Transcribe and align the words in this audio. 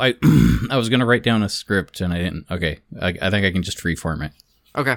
I 0.00 0.14
I 0.70 0.76
was 0.76 0.88
gonna 0.88 1.06
write 1.06 1.22
down 1.22 1.42
a 1.42 1.48
script 1.48 2.00
and 2.00 2.12
I 2.12 2.18
didn't. 2.18 2.46
Okay, 2.50 2.80
I, 3.00 3.08
I 3.20 3.30
think 3.30 3.44
I 3.46 3.52
can 3.52 3.62
just 3.62 3.78
freeform 3.78 4.24
it. 4.24 4.32
Okay. 4.74 4.96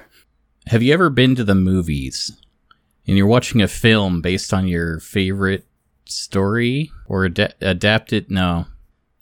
Have 0.67 0.81
you 0.81 0.93
ever 0.93 1.09
been 1.09 1.35
to 1.35 1.43
the 1.43 1.55
movies 1.55 2.31
and 3.05 3.17
you're 3.17 3.27
watching 3.27 3.61
a 3.61 3.67
film 3.67 4.21
based 4.21 4.53
on 4.53 4.67
your 4.67 4.99
favorite 4.99 5.65
story 6.05 6.91
or 7.05 7.25
ad- 7.25 7.55
it? 7.61 8.31
No. 8.31 8.65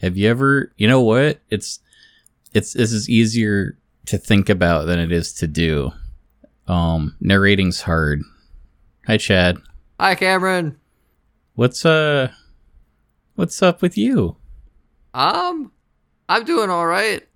Have 0.01 0.17
you 0.17 0.29
ever? 0.29 0.71
You 0.77 0.87
know 0.87 1.01
what? 1.01 1.39
It's 1.49 1.79
it's 2.53 2.73
this 2.73 2.91
is 2.91 3.09
easier 3.09 3.77
to 4.05 4.17
think 4.17 4.49
about 4.49 4.85
than 4.85 4.99
it 4.99 5.11
is 5.11 5.33
to 5.33 5.47
do. 5.47 5.91
Um, 6.67 7.15
narrating's 7.19 7.81
hard. 7.81 8.21
Hi, 9.07 9.17
Chad. 9.17 9.57
Hi, 9.99 10.15
Cameron. 10.15 10.79
What's 11.55 11.85
uh, 11.85 12.31
what's 13.35 13.61
up 13.61 13.81
with 13.81 13.97
you? 13.97 14.37
Um, 15.13 15.71
I'm 16.29 16.45
doing 16.45 16.69
all 16.69 16.85
right. 16.87 17.27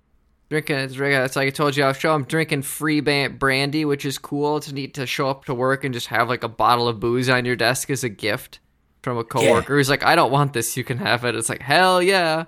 Drinking, 0.48 0.76
it's 0.76 0.94
drinking- 0.94 1.22
it's 1.22 1.34
like 1.36 1.48
I 1.48 1.50
told 1.50 1.76
you 1.76 1.82
off 1.84 1.98
show. 1.98 2.14
I'm 2.14 2.24
drinking 2.24 2.62
free 2.62 3.00
brandy, 3.00 3.84
which 3.84 4.04
is 4.04 4.16
cool. 4.18 4.58
It's 4.58 4.70
neat 4.70 4.94
to 4.94 5.06
show 5.06 5.28
up 5.28 5.44
to 5.46 5.54
work 5.54 5.82
and 5.84 5.92
just 5.92 6.06
have 6.06 6.28
like 6.28 6.44
a 6.44 6.48
bottle 6.48 6.86
of 6.88 7.00
booze 7.00 7.28
on 7.28 7.44
your 7.44 7.56
desk 7.56 7.90
as 7.90 8.04
a 8.04 8.08
gift 8.08 8.60
from 9.02 9.18
a 9.18 9.24
coworker 9.24 9.76
who's 9.76 9.90
like, 9.90 10.04
"I 10.04 10.14
don't 10.14 10.30
want 10.30 10.52
this. 10.52 10.76
You 10.76 10.84
can 10.84 10.98
have 10.98 11.24
it." 11.24 11.34
It's 11.34 11.48
like, 11.48 11.62
hell 11.62 12.00
yeah, 12.02 12.44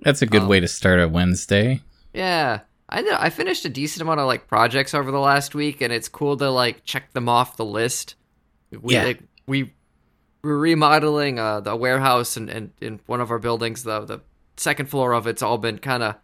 That's 0.00 0.22
a 0.22 0.26
good 0.26 0.42
Oh. 0.42 0.46
way 0.46 0.60
to 0.60 0.68
start 0.68 1.00
a 1.00 1.08
Wednesday. 1.08 1.82
yeah. 2.14 2.60
I 2.90 3.02
know, 3.02 3.16
I 3.20 3.28
finished 3.28 3.64
a 3.66 3.68
decent 3.68 4.00
amount 4.00 4.20
of 4.20 4.26
like 4.26 4.46
projects 4.46 4.94
over 4.94 5.10
the 5.10 5.18
last 5.18 5.54
week, 5.54 5.80
and 5.82 5.92
it's 5.92 6.08
cool 6.08 6.36
to 6.38 6.48
like 6.50 6.84
check 6.84 7.12
them 7.12 7.28
off 7.28 7.56
the 7.58 7.64
list. 7.64 8.14
We 8.70 8.94
Yeah. 8.94 9.04
like 9.04 9.22
we 9.46 9.74
we're 10.42 10.56
remodeling 10.56 11.38
uh, 11.38 11.60
the 11.60 11.76
warehouse 11.76 12.36
and 12.36 12.48
in, 12.48 12.72
in 12.80 13.00
one 13.06 13.20
of 13.20 13.30
our 13.30 13.38
buildings. 13.38 13.82
The 13.82 14.00
the 14.04 14.20
second 14.56 14.86
floor 14.86 15.12
of 15.12 15.26
it's 15.26 15.42
all 15.42 15.58
been 15.58 15.78
kind 15.78 16.02
of. 16.02 16.16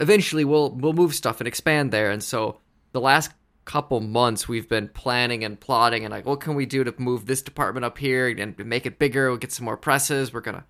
Eventually, 0.00 0.44
we'll 0.44 0.70
we'll 0.70 0.92
move 0.92 1.14
stuff 1.14 1.40
and 1.40 1.48
expand 1.48 1.92
there, 1.92 2.10
and 2.10 2.22
so 2.22 2.60
the 2.92 3.00
last 3.00 3.32
couple 3.64 4.00
months 4.00 4.48
we've 4.48 4.68
been 4.68 4.88
planning 4.88 5.44
and 5.44 5.60
plotting 5.60 6.04
and 6.04 6.10
like 6.10 6.26
what 6.26 6.40
can 6.40 6.54
we 6.54 6.66
do 6.66 6.82
to 6.82 6.92
move 6.98 7.26
this 7.26 7.42
department 7.42 7.84
up 7.84 7.98
here 7.98 8.26
and 8.26 8.58
make 8.66 8.84
it 8.86 8.98
bigger 8.98 9.28
we'll 9.28 9.36
get 9.36 9.52
some 9.52 9.64
more 9.64 9.76
presses 9.76 10.32
we're 10.32 10.40
gonna 10.40 10.64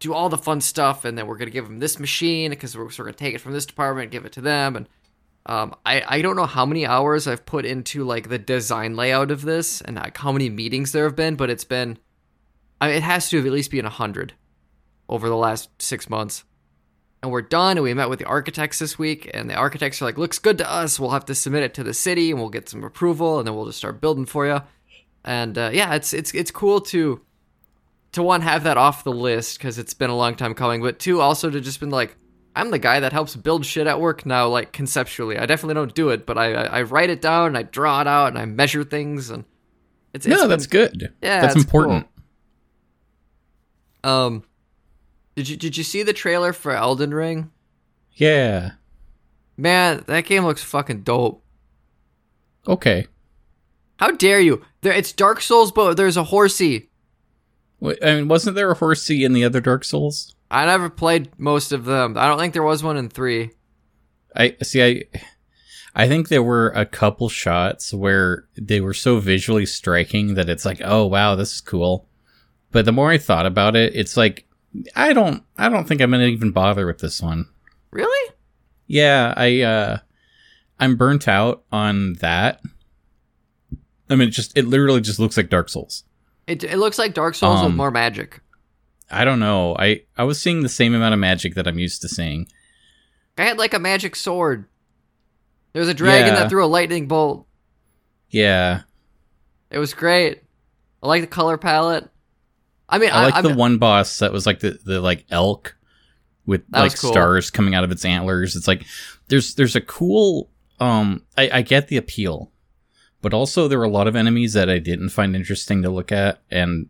do 0.00 0.12
all 0.12 0.28
the 0.28 0.38
fun 0.38 0.60
stuff 0.60 1.04
and 1.04 1.16
then 1.16 1.26
we're 1.26 1.36
gonna 1.36 1.50
give 1.50 1.66
them 1.66 1.78
this 1.78 2.00
machine 2.00 2.50
because 2.50 2.76
we're, 2.76 2.90
so 2.90 3.02
we're 3.02 3.08
gonna 3.08 3.16
take 3.16 3.34
it 3.34 3.40
from 3.40 3.52
this 3.52 3.66
department 3.66 4.04
and 4.04 4.10
give 4.10 4.24
it 4.24 4.32
to 4.32 4.40
them 4.40 4.74
and 4.74 4.88
um, 5.48 5.74
I, 5.86 6.02
I 6.06 6.22
don't 6.22 6.36
know 6.36 6.46
how 6.46 6.66
many 6.66 6.86
hours 6.86 7.26
I've 7.26 7.46
put 7.46 7.64
into 7.64 8.04
like 8.04 8.28
the 8.28 8.38
design 8.38 8.96
layout 8.96 9.30
of 9.30 9.42
this 9.42 9.80
and 9.80 9.96
like 9.96 10.16
how 10.16 10.30
many 10.30 10.50
meetings 10.50 10.92
there 10.92 11.04
have 11.04 11.16
been, 11.16 11.36
but 11.36 11.50
it's 11.50 11.64
been 11.64 11.98
I 12.80 12.88
mean, 12.88 12.96
it 12.96 13.02
has 13.02 13.28
to 13.30 13.38
have 13.38 13.46
at 13.46 13.52
least 13.52 13.70
been 13.70 13.84
a 13.84 13.90
hundred 13.90 14.34
over 15.08 15.28
the 15.28 15.36
last 15.36 15.70
six 15.80 16.08
months. 16.08 16.44
And 17.22 17.32
we're 17.32 17.42
done 17.42 17.76
and 17.76 17.82
we 17.82 17.92
met 17.94 18.10
with 18.10 18.20
the 18.20 18.26
architects 18.26 18.78
this 18.78 18.96
week 18.96 19.28
and 19.34 19.50
the 19.50 19.54
architects 19.54 20.00
are 20.00 20.04
like, 20.04 20.18
looks 20.18 20.38
good 20.38 20.58
to 20.58 20.70
us. 20.70 21.00
We'll 21.00 21.10
have 21.10 21.24
to 21.24 21.34
submit 21.34 21.64
it 21.64 21.74
to 21.74 21.82
the 21.82 21.94
city 21.94 22.30
and 22.30 22.38
we'll 22.38 22.48
get 22.48 22.68
some 22.68 22.84
approval 22.84 23.38
and 23.38 23.48
then 23.48 23.56
we'll 23.56 23.66
just 23.66 23.78
start 23.78 24.00
building 24.00 24.26
for 24.26 24.46
you. 24.46 24.60
And 25.24 25.58
uh, 25.58 25.70
yeah, 25.72 25.94
it's 25.94 26.12
it's 26.12 26.32
it's 26.32 26.52
cool 26.52 26.80
to 26.82 27.20
to 28.12 28.22
one 28.22 28.42
have 28.42 28.62
that 28.62 28.76
off 28.76 29.02
the 29.02 29.12
list 29.12 29.58
because 29.58 29.78
it's 29.78 29.94
been 29.94 30.10
a 30.10 30.16
long 30.16 30.36
time 30.36 30.54
coming, 30.54 30.80
but 30.80 31.00
two 31.00 31.20
also 31.20 31.50
to 31.50 31.60
just 31.60 31.80
been 31.80 31.90
like, 31.90 32.16
I'm 32.58 32.70
the 32.70 32.78
guy 32.78 33.00
that 33.00 33.12
helps 33.12 33.36
build 33.36 33.64
shit 33.64 33.86
at 33.86 34.00
work 34.00 34.26
now, 34.26 34.48
like 34.48 34.72
conceptually. 34.72 35.38
I 35.38 35.46
definitely 35.46 35.74
don't 35.74 35.94
do 35.94 36.10
it, 36.10 36.26
but 36.26 36.36
I 36.36 36.52
I, 36.54 36.62
I 36.78 36.82
write 36.82 37.08
it 37.08 37.22
down, 37.22 37.48
and 37.48 37.58
I 37.58 37.62
draw 37.62 38.00
it 38.00 38.06
out, 38.06 38.28
and 38.28 38.38
I 38.38 38.44
measure 38.46 38.82
things, 38.84 39.30
and 39.30 39.44
it's, 40.12 40.26
it's 40.26 40.34
no, 40.34 40.42
been- 40.42 40.50
that's 40.50 40.66
good. 40.66 41.14
Yeah, 41.22 41.40
that's 41.40 41.56
important. 41.56 42.06
Um, 44.02 44.42
did 45.36 45.48
you 45.48 45.56
did 45.56 45.76
you 45.76 45.84
see 45.84 46.02
the 46.02 46.12
trailer 46.12 46.52
for 46.52 46.72
Elden 46.72 47.14
Ring? 47.14 47.50
Yeah. 48.14 48.72
Man, 49.56 50.04
that 50.06 50.24
game 50.24 50.44
looks 50.44 50.62
fucking 50.62 51.02
dope. 51.02 51.44
Okay. 52.66 53.06
How 53.98 54.10
dare 54.12 54.40
you? 54.40 54.64
There, 54.82 54.92
it's 54.92 55.12
Dark 55.12 55.40
Souls, 55.40 55.72
but 55.72 55.94
there's 55.96 56.16
a 56.16 56.24
horsey. 56.24 56.90
Wait, 57.80 57.98
I 58.02 58.14
mean, 58.16 58.28
wasn't 58.28 58.56
there 58.56 58.70
a 58.70 58.74
horsey 58.74 59.24
in 59.24 59.32
the 59.32 59.44
other 59.44 59.60
Dark 59.60 59.84
Souls? 59.84 60.34
I 60.50 60.64
never 60.66 60.88
played 60.90 61.30
most 61.38 61.72
of 61.72 61.84
them. 61.84 62.16
I 62.16 62.26
don't 62.26 62.38
think 62.38 62.54
there 62.54 62.62
was 62.62 62.82
one 62.82 62.96
in 62.96 63.08
three. 63.08 63.50
I 64.34 64.56
see. 64.62 64.82
I 64.82 65.04
I 65.94 66.06
think 66.08 66.28
there 66.28 66.42
were 66.42 66.68
a 66.70 66.86
couple 66.86 67.28
shots 67.28 67.92
where 67.92 68.46
they 68.56 68.80
were 68.80 68.94
so 68.94 69.18
visually 69.20 69.66
striking 69.66 70.34
that 70.34 70.48
it's 70.48 70.64
like, 70.64 70.80
oh 70.84 71.06
wow, 71.06 71.34
this 71.34 71.54
is 71.54 71.60
cool. 71.60 72.06
But 72.70 72.84
the 72.84 72.92
more 72.92 73.10
I 73.10 73.18
thought 73.18 73.46
about 73.46 73.76
it, 73.76 73.94
it's 73.94 74.16
like 74.16 74.46
I 74.94 75.12
don't 75.12 75.42
I 75.56 75.68
don't 75.68 75.86
think 75.88 76.00
I'm 76.00 76.10
gonna 76.10 76.24
even 76.24 76.52
bother 76.52 76.86
with 76.86 76.98
this 76.98 77.20
one. 77.20 77.48
Really? 77.90 78.34
Yeah, 78.86 79.34
I 79.36 79.60
uh 79.62 79.98
I'm 80.78 80.96
burnt 80.96 81.26
out 81.28 81.64
on 81.72 82.14
that. 82.20 82.60
I 84.08 84.14
mean, 84.14 84.28
it 84.28 84.32
just 84.32 84.56
it 84.56 84.66
literally 84.66 85.00
just 85.00 85.18
looks 85.18 85.36
like 85.36 85.50
Dark 85.50 85.68
Souls. 85.68 86.04
It 86.46 86.64
it 86.64 86.78
looks 86.78 86.98
like 86.98 87.12
Dark 87.14 87.34
Souls 87.34 87.60
with 87.60 87.70
Um, 87.72 87.76
more 87.76 87.90
magic. 87.90 88.40
I 89.10 89.24
don't 89.24 89.40
know. 89.40 89.74
I 89.78 90.02
I 90.16 90.24
was 90.24 90.40
seeing 90.40 90.62
the 90.62 90.68
same 90.68 90.94
amount 90.94 91.14
of 91.14 91.20
magic 91.20 91.54
that 91.54 91.66
I'm 91.66 91.78
used 91.78 92.02
to 92.02 92.08
seeing. 92.08 92.46
I 93.38 93.44
had 93.44 93.58
like 93.58 93.72
a 93.74 93.78
magic 93.78 94.16
sword. 94.16 94.66
There 95.72 95.80
was 95.80 95.88
a 95.88 95.94
dragon 95.94 96.34
Yeah. 96.34 96.40
that 96.40 96.48
threw 96.50 96.64
a 96.64 96.66
lightning 96.66 97.06
bolt. 97.08 97.46
Yeah, 98.30 98.82
It 99.70 99.78
was 99.78 99.94
great. 99.94 100.42
I 101.02 101.06
like 101.06 101.22
the 101.22 101.26
color 101.28 101.56
palette. 101.56 102.08
I 102.88 102.98
mean, 102.98 103.10
I 103.12 103.24
like 103.24 103.34
I'm- 103.34 103.44
the 103.44 103.54
one 103.54 103.78
boss 103.78 104.18
that 104.18 104.32
was 104.32 104.46
like 104.46 104.60
the 104.60 104.78
the 104.84 105.00
like 105.00 105.24
elk 105.30 105.76
with 106.46 106.62
That 106.70 106.80
like 106.80 106.98
cool. 106.98 107.10
stars 107.10 107.50
coming 107.50 107.74
out 107.74 107.84
of 107.84 107.90
its 107.92 108.04
antlers. 108.04 108.56
It's 108.56 108.66
like 108.68 108.84
there's 109.28 109.54
there's 109.54 109.76
a 109.76 109.80
cool 109.80 110.50
um 110.80 111.22
I, 111.36 111.50
I 111.52 111.62
get 111.62 111.88
the 111.88 111.96
appeal, 111.98 112.50
but 113.22 113.32
also 113.34 113.68
there 113.68 113.78
were 113.78 113.84
a 113.84 113.90
lot 113.90 114.08
of 114.08 114.16
enemies 114.16 114.54
that 114.54 114.68
I 114.70 114.78
didn't 114.78 115.10
find 115.10 115.36
interesting 115.36 115.82
to 115.82 115.90
look 115.90 116.10
at, 116.12 116.40
and 116.50 116.88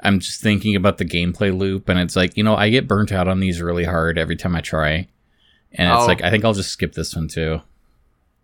I'm 0.00 0.20
just 0.20 0.40
thinking 0.40 0.76
about 0.76 0.98
the 0.98 1.04
gameplay 1.04 1.56
loop, 1.56 1.88
and 1.88 1.98
it's 1.98 2.16
like 2.16 2.36
you 2.36 2.44
know 2.44 2.54
I 2.56 2.68
get 2.70 2.86
burnt 2.88 3.12
out 3.12 3.28
on 3.28 3.40
these 3.40 3.60
really 3.60 3.84
hard 3.84 4.18
every 4.18 4.36
time 4.36 4.54
I 4.54 4.60
try, 4.60 5.08
and 5.72 5.90
it's 5.92 6.02
Oh. 6.04 6.06
like 6.06 6.22
I 6.22 6.30
think 6.30 6.44
I'll 6.44 6.52
just 6.54 6.70
skip 6.70 6.92
this 6.94 7.14
one 7.16 7.28
too. 7.28 7.60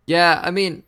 Yeah, 0.06 0.40
I 0.42 0.50
mean, 0.50 0.82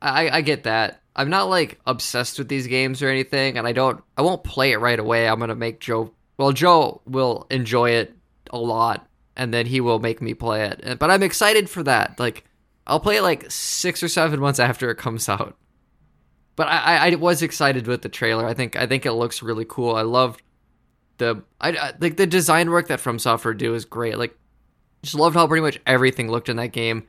I 0.00 0.30
I 0.30 0.40
get 0.40 0.64
that. 0.64 1.00
I'm 1.16 1.30
not 1.30 1.48
like 1.48 1.80
obsessed 1.86 2.38
with 2.38 2.48
these 2.48 2.66
games 2.68 3.02
or 3.02 3.08
anything, 3.08 3.58
and 3.58 3.66
I 3.66 3.72
don't. 3.72 4.02
I 4.16 4.22
won't 4.22 4.44
play 4.44 4.72
it 4.72 4.78
right 4.78 4.98
away. 4.98 5.28
I'm 5.28 5.40
gonna 5.40 5.54
make 5.56 5.80
Joe. 5.80 6.12
Well, 6.36 6.52
Joe 6.52 7.00
will 7.04 7.46
enjoy 7.50 7.90
it 7.90 8.14
a 8.50 8.58
lot, 8.58 9.06
and 9.36 9.52
then 9.52 9.66
he 9.66 9.80
will 9.80 9.98
make 9.98 10.22
me 10.22 10.32
play 10.34 10.64
it. 10.66 10.98
But 11.00 11.10
I'm 11.10 11.24
excited 11.24 11.68
for 11.68 11.82
that. 11.82 12.20
Like, 12.20 12.44
I'll 12.86 13.00
play 13.00 13.16
it 13.16 13.22
like 13.22 13.50
six 13.50 14.00
or 14.02 14.08
seven 14.08 14.38
months 14.38 14.60
after 14.60 14.90
it 14.90 14.96
comes 14.98 15.28
out. 15.28 15.56
But 16.58 16.66
I, 16.66 17.12
I, 17.12 17.14
was 17.14 17.40
excited 17.42 17.86
with 17.86 18.02
the 18.02 18.08
trailer. 18.08 18.44
I 18.44 18.52
think 18.52 18.76
I 18.76 18.86
think 18.86 19.06
it 19.06 19.12
looks 19.12 19.42
really 19.42 19.64
cool. 19.66 19.94
I 19.94 20.02
loved 20.02 20.42
the 21.16 21.42
I, 21.60 21.94
like 22.00 22.16
the 22.16 22.26
design 22.26 22.70
work 22.70 22.88
that 22.88 23.00
From 23.00 23.18
Software 23.18 23.54
do 23.54 23.74
is 23.74 23.84
great. 23.84 24.18
Like, 24.18 24.36
just 25.02 25.14
loved 25.14 25.36
how 25.36 25.46
pretty 25.46 25.62
much 25.62 25.80
everything 25.86 26.30
looked 26.30 26.48
in 26.48 26.56
that 26.56 26.72
game 26.72 27.06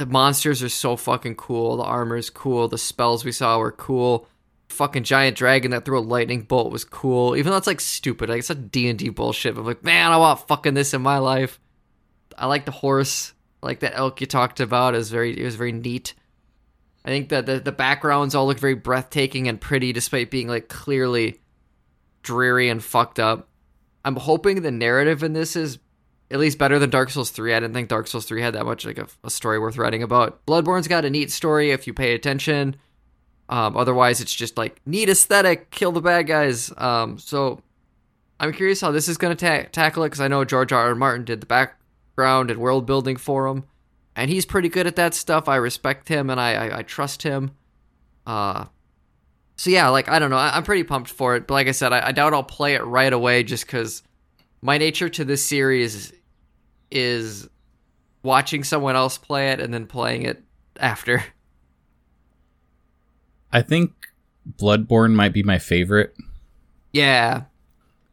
the 0.00 0.06
monsters 0.06 0.62
are 0.62 0.70
so 0.70 0.96
fucking 0.96 1.34
cool. 1.34 1.76
The 1.76 1.82
armor 1.82 2.16
is 2.16 2.30
cool. 2.30 2.68
The 2.68 2.78
spells 2.78 3.22
we 3.22 3.32
saw 3.32 3.58
were 3.58 3.70
cool. 3.70 4.26
Fucking 4.70 5.04
giant 5.04 5.36
dragon 5.36 5.72
that 5.72 5.84
threw 5.84 5.98
a 5.98 6.00
lightning 6.00 6.40
bolt 6.40 6.72
was 6.72 6.86
cool. 6.86 7.36
Even 7.36 7.50
though 7.50 7.58
it's 7.58 7.66
like 7.66 7.82
stupid, 7.82 8.30
like 8.30 8.38
it's 8.38 8.48
such 8.48 8.70
D 8.70 8.88
and 8.88 8.98
D 8.98 9.10
bullshit. 9.10 9.58
I'm 9.58 9.66
like, 9.66 9.84
man, 9.84 10.10
I 10.10 10.16
want 10.16 10.48
fucking 10.48 10.72
this 10.72 10.94
in 10.94 11.02
my 11.02 11.18
life. 11.18 11.60
I 12.38 12.46
like 12.46 12.64
the 12.64 12.70
horse. 12.70 13.34
I 13.62 13.66
like 13.66 13.80
that 13.80 13.94
elk 13.94 14.22
you 14.22 14.26
talked 14.26 14.60
about. 14.60 14.94
Was 14.94 15.10
very, 15.10 15.38
it 15.38 15.44
was 15.44 15.56
very 15.56 15.72
neat. 15.72 16.14
I 17.04 17.08
think 17.08 17.30
that 17.30 17.46
the 17.46 17.60
the 17.60 17.72
backgrounds 17.72 18.34
all 18.34 18.46
look 18.46 18.58
very 18.58 18.74
breathtaking 18.74 19.48
and 19.48 19.60
pretty, 19.60 19.92
despite 19.92 20.30
being 20.30 20.48
like 20.48 20.68
clearly 20.68 21.40
dreary 22.22 22.68
and 22.68 22.82
fucked 22.82 23.18
up. 23.18 23.48
I'm 24.04 24.16
hoping 24.16 24.62
the 24.62 24.70
narrative 24.70 25.22
in 25.22 25.32
this 25.32 25.56
is 25.56 25.78
at 26.30 26.38
least 26.38 26.58
better 26.58 26.78
than 26.78 26.90
Dark 26.90 27.10
Souls 27.10 27.30
3. 27.30 27.54
I 27.54 27.60
didn't 27.60 27.74
think 27.74 27.88
Dark 27.88 28.06
Souls 28.06 28.24
3 28.24 28.40
had 28.40 28.54
that 28.54 28.64
much 28.64 28.86
like 28.86 28.98
a, 28.98 29.08
a 29.24 29.30
story 29.30 29.58
worth 29.58 29.76
writing 29.76 30.02
about. 30.02 30.44
Bloodborne's 30.46 30.88
got 30.88 31.04
a 31.04 31.10
neat 31.10 31.30
story 31.30 31.70
if 31.70 31.86
you 31.86 31.92
pay 31.94 32.14
attention. 32.14 32.76
Um, 33.48 33.76
otherwise, 33.76 34.20
it's 34.20 34.32
just 34.32 34.56
like 34.56 34.80
neat 34.86 35.08
aesthetic, 35.08 35.70
kill 35.70 35.90
the 35.90 36.00
bad 36.00 36.28
guys. 36.28 36.72
Um, 36.76 37.18
so 37.18 37.60
I'm 38.38 38.52
curious 38.52 38.80
how 38.80 38.92
this 38.92 39.08
is 39.08 39.18
going 39.18 39.36
to 39.36 39.46
ta- 39.46 39.68
tackle 39.72 40.04
it 40.04 40.08
because 40.10 40.20
I 40.20 40.28
know 40.28 40.44
George 40.44 40.72
R. 40.72 40.88
R. 40.88 40.94
Martin 40.94 41.24
did 41.24 41.40
the 41.40 41.46
background 41.46 42.50
and 42.50 42.60
world 42.60 42.86
building 42.86 43.16
for 43.16 43.48
him, 43.48 43.64
and 44.20 44.30
he's 44.30 44.44
pretty 44.44 44.68
good 44.68 44.86
at 44.86 44.96
that 44.96 45.14
stuff. 45.14 45.48
I 45.48 45.56
respect 45.56 46.08
him 46.08 46.28
and 46.28 46.38
I 46.38 46.52
I, 46.52 46.78
I 46.78 46.82
trust 46.82 47.22
him. 47.22 47.52
Uh, 48.26 48.66
so 49.56 49.70
yeah, 49.70 49.88
like 49.88 50.08
I 50.08 50.18
don't 50.18 50.30
know, 50.30 50.36
I, 50.36 50.56
I'm 50.56 50.62
pretty 50.62 50.84
pumped 50.84 51.10
for 51.10 51.36
it. 51.36 51.46
But 51.46 51.54
like 51.54 51.68
I 51.68 51.72
said, 51.72 51.92
I, 51.92 52.08
I 52.08 52.12
doubt 52.12 52.34
I'll 52.34 52.42
play 52.42 52.74
it 52.74 52.84
right 52.84 53.12
away 53.12 53.42
just 53.42 53.64
because 53.64 54.02
my 54.60 54.76
nature 54.76 55.08
to 55.08 55.24
this 55.24 55.44
series 55.44 56.12
is 56.90 57.48
watching 58.22 58.62
someone 58.62 58.94
else 58.94 59.16
play 59.16 59.52
it 59.52 59.60
and 59.60 59.72
then 59.72 59.86
playing 59.86 60.22
it 60.22 60.44
after. 60.78 61.24
I 63.52 63.62
think 63.62 63.92
Bloodborne 64.58 65.14
might 65.14 65.32
be 65.32 65.42
my 65.42 65.58
favorite. 65.58 66.14
Yeah. 66.92 67.44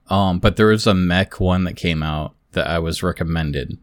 Um, 0.09 0.39
but 0.39 0.56
there 0.56 0.68
was 0.68 0.88
a 0.88 0.94
mech 0.94 1.42
one 1.42 1.65
that 1.65 1.75
came 1.75 2.01
out 2.01 2.33
that 2.54 2.65
I 2.65 2.80
was 2.80 3.04
recommended. 3.04 3.77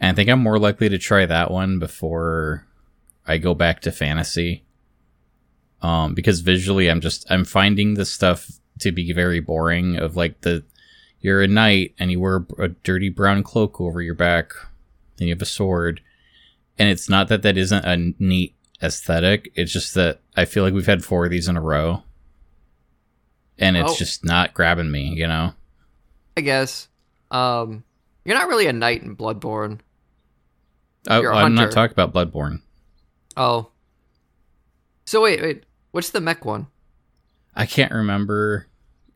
And 0.00 0.10
I 0.12 0.14
think 0.14 0.28
I'm 0.28 0.40
more 0.42 0.58
likely 0.58 0.88
to 0.88 0.98
try 0.98 1.24
that 1.26 1.50
one 1.50 1.78
before 1.78 2.66
I 3.26 3.38
go 3.38 3.54
back 3.54 3.80
to 3.82 3.92
fantasy. 3.92 4.62
Um, 5.82 6.14
because 6.14 6.40
visually 6.40 6.88
I'm 6.90 7.00
just 7.00 7.30
I'm 7.30 7.44
finding 7.44 7.94
this 7.94 8.10
stuff 8.10 8.50
to 8.80 8.92
be 8.92 9.12
very 9.12 9.40
boring 9.40 9.96
of 9.96 10.16
like 10.16 10.40
the 10.40 10.64
you're 11.20 11.42
a 11.42 11.46
knight 11.48 11.94
and 11.98 12.10
you 12.10 12.20
wear 12.20 12.46
a 12.58 12.68
dirty 12.68 13.08
brown 13.08 13.42
cloak 13.42 13.80
over 13.80 14.00
your 14.02 14.14
back 14.14 14.52
and 15.18 15.28
you 15.28 15.34
have 15.34 15.42
a 15.42 15.46
sword. 15.46 16.00
And 16.78 16.88
it's 16.88 17.08
not 17.08 17.28
that 17.28 17.42
that 17.42 17.56
isn't 17.56 17.84
a 17.84 18.14
neat 18.22 18.54
aesthetic. 18.82 19.50
It's 19.54 19.72
just 19.72 19.94
that 19.94 20.20
I 20.36 20.44
feel 20.44 20.62
like 20.62 20.74
we've 20.74 20.86
had 20.86 21.04
four 21.04 21.24
of 21.24 21.30
these 21.30 21.48
in 21.48 21.56
a 21.56 21.60
row. 21.62 22.02
And 23.58 23.76
it's 23.76 23.92
Oh. 23.92 23.96
just 23.96 24.24
not 24.24 24.52
grabbing 24.52 24.90
me, 24.90 25.14
you 25.14 25.26
know? 25.26 25.54
I 26.36 26.42
guess. 26.42 26.88
Um, 27.30 27.84
you're 28.24 28.36
not 28.36 28.48
really 28.48 28.66
a 28.66 28.72
knight 28.74 29.02
in 29.02 29.16
Bloodborne. 29.16 29.78
I, 31.08 31.20
You're 31.20 31.32
a 31.32 31.36
I'm 31.36 31.54
not 31.54 31.72
talking 31.72 31.96
about 31.96 32.12
Bloodborne. 32.12 32.60
Oh. 33.36 33.70
So 35.04 35.22
wait, 35.22 35.40
wait. 35.40 35.64
What's 35.92 36.10
the 36.10 36.20
mech 36.20 36.44
one? 36.44 36.66
I 37.54 37.66
can't 37.66 37.92
remember. 37.92 38.66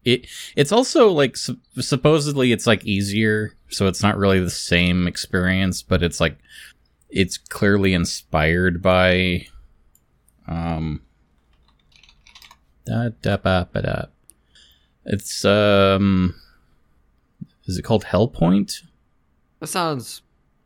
It 0.04 0.26
it's 0.56 0.72
also 0.72 1.10
like 1.10 1.36
sup- 1.36 1.58
supposedly 1.78 2.52
it's 2.52 2.66
like 2.66 2.84
easier, 2.84 3.54
so 3.68 3.86
it's 3.86 4.02
not 4.02 4.16
really 4.16 4.40
the 4.40 4.50
same 4.50 5.06
experience, 5.06 5.82
but 5.82 6.02
it's 6.02 6.20
like 6.20 6.38
it's 7.10 7.36
clearly 7.36 7.92
inspired 7.92 8.80
by 8.80 9.46
um 10.46 11.02
da, 12.86 13.10
da, 13.20 13.36
ba, 13.36 13.68
ba, 13.72 13.82
da. 13.82 14.04
It's 15.04 15.44
um 15.44 16.34
is 17.66 17.78
it 17.78 17.82
called 17.82 18.04
Hellpoint? 18.04 18.82
That 19.60 19.66
sounds 19.66 20.22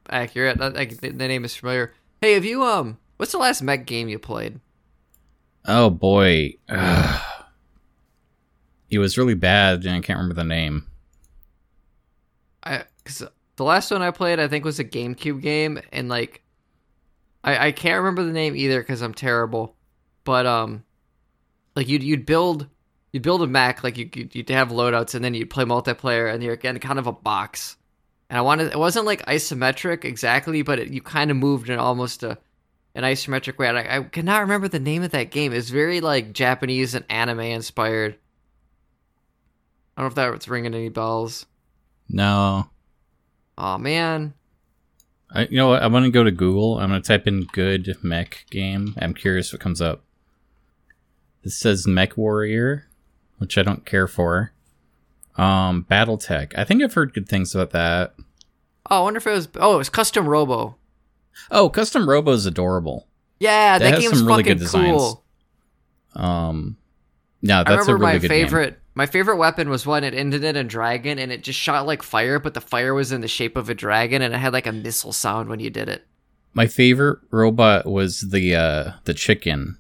accurate. 0.08 0.60
I, 0.60 0.66
I, 0.66 0.84
the, 0.86 1.10
the 1.10 1.28
name 1.28 1.44
is 1.44 1.56
familiar. 1.56 1.92
Hey, 2.20 2.34
have 2.34 2.44
you 2.44 2.62
um? 2.64 2.98
What's 3.16 3.32
the 3.32 3.38
last 3.38 3.62
mech 3.62 3.86
game 3.86 4.08
you 4.08 4.18
played? 4.18 4.60
Oh 5.66 5.90
boy. 5.90 6.54
Ugh. 6.68 7.22
It 8.90 8.98
was 8.98 9.18
really 9.18 9.34
bad 9.34 9.84
and 9.84 9.96
I 9.96 10.00
can't 10.00 10.18
remember 10.18 10.34
the 10.34 10.44
name. 10.44 10.86
I 12.62 12.84
because 13.02 13.24
the 13.56 13.64
last 13.64 13.90
one 13.90 14.02
I 14.02 14.10
played 14.10 14.40
I 14.40 14.48
think 14.48 14.64
was 14.64 14.78
a 14.78 14.84
GameCube 14.84 15.40
game, 15.40 15.80
and 15.92 16.08
like, 16.08 16.42
I 17.42 17.68
I 17.68 17.72
can't 17.72 17.98
remember 17.98 18.24
the 18.24 18.32
name 18.32 18.56
either 18.56 18.80
because 18.80 19.02
I'm 19.02 19.14
terrible. 19.14 19.76
But 20.24 20.46
um, 20.46 20.84
like 21.76 21.88
you'd 21.88 22.02
you'd 22.02 22.26
build 22.26 22.68
you'd 23.12 23.22
build 23.22 23.42
a 23.42 23.46
mech 23.46 23.84
like 23.84 23.98
you 23.98 24.08
you'd, 24.12 24.34
you'd 24.34 24.50
have 24.50 24.70
loadouts, 24.70 25.14
and 25.14 25.24
then 25.24 25.34
you'd 25.34 25.50
play 25.50 25.64
multiplayer, 25.64 26.32
and 26.32 26.42
you're 26.42 26.54
again 26.54 26.78
kind 26.78 26.98
of 26.98 27.06
a 27.06 27.12
box. 27.12 27.76
And 28.34 28.40
I 28.40 28.42
wanted 28.42 28.72
it 28.72 28.78
wasn't 28.80 29.06
like 29.06 29.24
isometric 29.26 30.04
exactly, 30.04 30.62
but 30.62 30.80
it, 30.80 30.88
you 30.88 31.00
kind 31.00 31.30
of 31.30 31.36
moved 31.36 31.70
in 31.70 31.78
almost 31.78 32.24
a 32.24 32.36
an 32.96 33.04
isometric 33.04 33.58
way. 33.58 33.68
And 33.68 33.78
I, 33.78 33.98
I 33.98 34.02
cannot 34.02 34.40
remember 34.40 34.66
the 34.66 34.80
name 34.80 35.04
of 35.04 35.12
that 35.12 35.30
game. 35.30 35.52
It's 35.52 35.68
very 35.68 36.00
like 36.00 36.32
Japanese 36.32 36.96
and 36.96 37.04
anime 37.08 37.38
inspired. 37.38 38.16
I 39.96 40.02
don't 40.02 40.16
know 40.16 40.24
if 40.24 40.32
that's 40.32 40.48
ringing 40.48 40.74
any 40.74 40.88
bells. 40.88 41.46
No. 42.08 42.70
Oh 43.56 43.78
man. 43.78 44.34
I, 45.30 45.42
you 45.42 45.56
know 45.56 45.68
what? 45.68 45.84
I'm 45.84 45.92
gonna 45.92 46.10
go 46.10 46.24
to 46.24 46.32
Google. 46.32 46.80
I'm 46.80 46.88
gonna 46.88 47.02
type 47.02 47.28
in 47.28 47.44
"good 47.52 47.96
mech 48.02 48.46
game." 48.50 48.96
I'm 48.98 49.14
curious 49.14 49.52
what 49.52 49.62
comes 49.62 49.80
up. 49.80 50.02
It 51.44 51.50
says 51.50 51.86
Mech 51.86 52.16
Warrior, 52.16 52.88
which 53.38 53.56
I 53.56 53.62
don't 53.62 53.86
care 53.86 54.08
for. 54.08 54.50
Um, 55.36 55.86
BattleTech. 55.88 56.52
I 56.58 56.64
think 56.64 56.82
I've 56.82 56.94
heard 56.94 57.14
good 57.14 57.28
things 57.28 57.54
about 57.54 57.70
that. 57.70 58.14
Oh, 58.90 58.98
I 58.98 59.02
wonder 59.02 59.18
if 59.18 59.26
it 59.26 59.30
was. 59.30 59.48
Oh, 59.56 59.74
it 59.74 59.78
was 59.78 59.88
Custom 59.88 60.28
Robo. 60.28 60.76
Oh, 61.50 61.68
Custom 61.68 62.08
Robo 62.08 62.32
is 62.32 62.46
adorable. 62.46 63.06
Yeah, 63.40 63.78
That 63.78 63.90
that, 63.92 64.00
game's 64.00 64.22
really 64.22 64.44
fucking 64.44 64.66
cool. 64.68 65.24
Um, 66.14 66.76
yeah, 67.40 67.60
I 67.60 67.64
that's 67.64 67.88
a 67.88 67.92
remember 67.92 67.94
really 67.94 68.12
my 68.14 68.18
good 68.18 68.28
game. 68.28 68.44
favorite. 68.46 68.78
My 68.94 69.06
favorite 69.06 69.36
weapon 69.36 69.68
was 69.68 69.84
one 69.84 70.04
it 70.04 70.14
ended 70.14 70.44
in 70.44 70.54
a 70.54 70.62
dragon, 70.62 71.18
and 71.18 71.32
it 71.32 71.42
just 71.42 71.58
shot 71.58 71.84
like 71.86 72.02
fire, 72.02 72.38
but 72.38 72.54
the 72.54 72.60
fire 72.60 72.94
was 72.94 73.10
in 73.10 73.20
the 73.22 73.28
shape 73.28 73.56
of 73.56 73.68
a 73.68 73.74
dragon, 73.74 74.22
and 74.22 74.32
it 74.32 74.38
had 74.38 74.52
like 74.52 74.66
a 74.68 74.72
missile 74.72 75.12
sound 75.12 75.48
when 75.48 75.58
you 75.58 75.68
did 75.70 75.88
it. 75.88 76.06
My 76.52 76.68
favorite 76.68 77.18
robot 77.32 77.86
was 77.86 78.20
the 78.20 78.54
uh 78.54 78.92
the 79.04 79.14
chicken. 79.14 79.78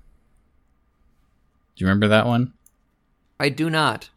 Do 1.76 1.84
you 1.84 1.86
remember 1.86 2.08
that 2.08 2.26
one? 2.26 2.52
I 3.38 3.48
do 3.50 3.70
not. 3.70 4.10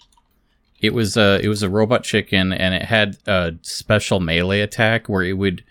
It 0.80 0.94
was 0.94 1.18
a 1.18 1.40
it 1.44 1.48
was 1.48 1.64
a 1.64 1.70
robot 1.70 2.04
chicken, 2.04 2.54
and 2.54 2.74
it 2.74 2.84
had 2.84 3.18
a 3.26 3.56
special 3.62 4.20
melee 4.20 4.62
attack 4.62 5.10
where 5.10 5.24
it 5.24 5.34
would 5.34 5.64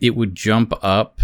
it 0.00 0.16
would 0.16 0.34
jump 0.34 0.72
up 0.82 1.20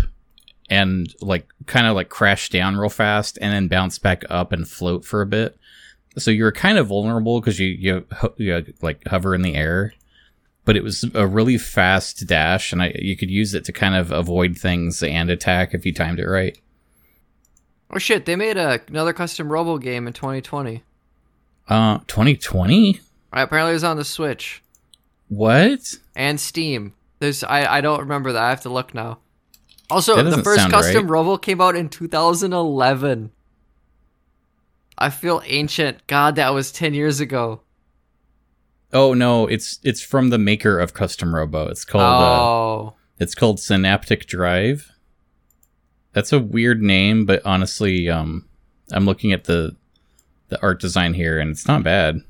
and 0.68 1.14
like 1.20 1.46
kind 1.66 1.86
of 1.86 1.94
like 1.94 2.08
crash 2.08 2.50
down 2.50 2.76
real 2.76 2.90
fast, 2.90 3.38
and 3.40 3.52
then 3.52 3.68
bounce 3.68 3.98
back 3.98 4.24
up 4.28 4.52
and 4.52 4.68
float 4.68 5.04
for 5.04 5.22
a 5.22 5.26
bit. 5.26 5.56
So 6.16 6.30
you 6.30 6.44
were 6.44 6.52
kind 6.52 6.78
of 6.78 6.88
vulnerable 6.88 7.40
because 7.40 7.58
you 7.58 7.68
you, 7.68 8.06
you 8.36 8.74
like 8.82 9.06
hover 9.08 9.34
in 9.34 9.42
the 9.42 9.54
air, 9.54 9.94
but 10.66 10.76
it 10.76 10.84
was 10.84 11.04
a 11.14 11.26
really 11.26 11.56
fast 11.56 12.26
dash, 12.26 12.72
and 12.72 12.82
I 12.82 12.94
you 12.98 13.16
could 13.16 13.30
use 13.30 13.54
it 13.54 13.64
to 13.64 13.72
kind 13.72 13.94
of 13.94 14.12
avoid 14.12 14.58
things 14.58 15.02
and 15.02 15.30
attack 15.30 15.72
if 15.72 15.86
you 15.86 15.94
timed 15.94 16.20
it 16.20 16.26
right. 16.26 16.58
Oh 17.90 17.98
shit! 17.98 18.26
They 18.26 18.36
made 18.36 18.58
a, 18.58 18.80
another 18.88 19.14
custom 19.14 19.50
Robo 19.50 19.78
game 19.78 20.06
in 20.06 20.12
2020. 20.12 20.82
Uh, 21.68 21.98
2020. 22.06 23.00
Apparently 23.42 23.72
it 23.72 23.74
was 23.74 23.84
on 23.84 23.96
the 23.96 24.04
Switch 24.04 24.62
What? 25.28 25.96
and 26.14 26.40
Steam. 26.40 26.94
There's 27.18 27.42
I 27.44 27.78
I 27.78 27.80
don't 27.80 28.00
remember 28.00 28.32
that. 28.32 28.42
I 28.42 28.50
have 28.50 28.62
to 28.62 28.68
look 28.70 28.94
now. 28.94 29.18
Also, 29.90 30.20
the 30.22 30.42
first 30.42 30.70
custom 30.70 31.02
right. 31.04 31.10
Robo 31.10 31.36
came 31.36 31.60
out 31.60 31.76
in 31.76 31.88
2011. 31.88 33.30
I 34.96 35.10
feel 35.10 35.42
ancient. 35.44 36.06
God, 36.06 36.36
that 36.36 36.54
was 36.54 36.72
10 36.72 36.94
years 36.94 37.20
ago. 37.20 37.60
Oh 38.92 39.12
no, 39.12 39.46
it's 39.46 39.80
it's 39.82 40.00
from 40.00 40.30
the 40.30 40.38
maker 40.38 40.78
of 40.78 40.94
Custom 40.94 41.34
Robo. 41.34 41.66
It's 41.66 41.84
called 41.84 42.04
uh, 42.04 42.42
oh. 42.42 42.94
it's 43.18 43.34
called 43.34 43.58
Synaptic 43.58 44.26
Drive. 44.26 44.92
That's 46.12 46.32
a 46.32 46.38
weird 46.38 46.80
name, 46.80 47.26
but 47.26 47.44
honestly, 47.44 48.08
um, 48.08 48.48
I'm 48.92 49.04
looking 49.04 49.32
at 49.32 49.44
the 49.44 49.76
the 50.48 50.62
art 50.62 50.80
design 50.80 51.14
here, 51.14 51.40
and 51.40 51.50
it's 51.50 51.66
not 51.66 51.82
bad. 51.82 52.20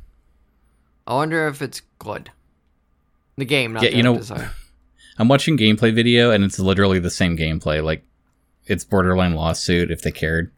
I 1.06 1.14
wonder 1.14 1.49
if 1.49 1.61
it's 1.62 1.82
good. 1.99 2.30
The 3.37 3.44
game, 3.44 3.73
not 3.73 3.82
Yeah, 3.82 3.90
the 3.90 3.96
you 3.96 4.02
know- 4.02 4.16
design. 4.16 4.49
I'm 5.18 5.28
watching 5.28 5.56
gameplay 5.56 5.94
video, 5.94 6.30
and 6.32 6.42
it's 6.42 6.58
literally 6.58 6.99
the 6.99 7.11
same 7.11 7.37
gameplay. 7.37 7.82
Like, 7.84 8.04
it's 8.66 8.84
borderline 8.84 9.34
lawsuit 9.34 9.90
if 9.92 10.02
they 10.02 10.11
cared. 10.11 10.50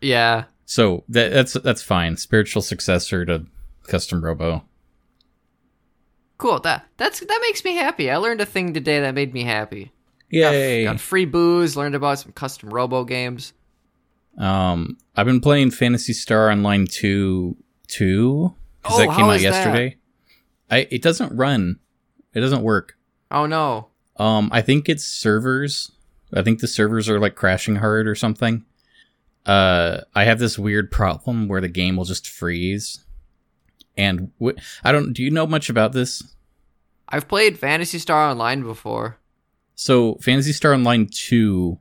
Yeah. 0.00 0.44
So 0.64 1.04
that, 1.08 1.32
that's 1.32 1.52
that's 1.52 1.82
fine. 1.82 2.16
Spiritual 2.16 2.62
successor 2.62 3.24
to 3.26 3.46
Custom 3.84 4.24
Robo. 4.24 4.64
Cool. 6.38 6.58
That 6.60 6.84
that's 6.96 7.20
that 7.20 7.38
makes 7.42 7.64
me 7.64 7.76
happy. 7.76 8.10
I 8.10 8.16
learned 8.16 8.40
a 8.40 8.46
thing 8.46 8.74
today 8.74 9.00
that 9.00 9.14
made 9.14 9.32
me 9.32 9.44
happy. 9.44 9.92
Got- 10.32 10.84
Got, 10.84 11.00
free 11.00 11.26
booze, 11.26 11.76
learned 11.76 11.94
about 11.94 12.18
some 12.18 12.32
custom 12.32 12.70
Robo 12.70 13.04
games. 13.04 13.52
Um, 14.38 14.96
I've 15.14 15.26
been 15.26 15.40
playing 15.42 15.70
Phantasy 15.72 16.14
Star 16.14 16.50
Online 16.50 16.86
two 16.86 17.56
two 17.86 18.54
because 18.82 18.98
Oh, 18.98 19.00
that 19.00 19.06
came 19.08 19.24
how 19.24 19.30
out 19.30 19.36
is 19.36 19.42
that? 19.42 19.48
yesterday. 19.48 19.96
I 20.70 20.88
it 20.90 21.02
doesn't 21.02 21.36
run. 21.36 21.78
It 22.34 22.40
doesn't 22.40 22.62
work. 22.62 22.96
Oh 23.30 23.46
no. 23.46 23.88
Um, 24.16 24.48
I 24.52 24.60
think 24.62 24.88
it's 24.88 25.04
servers. 25.04 25.90
I 26.34 26.42
think 26.42 26.60
the 26.60 26.68
servers 26.68 27.08
are 27.08 27.20
like 27.20 27.34
crashing 27.34 27.76
hard 27.76 28.06
or 28.08 28.14
something. 28.14 28.64
Uh, 29.44 30.02
I 30.14 30.24
have 30.24 30.38
this 30.38 30.58
weird 30.58 30.90
problem 30.90 31.48
where 31.48 31.60
the 31.60 31.68
game 31.68 31.96
will 31.96 32.04
just 32.04 32.28
freeze. 32.28 33.04
And 33.96 34.30
wh- 34.42 34.58
I 34.84 34.92
don't. 34.92 35.12
Do 35.12 35.22
you 35.22 35.30
know 35.30 35.46
much 35.46 35.68
about 35.68 35.92
this? 35.92 36.22
I've 37.08 37.28
played 37.28 37.58
Phantasy 37.58 37.98
Star 37.98 38.30
Online 38.30 38.62
before. 38.62 39.18
So, 39.74 40.14
Phantasy 40.16 40.52
Star 40.52 40.72
Online 40.72 41.06
2 41.10 41.78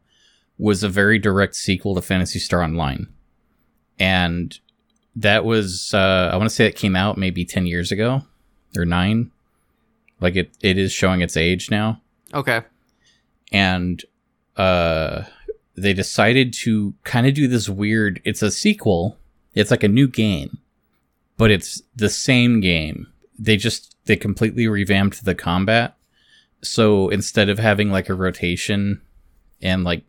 was 0.58 0.84
a 0.84 0.90
very 0.90 1.20
direct 1.20 1.56
sequel 1.56 1.96
to 1.96 2.02
Phantasy 2.02 2.40
Star 2.40 2.64
Online. 2.64 3.08
And 4.00 4.58
that 5.16 5.44
was, 5.46 5.94
uh, 5.94 6.30
I 6.32 6.38
want 6.38 6.50
to 6.50 6.56
say 6.56 6.66
it 6.66 6.76
came 6.76 6.96
out 6.96 7.18
maybe 7.18 7.46
10 7.46 7.66
years 7.66 7.92
ago 7.92 8.24
or 8.78 8.86
9. 8.86 9.32
Like 10.20 10.36
it, 10.36 10.52
it 10.62 10.78
is 10.78 10.92
showing 10.92 11.22
its 11.22 11.36
age 11.36 11.70
now. 11.72 12.02
Okay. 12.34 12.62
And 13.52 14.04
uh, 14.56 15.24
they 15.76 15.94
decided 15.94 16.54
to 16.54 16.94
kind 17.04 17.28
of 17.28 17.34
do 17.34 17.48
this 17.48 17.68
weird, 17.68 18.22
it's 18.24 18.42
a 18.42 18.52
sequel, 18.52 19.18
it's 19.54 19.72
like 19.72 19.84
a 19.84 19.90
new 19.90 20.08
game, 20.08 20.60
but 21.38 21.52
it's 21.52 21.82
the 21.96 22.10
same 22.10 22.62
game. 22.62 23.08
They 23.38 23.58
just, 23.58 23.96
they 24.06 24.16
completely 24.16 24.68
revamped 24.68 25.26
the 25.26 25.36
combat. 25.36 25.96
So 26.64 27.10
instead 27.10 27.50
of 27.50 27.60
having 27.60 27.92
like 27.92 28.08
a 28.08 28.14
rotation 28.14 29.02
and 29.62 29.84
like 29.84 30.04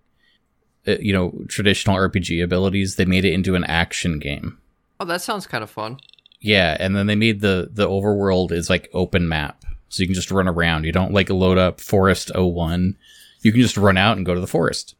uh, 0.86 0.96
you 1.00 1.12
know 1.12 1.32
traditional 1.48 1.96
RPG 1.96 2.42
abilities, 2.42 2.96
they 2.96 3.04
made 3.04 3.24
it 3.24 3.32
into 3.32 3.54
an 3.54 3.64
action 3.64 4.18
game. 4.18 4.58
Oh, 5.02 5.04
that 5.06 5.20
sounds 5.20 5.48
kind 5.48 5.64
of 5.64 5.70
fun. 5.70 5.98
Yeah, 6.40 6.76
and 6.78 6.94
then 6.94 7.06
they 7.08 7.16
made 7.16 7.40
the 7.40 7.68
the 7.72 7.88
overworld 7.88 8.52
is 8.52 8.70
like 8.70 8.88
open 8.92 9.28
map. 9.28 9.64
So 9.88 10.00
you 10.02 10.06
can 10.06 10.14
just 10.14 10.30
run 10.30 10.46
around. 10.48 10.84
You 10.84 10.92
don't 10.92 11.12
like 11.12 11.28
load 11.28 11.58
up 11.58 11.80
Forest 11.80 12.30
01. 12.34 12.96
You 13.42 13.50
can 13.52 13.60
just 13.60 13.76
run 13.76 13.96
out 13.98 14.16
and 14.16 14.24
go 14.24 14.32
to 14.34 14.40
the 14.40 14.46
forest. 14.46 14.94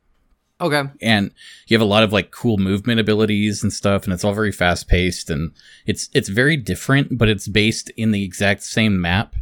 Okay. 0.60 0.82
And 1.00 1.30
you 1.68 1.74
have 1.76 1.80
a 1.82 1.84
lot 1.88 2.02
of 2.02 2.12
like 2.12 2.32
cool 2.32 2.58
movement 2.58 2.98
abilities 3.00 3.62
and 3.62 3.72
stuff, 3.72 4.04
and 4.04 4.12
it's 4.12 4.24
all 4.24 4.34
very 4.34 4.50
fast 4.52 4.88
paced 4.88 5.30
and 5.30 5.52
it's 5.86 6.10
it's 6.12 6.28
very 6.28 6.56
different, 6.56 7.16
but 7.16 7.28
it's 7.28 7.46
based 7.48 7.90
in 7.90 8.10
the 8.10 8.24
exact 8.24 8.64
same 8.64 9.00
map 9.00 9.34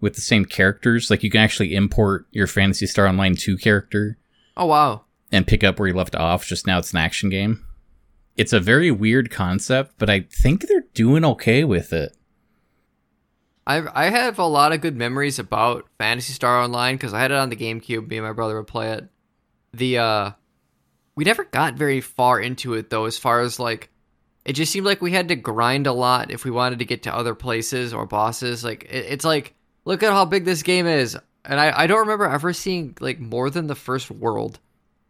with 0.00 0.14
the 0.16 0.20
same 0.20 0.44
characters. 0.44 1.10
Like 1.10 1.22
you 1.22 1.30
can 1.30 1.40
actually 1.40 1.74
import 1.74 2.26
your 2.30 2.46
Phantasy 2.46 2.86
Star 2.86 3.06
Online 3.08 3.36
2 3.36 3.56
character 3.56 4.18
Oh 4.56 4.66
wow. 4.66 5.04
and 5.32 5.46
pick 5.46 5.64
up 5.64 5.78
where 5.78 5.88
you 5.88 5.94
left 5.94 6.14
off. 6.14 6.44
Just 6.46 6.66
now 6.66 6.78
it's 6.78 6.92
an 6.92 6.98
action 6.98 7.30
game. 7.30 7.64
It's 8.38 8.52
a 8.52 8.60
very 8.60 8.92
weird 8.92 9.32
concept, 9.32 9.96
but 9.98 10.08
I 10.08 10.20
think 10.20 10.68
they're 10.68 10.84
doing 10.94 11.24
okay 11.24 11.64
with 11.64 11.92
it. 11.92 12.16
I 13.66 14.06
I 14.06 14.10
have 14.10 14.38
a 14.38 14.46
lot 14.46 14.72
of 14.72 14.80
good 14.80 14.96
memories 14.96 15.40
about 15.40 15.88
Phantasy 15.98 16.32
Star 16.32 16.60
Online 16.62 16.94
because 16.94 17.12
I 17.12 17.18
had 17.18 17.32
it 17.32 17.36
on 17.36 17.50
the 17.50 17.56
GameCube. 17.56 18.08
Me 18.08 18.16
and 18.16 18.24
my 18.24 18.32
brother 18.32 18.56
would 18.56 18.68
play 18.68 18.92
it. 18.92 19.08
The 19.72 19.98
uh, 19.98 20.30
we 21.16 21.24
never 21.24 21.42
got 21.42 21.74
very 21.74 22.00
far 22.00 22.40
into 22.40 22.74
it 22.74 22.90
though. 22.90 23.06
As 23.06 23.18
far 23.18 23.40
as 23.40 23.58
like, 23.58 23.90
it 24.44 24.52
just 24.52 24.70
seemed 24.70 24.86
like 24.86 25.02
we 25.02 25.10
had 25.10 25.26
to 25.28 25.36
grind 25.36 25.88
a 25.88 25.92
lot 25.92 26.30
if 26.30 26.44
we 26.44 26.52
wanted 26.52 26.78
to 26.78 26.84
get 26.84 27.02
to 27.02 27.14
other 27.14 27.34
places 27.34 27.92
or 27.92 28.06
bosses. 28.06 28.62
Like 28.62 28.84
it, 28.84 29.06
it's 29.08 29.24
like, 29.24 29.56
look 29.84 30.04
at 30.04 30.12
how 30.12 30.24
big 30.24 30.44
this 30.44 30.62
game 30.62 30.86
is, 30.86 31.18
and 31.44 31.58
I 31.58 31.76
I 31.76 31.86
don't 31.88 31.98
remember 31.98 32.28
ever 32.28 32.52
seeing 32.52 32.96
like 33.00 33.18
more 33.18 33.50
than 33.50 33.66
the 33.66 33.74
first 33.74 34.12
world. 34.12 34.60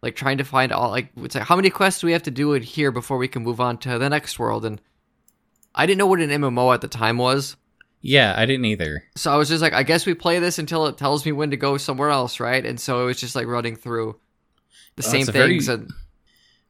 Like 0.01 0.15
trying 0.15 0.37
to 0.37 0.43
find 0.45 0.71
all 0.71 0.89
like 0.91 1.09
it's 1.17 1.35
like 1.35 1.43
how 1.45 1.55
many 1.55 1.69
quests 1.69 2.01
do 2.01 2.07
we 2.07 2.13
have 2.13 2.23
to 2.23 2.31
do 2.31 2.53
in 2.53 2.63
here 2.63 2.91
before 2.91 3.17
we 3.17 3.27
can 3.27 3.43
move 3.43 3.59
on 3.59 3.77
to 3.79 3.97
the 3.99 4.09
next 4.09 4.39
world 4.39 4.65
and. 4.65 4.81
I 5.75 5.85
didn't 5.85 5.99
know 5.99 6.07
what 6.07 6.19
an 6.19 6.31
MMO 6.31 6.73
at 6.73 6.81
the 6.81 6.87
time 6.87 7.19
was. 7.19 7.55
Yeah, 8.01 8.33
I 8.35 8.47
didn't 8.47 8.65
either. 8.65 9.03
So 9.15 9.31
I 9.31 9.35
was 9.37 9.49
just 9.49 9.61
like, 9.61 9.71
I 9.71 9.83
guess 9.83 10.03
we 10.05 10.15
play 10.15 10.39
this 10.39 10.57
until 10.57 10.87
it 10.87 10.97
tells 10.97 11.23
me 11.25 11.31
when 11.31 11.51
to 11.51 11.57
go 11.57 11.77
somewhere 11.77 12.09
else, 12.09 12.39
right? 12.39 12.65
And 12.65 12.79
so 12.79 13.03
it 13.03 13.05
was 13.05 13.19
just 13.19 13.35
like 13.35 13.45
running 13.45 13.75
through 13.75 14.19
the 14.95 15.03
Oh, 15.05 15.09
same 15.09 15.29
a 15.29 15.31
very- 15.31 15.49
things. 15.51 15.67
And 15.67 15.91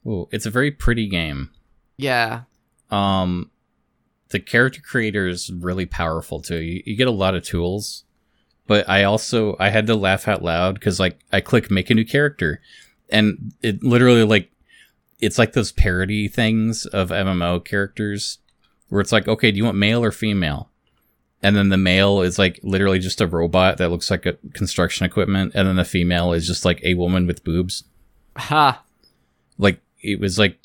Ooh, 0.05 0.27
it's 0.31 0.45
a 0.45 0.50
very 0.51 0.69
pretty 0.69 1.07
game. 1.07 1.50
yeah, 1.98 2.41
Um, 2.91 3.51
the 4.31 4.39
character 4.41 4.81
creator 4.81 5.27
is 5.29 5.50
really 5.50 5.86
powerful 5.86 6.41
too. 6.41 6.59
You, 6.59 6.83
you 6.86 6.95
get 6.98 7.07
a 7.07 7.12
lot 7.12 7.36
of 7.36 7.43
tools, 7.43 8.03
but 8.67 8.88
I 8.89 9.05
also 9.05 9.55
I 9.59 9.69
had 9.69 9.88
to 9.88 9.95
laugh 9.95 10.27
out 10.27 10.43
loud 10.43 10.75
because 10.75 11.00
like 11.00 11.19
I 11.31 11.39
click 11.39 11.71
make 11.71 11.89
a 11.89 11.95
new 11.95 12.05
character, 12.05 12.62
and 13.11 13.53
it 13.61 13.83
literally 13.83 14.23
like 14.23 14.51
it's 15.19 15.37
like 15.37 15.53
those 15.53 15.71
parody 15.71 16.27
things 16.27 16.85
of 16.85 17.09
MMO 17.09 17.63
characters 17.63 18.39
where 18.87 19.01
it's 19.01 19.11
like, 19.11 19.27
okay, 19.27 19.51
do 19.51 19.57
you 19.57 19.65
want 19.65 19.77
male 19.77 20.03
or 20.03 20.11
female? 20.11 20.69
And 21.41 21.55
then 21.55 21.69
the 21.69 21.77
male 21.77 22.21
is 22.21 22.39
like 22.39 22.59
literally 22.63 22.99
just 22.99 23.21
a 23.21 23.27
robot 23.27 23.77
that 23.77 23.89
looks 23.89 24.09
like 24.11 24.25
a 24.25 24.37
construction 24.53 25.05
equipment, 25.05 25.53
and 25.55 25.67
then 25.67 25.77
the 25.77 25.85
female 25.85 26.33
is 26.33 26.45
just 26.47 26.65
like 26.65 26.81
a 26.83 26.95
woman 26.95 27.27
with 27.27 27.43
boobs. 27.43 27.83
Ha, 28.35 28.83
like 29.57 29.79
it 30.01 30.19
was 30.19 30.39
like 30.39 30.59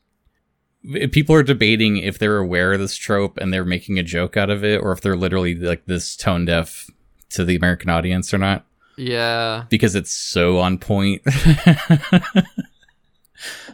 people 1.10 1.34
are 1.34 1.42
debating 1.42 1.96
if 1.96 2.18
they're 2.18 2.38
aware 2.38 2.72
of 2.72 2.80
this 2.80 2.96
trope 2.96 3.38
and 3.38 3.52
they're 3.52 3.64
making 3.64 3.98
a 3.98 4.02
joke 4.02 4.36
out 4.36 4.50
of 4.50 4.64
it 4.64 4.80
or 4.82 4.92
if 4.92 5.00
they're 5.00 5.16
literally 5.16 5.54
like 5.54 5.84
this 5.86 6.14
tone 6.16 6.44
deaf 6.44 6.90
to 7.30 7.44
the 7.44 7.56
american 7.56 7.88
audience 7.88 8.34
or 8.34 8.38
not 8.38 8.66
yeah, 8.96 9.64
because 9.68 9.94
it's 9.94 10.12
so 10.12 10.58
on 10.58 10.78
point. 10.78 11.22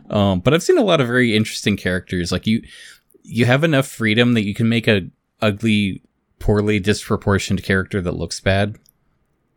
Um 0.09 0.41
but 0.41 0.53
i've 0.53 0.63
seen 0.63 0.79
a 0.79 0.83
lot 0.83 1.01
of 1.01 1.07
very 1.07 1.37
interesting 1.37 1.77
characters. 1.77 2.33
Like 2.33 2.47
you 2.47 2.63
you 3.23 3.47
have 3.47 3.63
enough 3.65 3.87
freedom 3.87 4.35
that 4.35 4.45
you 4.45 4.55
can 4.55 4.69
make 4.69 4.89
a 4.89 5.09
ugly 5.41 6.03
poorly 6.39 6.81
disproportioned 6.81 7.63
character 7.63 8.01
that 8.01 8.17
looks 8.17 8.41
bad. 8.41 8.77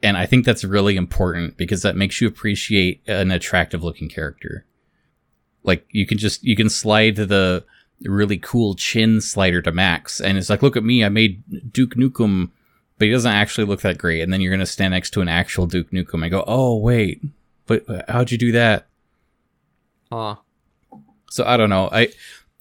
And 0.02 0.18
i 0.18 0.26
think 0.26 0.46
that's 0.46 0.64
really 0.64 0.96
important 0.96 1.58
because 1.58 1.82
that 1.82 1.96
makes 1.96 2.22
you 2.22 2.28
appreciate 2.28 3.02
an 3.08 3.32
attractive 3.32 3.84
looking 3.84 4.10
character. 4.10 4.66
Like 5.64 5.88
you 5.90 6.06
can 6.06 6.18
just 6.18 6.44
you 6.44 6.56
can 6.56 6.70
slide 6.70 7.16
the 7.16 7.64
really 8.02 8.38
cool 8.38 8.76
chin 8.76 9.22
slider 9.22 9.62
to 9.62 9.72
max. 9.72 10.20
And 10.20 10.38
it's 10.38 10.50
like 10.50 10.62
look 10.62 10.78
at 10.78 10.84
me. 10.84 11.04
I 11.04 11.10
made 11.10 11.72
duke 11.74 11.96
nukem 11.96 12.52
but 13.04 13.08
he 13.08 13.12
doesn't 13.12 13.34
actually 13.34 13.66
look 13.68 13.82
that 13.82 13.98
great 13.98 14.22
and 14.22 14.32
then 14.32 14.40
you're 14.40 14.50
going 14.52 14.60
to 14.62 14.66
stand 14.66 14.92
next 14.94 15.10
to 15.12 15.20
an 15.20 15.28
actual 15.28 15.66
duke 15.68 15.92
nukem 15.92 16.22
and 16.22 16.32
go 16.32 16.42
oh 16.48 16.78
wait 16.78 17.22
but 17.68 17.84
how'd 18.08 18.32
you 18.32 18.38
do 18.38 18.54
that 18.54 18.88
huh. 20.12 20.36
so 21.30 21.44
i 21.46 21.58
don't 21.58 21.70
know 21.70 21.90
i 21.92 22.08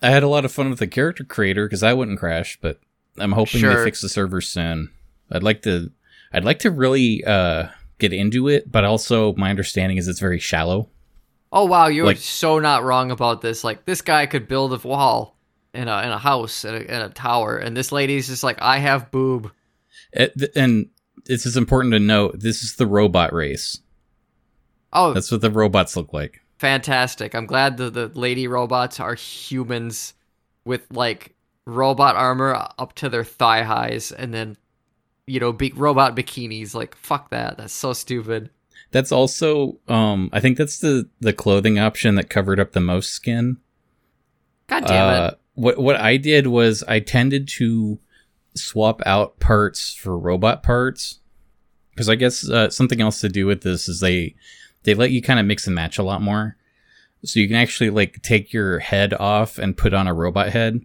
i 0.02 0.10
had 0.10 0.22
a 0.22 0.28
lot 0.28 0.44
of 0.44 0.50
fun 0.52 0.68
with 0.70 0.78
the 0.78 0.86
character 0.86 1.24
creator 1.24 1.66
because 1.66 1.82
i 1.82 1.92
wouldn't 1.92 2.18
crash 2.18 2.58
but 2.60 2.80
i'm 3.18 3.32
hoping 3.32 3.60
Sure. 3.60 3.76
they 3.76 3.84
fix 3.84 4.00
the 4.00 4.08
server 4.08 4.40
soon 4.40 4.90
i'd 5.30 5.42
like 5.42 5.62
to 5.62 5.90
i'd 6.32 6.44
like 6.44 6.58
to 6.60 6.70
really 6.70 7.22
uh 7.24 7.68
get 7.98 8.12
into 8.12 8.48
it 8.48 8.70
but 8.70 8.84
also 8.84 9.32
my 9.34 9.50
understanding 9.50 9.96
is 9.98 10.08
it's 10.08 10.20
very 10.20 10.38
shallow 10.40 10.88
Oh 11.54 11.66
wow, 11.66 11.88
you're 11.88 12.06
Like- 12.06 12.16
so 12.16 12.58
not 12.60 12.82
wrong 12.82 13.10
about 13.10 13.42
this. 13.42 13.62
Like 13.62 13.84
this 13.84 14.00
guy 14.00 14.24
could 14.24 14.48
build 14.48 14.72
a 14.72 14.88
wall 14.88 15.36
in 15.74 15.86
a 15.86 15.98
in 16.02 16.08
a 16.10 16.16
house 16.16 16.64
in 16.64 16.74
a, 16.74 16.78
in 16.78 17.02
a 17.02 17.10
tower, 17.10 17.58
and 17.58 17.76
this 17.76 17.92
lady's 17.92 18.28
just 18.28 18.42
like, 18.42 18.56
I 18.62 18.78
have 18.78 19.10
boob. 19.10 19.52
Th- 20.16 20.50
and 20.54 20.88
this 21.24 21.46
is 21.46 21.56
important 21.56 21.92
to 21.92 22.00
note 22.00 22.40
this 22.40 22.62
is 22.62 22.76
the 22.76 22.86
robot 22.86 23.32
race 23.32 23.80
Oh, 24.92 25.12
that's 25.12 25.30
what 25.30 25.40
the 25.40 25.50
robots 25.50 25.96
look 25.96 26.12
like 26.12 26.42
fantastic! 26.62 27.34
I'm 27.34 27.46
glad 27.46 27.76
the 27.76 27.90
the 27.90 28.06
lady 28.14 28.46
robots 28.46 29.00
are 29.00 29.16
humans 29.16 30.14
with 30.64 30.86
like 30.92 31.34
robot 31.66 32.14
armor 32.14 32.54
up 32.78 32.94
to 32.94 33.08
their 33.08 33.24
thigh 33.24 33.64
highs, 33.64 34.12
and 34.12 34.32
then 34.32 34.56
you 35.26 35.40
know, 35.40 35.52
big 35.52 35.76
robot 35.76 36.14
bikinis. 36.14 36.72
Like 36.72 36.94
fuck 36.94 37.30
that. 37.30 37.58
That's 37.58 37.72
so 37.72 37.92
stupid. 37.92 38.48
That's 38.92 39.10
also, 39.10 39.78
um, 39.88 40.30
I 40.32 40.38
think 40.38 40.56
that's 40.56 40.78
the 40.78 41.08
the 41.20 41.32
clothing 41.32 41.80
option 41.80 42.14
that 42.14 42.30
covered 42.30 42.60
up 42.60 42.72
the 42.72 42.80
most 42.80 43.10
skin. 43.10 43.56
God 44.68 44.86
damn 44.86 45.14
it. 45.14 45.18
Uh, 45.18 45.30
what 45.54 45.78
what 45.78 45.96
I 45.96 46.16
did 46.16 46.46
was 46.46 46.84
I 46.86 47.00
tended 47.00 47.48
to 47.58 47.98
swap 48.54 49.00
out 49.06 49.38
parts 49.40 49.94
for 49.94 50.18
robot 50.18 50.62
parts 50.62 51.20
because 51.90 52.08
I 52.08 52.14
guess 52.14 52.48
uh, 52.48 52.70
something 52.70 53.00
else 53.00 53.20
to 53.20 53.28
do 53.28 53.46
with 53.46 53.62
this 53.62 53.88
is 53.88 54.00
they 54.00 54.34
they 54.84 54.94
let 54.94 55.10
you 55.10 55.22
kind 55.22 55.38
of 55.38 55.46
mix 55.46 55.66
and 55.66 55.74
match 55.74 55.98
a 55.98 56.02
lot 56.02 56.22
more, 56.22 56.56
so 57.24 57.40
you 57.40 57.46
can 57.46 57.56
actually 57.56 57.90
like 57.90 58.22
take 58.22 58.52
your 58.52 58.78
head 58.80 59.14
off 59.14 59.58
and 59.58 59.76
put 59.76 59.94
on 59.94 60.08
a 60.08 60.14
robot 60.14 60.50
head 60.50 60.84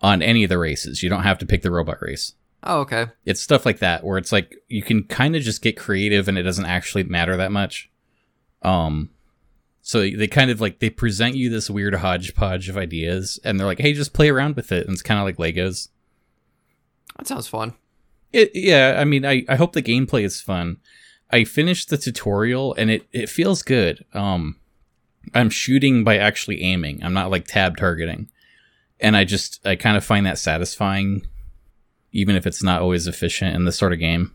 on 0.00 0.22
any 0.22 0.44
of 0.44 0.50
the 0.50 0.58
races. 0.58 1.02
You 1.02 1.08
don't 1.08 1.22
have 1.22 1.38
to 1.38 1.46
pick 1.46 1.62
the 1.62 1.70
robot 1.70 1.98
race. 2.00 2.34
Oh, 2.62 2.80
okay. 2.80 3.06
It's 3.24 3.40
stuff 3.40 3.66
like 3.66 3.78
that 3.78 4.04
where 4.04 4.18
it's 4.18 4.32
like 4.32 4.56
you 4.68 4.82
can 4.82 5.04
kind 5.04 5.36
of 5.36 5.42
just 5.42 5.62
get 5.62 5.78
creative 5.78 6.28
and 6.28 6.38
it 6.38 6.42
doesn't 6.42 6.64
actually 6.64 7.04
matter 7.04 7.36
that 7.36 7.52
much. 7.52 7.90
Um 8.62 9.10
so 9.82 10.00
they 10.00 10.26
kind 10.26 10.50
of 10.50 10.62
like 10.62 10.78
they 10.78 10.88
present 10.88 11.36
you 11.36 11.50
this 11.50 11.68
weird 11.68 11.94
hodgepodge 11.96 12.70
of 12.70 12.78
ideas 12.78 13.38
and 13.44 13.60
they're 13.60 13.66
like, 13.66 13.80
"Hey, 13.80 13.92
just 13.92 14.14
play 14.14 14.30
around 14.30 14.56
with 14.56 14.72
it." 14.72 14.86
And 14.86 14.94
it's 14.94 15.02
kind 15.02 15.20
of 15.20 15.26
like 15.26 15.36
Legos. 15.36 15.88
That 17.16 17.26
sounds 17.26 17.46
fun. 17.46 17.74
It 18.32 18.50
yeah, 18.54 18.96
I 18.98 19.04
mean, 19.04 19.24
I 19.24 19.44
I 19.48 19.56
hope 19.56 19.72
the 19.72 19.82
gameplay 19.82 20.24
is 20.24 20.40
fun. 20.40 20.78
I 21.30 21.44
finished 21.44 21.90
the 21.90 21.98
tutorial 21.98 22.74
and 22.74 22.90
it 22.90 23.06
it 23.12 23.28
feels 23.28 23.62
good. 23.62 24.04
Um 24.12 24.56
I'm 25.34 25.50
shooting 25.50 26.04
by 26.04 26.18
actually 26.18 26.62
aiming. 26.62 27.02
I'm 27.02 27.14
not 27.14 27.30
like 27.30 27.46
tab 27.46 27.76
targeting. 27.76 28.28
And 29.00 29.16
I 29.16 29.24
just 29.24 29.64
I 29.66 29.76
kind 29.76 29.96
of 29.96 30.04
find 30.04 30.26
that 30.26 30.38
satisfying 30.38 31.26
even 32.12 32.36
if 32.36 32.46
it's 32.46 32.62
not 32.62 32.80
always 32.80 33.06
efficient 33.06 33.54
in 33.54 33.64
this 33.64 33.76
sort 33.76 33.92
of 33.92 33.98
game. 33.98 34.32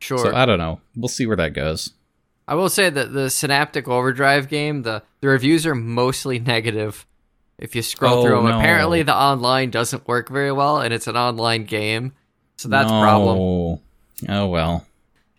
Sure. 0.00 0.18
So 0.18 0.34
I 0.34 0.44
don't 0.44 0.58
know. 0.58 0.80
We'll 0.96 1.08
see 1.08 1.26
where 1.26 1.36
that 1.36 1.54
goes. 1.54 1.92
I 2.46 2.54
will 2.54 2.68
say 2.68 2.90
that 2.90 3.12
the 3.12 3.30
Synaptic 3.30 3.88
Overdrive 3.88 4.48
game, 4.48 4.82
the 4.82 5.02
the 5.20 5.28
reviews 5.28 5.66
are 5.66 5.74
mostly 5.74 6.38
negative. 6.54 7.06
If 7.64 7.74
you 7.74 7.80
scroll 7.82 8.18
Oh, 8.18 8.22
through 8.22 8.36
them, 8.36 8.46
no. 8.50 8.58
apparently 8.58 9.02
the 9.02 9.16
online 9.16 9.70
doesn't 9.70 10.06
work 10.06 10.28
very 10.28 10.52
well, 10.52 10.80
and 10.80 10.92
it's 10.92 11.06
an 11.06 11.16
online 11.16 11.64
game, 11.64 12.12
so 12.56 12.68
that's 12.68 12.90
a 12.90 13.00
problem. 13.00 13.80
Oh 14.28 14.46
well. 14.48 14.86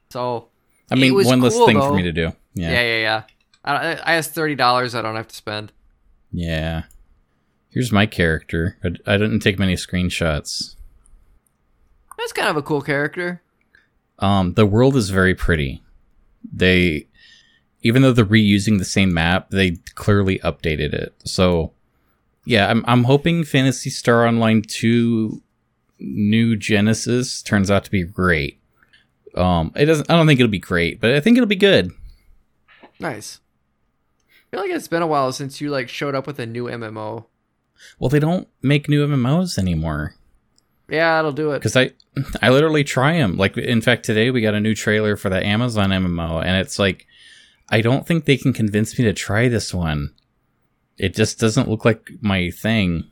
So 0.09 0.47
I 0.91 0.95
mean, 0.95 1.13
one 1.13 1.39
less 1.39 1.53
cool, 1.55 1.67
thing 1.67 1.77
though. 1.79 1.89
for 1.89 1.95
me 1.95 2.01
to 2.03 2.11
do. 2.11 2.31
yeah, 2.55 2.71
Yeah. 2.71 2.81
yeah, 2.81 2.97
yeah. 2.97 3.23
I, 3.63 3.99
I 4.03 4.13
have 4.15 4.25
thirty 4.25 4.55
dollars. 4.55 4.95
I 4.95 5.01
don't 5.03 5.15
have 5.15 5.27
to 5.27 5.35
spend. 5.35 5.71
Yeah. 6.31 6.83
Here's 7.69 7.91
my 7.91 8.05
character. 8.07 8.77
I, 8.83 8.87
I 9.05 9.17
didn't 9.17 9.41
take 9.41 9.59
many 9.59 9.75
screenshots. 9.75 10.75
That's 12.17 12.33
kind 12.33 12.49
of 12.49 12.57
a 12.57 12.61
cool 12.63 12.81
character. 12.81 13.41
Um, 14.19 14.53
the 14.53 14.65
world 14.65 14.95
is 14.95 15.09
very 15.11 15.35
pretty. 15.35 15.83
They, 16.51 17.07
even 17.83 18.01
though 18.01 18.13
they're 18.13 18.25
reusing 18.25 18.79
the 18.79 18.85
same 18.85 19.13
map, 19.13 19.49
they 19.51 19.71
clearly 19.95 20.39
updated 20.39 20.93
it. 20.93 21.13
So, 21.25 21.73
yeah, 22.45 22.67
I'm 22.69 22.83
I'm 22.87 23.03
hoping 23.03 23.43
Phantasy 23.43 23.89
Star 23.89 24.25
Online 24.25 24.61
Two, 24.61 25.41
New 25.99 26.55
Genesis 26.55 27.41
turns 27.41 27.69
out 27.69 27.83
to 27.85 27.91
be 27.91 28.03
great. 28.03 28.59
Um, 29.35 29.71
it 29.75 29.85
doesn't. 29.85 30.09
I 30.09 30.15
don't 30.15 30.27
think 30.27 30.39
it'll 30.39 30.49
be 30.49 30.59
great, 30.59 30.99
but 31.01 31.11
I 31.13 31.19
think 31.19 31.37
it'll 31.37 31.47
be 31.47 31.55
good. 31.55 31.91
Nice. 32.99 33.39
I 34.29 34.33
feel 34.51 34.59
like 34.61 34.71
it's 34.71 34.87
been 34.87 35.01
a 35.01 35.07
while 35.07 35.31
since 35.33 35.59
you 35.59 35.69
like 35.69 35.89
showed 35.89 36.15
up 36.15 36.27
with 36.27 36.39
a 36.39 36.45
new 36.45 36.65
MMO. 36.65 37.25
Well, 37.99 38.09
they 38.09 38.19
don't 38.19 38.47
make 38.61 38.87
new 38.87 39.05
MMOs 39.05 39.57
anymore. 39.57 40.15
Yeah, 40.87 41.19
it'll 41.19 41.31
do 41.33 41.51
it. 41.51 41.59
because 41.59 41.75
I 41.75 41.91
I 42.41 42.49
literally 42.49 42.83
try 42.83 43.17
them. 43.17 43.37
Like 43.37 43.57
in 43.57 43.81
fact, 43.81 44.05
today 44.05 44.31
we 44.31 44.41
got 44.41 44.53
a 44.53 44.59
new 44.61 44.75
trailer 44.75 45.17
for 45.17 45.29
the 45.29 45.43
Amazon 45.45 45.89
MMO, 45.89 46.41
and 46.43 46.55
it's 46.57 46.79
like 46.79 47.05
I 47.69 47.81
don't 47.81 48.05
think 48.05 48.25
they 48.25 48.37
can 48.37 48.53
convince 48.53 48.97
me 48.97 49.05
to 49.05 49.13
try 49.13 49.47
this 49.49 49.73
one. 49.73 50.13
It 50.97 51.15
just 51.15 51.39
doesn't 51.39 51.69
look 51.69 51.83
like 51.85 52.09
my 52.21 52.49
thing. 52.51 53.05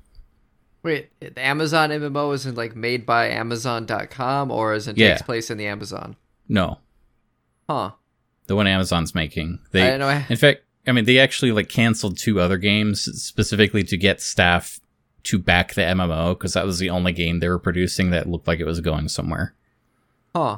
Wait, 0.84 1.10
the 1.20 1.38
Amazon 1.40 1.90
MMO 1.92 2.34
isn't 2.34 2.56
like 2.56 2.76
made 2.76 3.06
by 3.06 3.30
Amazon.com 3.30 4.52
or 4.52 4.74
is 4.74 4.88
it 4.88 4.98
Yeah. 4.98 5.10
takes 5.10 5.22
place 5.22 5.50
in 5.50 5.58
the 5.58 5.68
Amazon? 5.68 6.16
No, 6.50 6.80
Huh. 7.70 7.92
the 8.48 8.56
one 8.56 8.68
Amazon's 8.68 9.16
making. 9.16 9.60
They. 9.72 9.94
I- 10.02 10.26
In 10.30 10.36
fact, 10.38 10.62
I 10.86 10.92
mean, 10.92 11.06
they 11.06 11.20
actually 11.20 11.52
like 11.54 11.70
canceled 11.70 12.18
two 12.18 12.40
other 12.40 12.58
games 12.58 13.02
specifically 13.22 13.84
to 13.84 13.96
get 13.98 14.22
staff 14.22 14.80
to 15.24 15.40
back 15.40 15.74
the 15.74 15.82
MMO 15.86 16.34
because 16.38 16.54
that 16.54 16.66
was 16.66 16.80
the 16.80 16.90
only 16.90 17.14
game 17.14 17.40
they 17.40 17.48
were 17.48 17.60
producing 17.60 18.10
that 18.10 18.28
looked 18.28 18.48
like 18.48 18.60
it 18.60 18.66
was 18.66 18.82
going 18.82 19.08
somewhere. 19.08 19.54
Huh. 20.36 20.58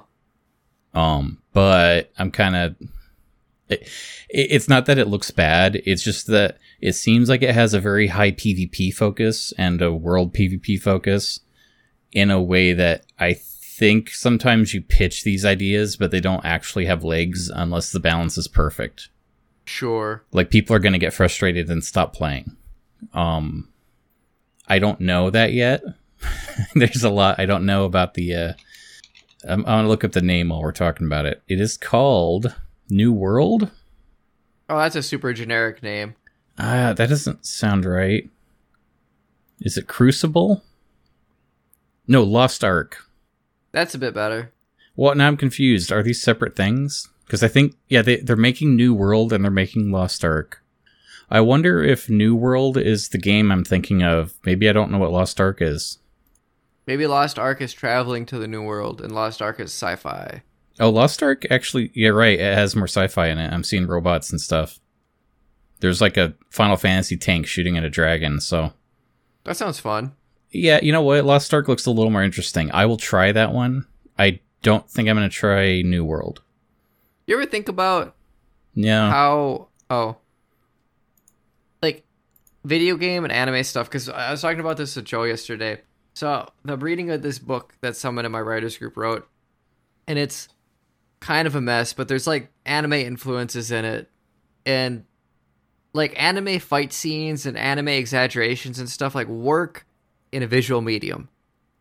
Um, 0.96 1.40
but 1.54 2.12
I'm 2.18 2.32
kind 2.32 2.56
of. 2.56 2.76
It, 3.70 3.82
it- 4.30 4.52
it's 4.52 4.68
not 4.68 4.86
that 4.88 4.98
it 4.98 5.08
looks 5.08 5.32
bad. 5.32 5.82
It's 5.86 6.04
just 6.04 6.28
that 6.28 6.58
it 6.82 6.94
seems 6.94 7.30
like 7.30 7.42
it 7.42 7.54
has 7.56 7.74
a 7.74 7.80
very 7.80 8.08
high 8.08 8.32
PvP 8.32 8.94
focus 8.94 9.54
and 9.58 9.82
a 9.82 9.94
world 9.94 10.34
PvP 10.34 10.82
focus 10.82 11.40
in 12.12 12.32
a 12.32 12.42
way 12.42 12.74
that 12.74 13.06
I 13.20 13.34
think 13.34 14.10
sometimes 14.12 14.74
you 14.74 14.82
pitch 14.82 15.24
these 15.24 15.44
ideas, 15.46 15.98
but 15.98 16.12
they 16.12 16.20
don't 16.22 16.46
actually 16.46 16.86
have 16.86 17.04
legs 17.04 17.50
unless 17.54 17.92
the 17.92 18.00
balance 18.00 18.38
is 18.38 18.48
perfect. 18.48 19.10
Sure. 19.68 20.24
like 20.32 20.52
people 20.52 20.76
are 20.76 20.80
going 20.80 20.94
to 20.94 21.00
get 21.00 21.12
frustrated 21.14 21.72
and 21.72 21.84
stop 21.84 22.14
playing 22.14 22.56
um 23.14 23.68
i 24.68 24.78
don't 24.78 25.00
know 25.02 25.32
that 25.32 25.54
yet 25.54 25.82
there's 26.76 27.04
a 27.04 27.10
lot 27.10 27.40
i 27.40 27.48
don't 27.48 27.66
know 27.66 27.84
about 27.86 28.14
the 28.14 28.36
uh 28.36 28.54
i'm, 29.50 29.62
I'm 29.62 29.64
gonna 29.66 29.88
look 29.88 30.04
up 30.04 30.12
the 30.12 30.22
name 30.22 30.50
while 30.50 30.62
we're 30.62 30.72
talking 30.72 31.08
about 31.08 31.26
it 31.26 31.42
it 31.48 31.60
is 31.60 31.78
called 31.78 32.54
new 32.90 33.12
world? 33.14 33.72
Oh, 34.70 34.78
that's 34.78 34.96
a 34.96 35.04
super 35.04 35.34
generic 35.34 35.82
name. 35.84 36.16
ah 36.58 36.94
that 36.94 37.10
doesn't 37.10 37.46
sound 37.46 37.86
right. 37.86 38.30
Is 39.62 39.78
it 39.78 39.88
crucible? 39.88 40.64
No 42.08 42.24
lost 42.24 42.64
ark. 42.64 42.98
That's 43.72 43.96
a 43.96 44.00
bit 44.00 44.14
better. 44.14 44.52
well 44.96 45.16
now 45.16 45.28
i'm 45.28 45.38
confused. 45.38 45.92
Are 45.92 46.04
these 46.04 46.22
separate 46.22 46.56
things? 46.56 47.10
Because 47.26 47.44
i 47.44 47.48
think 47.48 47.76
yeah 47.90 48.02
they, 48.02 48.18
they're 48.18 48.36
making 48.36 48.76
new 48.76 48.94
world 48.94 49.34
and 49.34 49.44
they're 49.44 49.52
making 49.52 49.92
lost 49.92 50.24
ark. 50.24 50.62
I 51.30 51.42
wonder 51.42 51.84
if 51.84 52.10
new 52.10 52.36
world 52.36 52.78
is 52.78 53.10
the 53.10 53.18
game 53.18 53.52
i'm 53.52 53.64
thinking 53.64 54.04
of. 54.04 54.34
Maybe 54.46 54.70
i 54.70 54.74
don't 54.74 54.92
know 54.92 55.00
what 55.00 55.12
lost 55.12 55.40
ark 55.42 55.58
is. 55.62 56.00
Maybe 56.88 57.08
Lost 57.08 57.40
Ark 57.40 57.62
is 57.62 57.74
traveling 57.74 58.28
to 58.28 58.38
the 58.38 58.48
New 58.48 58.62
World, 58.62 59.02
and 59.02 59.12
Lost 59.12 59.42
Ark 59.42 59.60
is 59.60 59.72
sci-fi. 59.74 60.44
Oh 60.80 60.90
lost 60.90 61.24
ark 61.24 61.46
actually 61.50 61.92
yeah 61.94 62.10
right 62.10 62.40
it 62.40 62.54
has 62.54 62.76
more 62.76 62.88
sci-fi 62.88 63.28
in 63.28 63.38
it. 63.38 63.52
I'm 63.52 63.64
seeing 63.64 63.88
robots 63.88 64.32
and 64.32 64.40
stuff. 64.40 64.80
There's 65.80 66.02
like 66.02 66.18
a 66.18 66.34
final 66.50 66.78
fantasy 66.78 67.18
tank 67.18 67.48
shooting 67.48 67.78
at 67.78 67.84
a 67.84 67.90
dragon 67.90 68.40
so. 68.40 68.74
That 69.44 69.58
sounds 69.58 69.80
fun. 69.80 70.14
yeah 70.52 70.80
you 70.82 70.92
know 70.92 71.02
what? 71.02 71.26
Lost 71.26 71.54
ark 71.54 71.68
looks 71.68 71.86
a 71.86 71.92
little 71.92 72.12
more 72.12 72.24
interesting. 72.24 72.72
I 72.72 72.86
will 72.86 72.98
try 72.98 73.32
that 73.32 73.54
one. 73.54 73.86
I 74.18 74.40
don't 74.62 74.90
think 74.90 75.08
i'm 75.08 75.16
going 75.16 75.30
to 75.30 75.36
try 75.36 75.82
new 75.84 76.04
world. 76.04 76.42
You 77.28 77.36
ever 77.36 77.46
think 77.46 77.70
about 77.70 78.16
yeah 78.74 79.10
how 79.10 79.68
oh. 79.90 80.18
Like 81.82 82.04
video 82.64 82.98
game 82.98 83.24
and 83.24 83.32
anime 83.32 83.64
stuff 83.64 83.88
because 83.88 84.10
i 84.10 84.32
was 84.32 84.42
talking 84.42 84.60
about 84.60 84.78
this 84.78 84.96
with 84.96 85.06
joe 85.06 85.24
yesterday. 85.24 85.82
So 86.14 86.48
i'm 86.68 86.80
reading 86.80 87.12
of 87.12 87.22
this 87.22 87.40
book 87.40 87.76
that 87.82 87.96
someone 87.96 88.26
in 88.26 88.32
my 88.32 88.42
writers 88.42 88.78
group 88.78 88.98
wrote 88.98 89.28
and 90.08 90.18
it's 90.20 90.50
kind 91.26 91.48
of 91.48 91.56
a 91.56 91.62
mess 91.62 91.92
but 91.92 92.08
there's 92.08 92.28
like 92.28 92.52
anime 92.66 92.94
influences 92.94 93.72
in 93.72 93.84
it 93.84 94.10
and 94.64 95.06
like 95.94 96.14
anime 96.22 96.60
fight 96.60 96.94
scenes 96.94 97.48
and 97.48 97.58
anime 97.58 97.88
exaggerations 97.88 98.78
and 98.78 98.90
stuff 98.90 99.16
like 99.16 99.28
work 99.28 99.88
in 100.32 100.44
a 100.44 100.48
visual 100.48 100.82
medium 100.82 101.28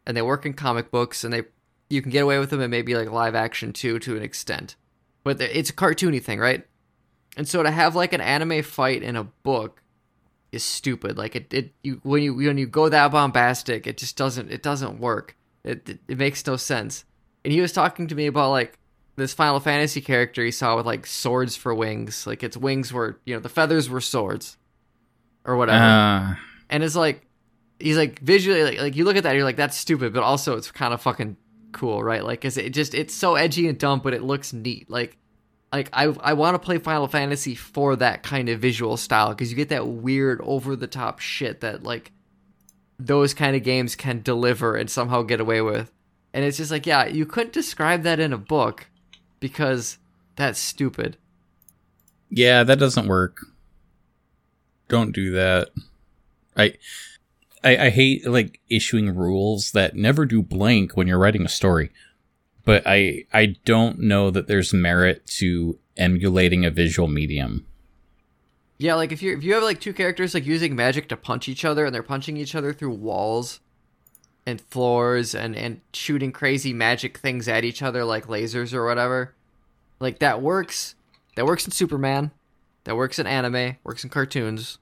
and 0.06 0.16
they 0.16 0.22
work 0.22 0.46
in 0.46 0.54
comic 0.54 0.90
books 0.90 1.24
and 1.24 1.34
they 1.34 1.42
you 1.90 2.00
can 2.00 2.10
get 2.10 2.22
away 2.22 2.38
with 2.38 2.48
them 2.48 2.60
and 2.60 2.70
maybe 2.70 2.94
like 2.94 3.10
live 3.10 3.34
action 3.34 3.72
too 3.72 3.98
to 3.98 4.16
an 4.16 4.22
extent 4.22 4.76
but 5.24 5.38
it's 5.40 5.68
a 5.68 5.74
cartoony 5.74 6.22
thing 6.22 6.38
right 6.38 6.66
and 7.36 7.46
so 7.46 7.62
to 7.62 7.70
have 7.70 7.94
like 7.94 8.14
an 8.14 8.22
anime 8.22 8.62
fight 8.62 9.02
in 9.02 9.14
a 9.14 9.24
book 9.24 9.82
is 10.54 10.62
stupid. 10.62 11.18
Like 11.18 11.36
it, 11.36 11.52
it 11.52 11.72
you 11.82 12.00
when 12.02 12.22
you 12.22 12.34
when 12.34 12.56
you 12.56 12.66
go 12.66 12.88
that 12.88 13.10
bombastic, 13.10 13.86
it 13.86 13.98
just 13.98 14.16
doesn't 14.16 14.50
it 14.50 14.62
doesn't 14.62 15.00
work. 15.00 15.36
It 15.64 15.88
it, 15.88 15.98
it 16.08 16.18
makes 16.18 16.46
no 16.46 16.56
sense. 16.56 17.04
And 17.44 17.52
he 17.52 17.60
was 17.60 17.72
talking 17.72 18.06
to 18.06 18.14
me 18.14 18.26
about 18.26 18.50
like 18.50 18.78
this 19.16 19.34
Final 19.34 19.60
Fantasy 19.60 20.00
character 20.00 20.44
he 20.44 20.50
saw 20.50 20.76
with 20.76 20.86
like 20.86 21.06
swords 21.06 21.56
for 21.56 21.74
wings. 21.74 22.26
Like 22.26 22.42
its 22.42 22.56
wings 22.56 22.92
were 22.92 23.20
you 23.24 23.34
know 23.34 23.40
the 23.40 23.48
feathers 23.48 23.88
were 23.88 24.00
swords 24.00 24.56
or 25.44 25.56
whatever. 25.56 25.84
uh, 25.84 26.34
and 26.70 26.82
it's 26.82 26.96
like 26.96 27.26
he's 27.78 27.96
like 27.96 28.18
visually 28.20 28.64
like, 28.64 28.78
like 28.78 28.96
you 28.96 29.04
look 29.04 29.16
at 29.16 29.22
that 29.24 29.34
you're 29.34 29.44
like 29.44 29.56
that's 29.56 29.76
stupid, 29.76 30.12
but 30.12 30.22
also 30.22 30.56
it's 30.56 30.70
kind 30.70 30.94
of 30.94 31.00
fucking 31.00 31.36
cool, 31.72 32.02
right? 32.02 32.24
Like 32.24 32.40
cuz 32.40 32.56
it 32.56 32.70
just 32.70 32.94
it's 32.94 33.14
so 33.14 33.34
edgy 33.34 33.68
and 33.68 33.78
dumb, 33.78 34.00
but 34.00 34.14
it 34.14 34.22
looks 34.22 34.52
neat. 34.52 34.90
Like 34.90 35.16
like 35.72 35.88
I 35.92 36.04
I 36.20 36.32
want 36.34 36.54
to 36.54 36.58
play 36.58 36.78
Final 36.78 37.08
Fantasy 37.08 37.54
for 37.54 37.96
that 37.96 38.22
kind 38.22 38.48
of 38.48 38.60
visual 38.60 38.96
style 38.96 39.30
because 39.30 39.50
you 39.50 39.56
get 39.56 39.68
that 39.70 39.86
weird 39.86 40.40
over 40.42 40.76
the 40.76 40.86
top 40.86 41.20
shit 41.20 41.60
that 41.60 41.82
like 41.82 42.12
those 42.98 43.34
kind 43.34 43.56
of 43.56 43.62
games 43.62 43.96
can 43.96 44.22
deliver 44.22 44.76
and 44.76 44.88
somehow 44.88 45.22
get 45.22 45.40
away 45.40 45.60
with. 45.60 45.92
And 46.32 46.44
it's 46.44 46.56
just 46.56 46.70
like, 46.70 46.86
yeah, 46.86 47.06
you 47.06 47.26
couldn't 47.26 47.52
describe 47.52 48.02
that 48.02 48.20
in 48.20 48.32
a 48.32 48.38
book 48.38 48.86
because 49.44 49.98
that's 50.36 50.58
stupid. 50.58 51.18
Yeah, 52.30 52.64
that 52.64 52.78
doesn't 52.78 53.06
work. 53.06 53.44
Don't 54.88 55.12
do 55.12 55.32
that. 55.32 55.68
I, 56.56 56.72
I 57.62 57.76
I 57.76 57.90
hate 57.90 58.26
like 58.26 58.62
issuing 58.70 59.14
rules 59.14 59.72
that 59.72 59.96
never 59.96 60.24
do 60.24 60.42
blank 60.42 60.96
when 60.96 61.06
you're 61.06 61.18
writing 61.18 61.44
a 61.44 61.50
story. 61.50 61.90
But 62.64 62.84
I 62.86 63.26
I 63.34 63.56
don't 63.66 63.98
know 63.98 64.30
that 64.30 64.46
there's 64.46 64.72
merit 64.72 65.26
to 65.40 65.78
emulating 65.98 66.64
a 66.64 66.70
visual 66.70 67.06
medium. 67.06 67.66
Yeah, 68.78 68.94
like 68.94 69.12
if 69.12 69.22
you 69.22 69.36
if 69.36 69.44
you 69.44 69.52
have 69.52 69.62
like 69.62 69.78
two 69.78 69.92
characters 69.92 70.32
like 70.32 70.46
using 70.46 70.74
magic 70.74 71.06
to 71.10 71.18
punch 71.18 71.50
each 71.50 71.66
other 71.66 71.84
and 71.84 71.94
they're 71.94 72.02
punching 72.02 72.38
each 72.38 72.54
other 72.54 72.72
through 72.72 72.94
walls 72.94 73.60
and 74.46 74.60
floors 74.60 75.34
and 75.34 75.56
and 75.56 75.80
shooting 75.92 76.32
crazy 76.32 76.72
magic 76.72 77.18
things 77.18 77.48
at 77.48 77.64
each 77.64 77.82
other 77.82 78.04
like 78.04 78.26
lasers 78.26 78.72
or 78.72 78.86
whatever. 78.86 79.34
Like 80.00 80.18
that 80.18 80.42
works. 80.42 80.94
That 81.36 81.46
works 81.46 81.64
in 81.64 81.72
Superman. 81.72 82.30
That 82.84 82.96
works 82.96 83.18
in 83.18 83.26
anime, 83.26 83.76
works 83.82 84.04
in 84.04 84.10
cartoons. 84.10 84.78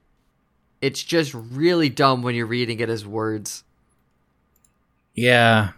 It's 0.81 1.01
just 1.01 1.33
really 1.33 1.89
dumb 1.89 2.21
when 2.21 2.35
you're 2.35 2.45
reading 2.45 2.79
it 2.79 2.89
as 2.89 3.05
words. 3.05 3.63
Yeah. 5.13 5.71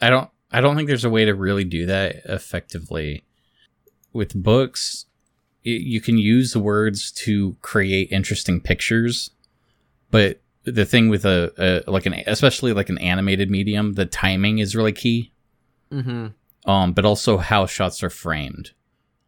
I 0.00 0.10
don't 0.10 0.30
I 0.50 0.60
don't 0.60 0.76
think 0.76 0.88
there's 0.88 1.04
a 1.04 1.10
way 1.10 1.24
to 1.24 1.34
really 1.34 1.64
do 1.64 1.86
that 1.86 2.16
effectively. 2.24 3.24
With 4.12 4.34
books, 4.34 5.04
you 5.62 6.00
can 6.00 6.16
use 6.16 6.52
the 6.52 6.60
words 6.60 7.10
to 7.12 7.56
create 7.60 8.10
interesting 8.10 8.60
pictures, 8.60 9.30
but 10.10 10.40
the 10.66 10.84
thing 10.84 11.08
with 11.08 11.24
a, 11.24 11.84
a 11.86 11.90
like 11.90 12.06
an 12.06 12.14
especially 12.26 12.72
like 12.72 12.88
an 12.88 12.98
animated 12.98 13.50
medium, 13.50 13.94
the 13.94 14.06
timing 14.06 14.58
is 14.58 14.76
really 14.76 14.92
key. 14.92 15.32
Mhm. 15.92 16.34
Um, 16.66 16.92
but 16.92 17.04
also 17.04 17.38
how 17.38 17.66
shots 17.66 18.02
are 18.02 18.10
framed. 18.10 18.72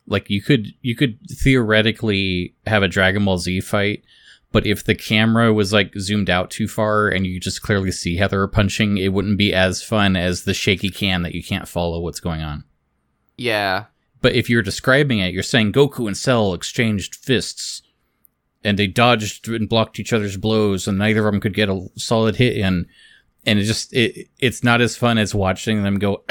Like 0.07 0.29
you 0.29 0.43
could 0.43 0.69
you 0.83 0.97
could 0.97 1.19
theoretically 1.31 2.55
have 2.67 2.83
a 2.83 2.89
Dragon 2.89 3.25
Ball 3.25 3.39
Z 3.39 3.61
fight, 3.61 4.03
but 4.51 4.67
if 4.67 4.85
the 4.85 4.95
camera 4.95 5.53
was 5.53 5.73
like 5.73 5.93
zoomed 5.99 6.31
out 6.31 6.51
too 6.51 6.67
far 6.67 7.09
and 7.09 7.27
you 7.27 7.39
just 7.39 7.63
clearly 7.63 7.93
see 7.93 8.17
how 8.17 8.29
they 8.29 8.37
were 8.37 8.49
punching, 8.49 8.97
it 8.97 9.13
wouldn't 9.13 9.39
be 9.39 9.53
as 9.55 9.83
fun 9.83 10.17
as 10.17 10.45
the 10.45 10.55
shaky 10.55 10.91
cam 10.91 11.23
that 11.23 11.35
you 11.35 11.43
can't 11.45 11.69
follow 11.69 12.01
what's 12.01 12.21
going 12.21 12.43
on. 12.43 12.65
Yeah. 13.37 13.85
But 14.21 14.35
if 14.35 14.51
you're 14.51 14.63
describing 14.63 15.21
it, 15.21 15.33
you're 15.33 15.45
saying 15.45 15.73
Goku 15.73 16.09
and 16.09 16.17
Cell 16.17 16.53
exchanged 16.55 17.15
fists 17.15 17.83
and 18.65 18.79
they 18.79 18.87
dodged 18.87 19.49
and 19.49 19.69
blocked 19.69 19.99
each 19.99 20.13
other's 20.13 20.37
blows, 20.37 20.89
and 20.89 20.99
neither 20.99 21.27
of 21.27 21.33
them 21.33 21.41
could 21.41 21.55
get 21.55 21.69
a 21.69 21.89
solid 21.97 22.37
hit 22.37 22.57
in. 22.57 22.87
And 23.47 23.59
it 23.59 23.65
just 23.65 23.93
it 23.95 24.29
it's 24.39 24.63
not 24.63 24.81
as 24.81 24.97
fun 24.97 25.17
as 25.17 25.35
watching 25.35 25.83
them 25.83 25.99
go. 25.99 26.23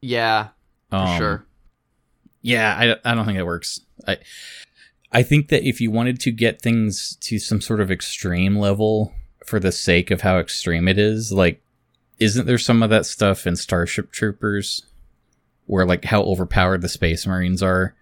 Yeah, 0.00 0.48
um, 0.90 1.18
sure. 1.18 1.46
Yeah, 2.40 2.96
I, 3.04 3.10
I 3.10 3.14
don't 3.14 3.26
think 3.26 3.38
it 3.38 3.44
works. 3.44 3.80
I 4.06 4.18
I 5.12 5.22
think 5.22 5.48
that 5.48 5.66
if 5.66 5.80
you 5.80 5.90
wanted 5.90 6.20
to 6.20 6.30
get 6.30 6.62
things 6.62 7.16
to 7.22 7.38
some 7.38 7.60
sort 7.60 7.80
of 7.80 7.90
extreme 7.90 8.56
level 8.56 9.12
for 9.44 9.58
the 9.58 9.72
sake 9.72 10.10
of 10.10 10.20
how 10.20 10.38
extreme 10.38 10.86
it 10.88 10.98
is, 10.98 11.32
like 11.32 11.62
isn't 12.18 12.46
there 12.46 12.58
some 12.58 12.82
of 12.82 12.90
that 12.90 13.06
stuff 13.06 13.46
in 13.46 13.56
Starship 13.56 14.12
Troopers 14.12 14.86
where 15.66 15.86
like 15.86 16.04
how 16.04 16.22
overpowered 16.22 16.82
the 16.82 16.88
space 16.88 17.26
marines 17.26 17.62
are 17.62 17.94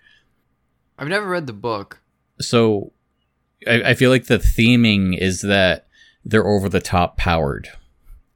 I've 0.98 1.09
never 1.09 1.26
read 1.28 1.46
the 1.46 1.52
book. 1.52 2.00
So 2.40 2.92
I, 3.66 3.82
I 3.90 3.94
feel 3.94 4.11
like 4.11 4.26
the 4.26 4.38
theming 4.38 5.16
is 5.16 5.42
that 5.42 5.87
they're 6.24 6.46
over 6.46 6.68
the 6.68 6.80
top 6.80 7.16
powered. 7.16 7.68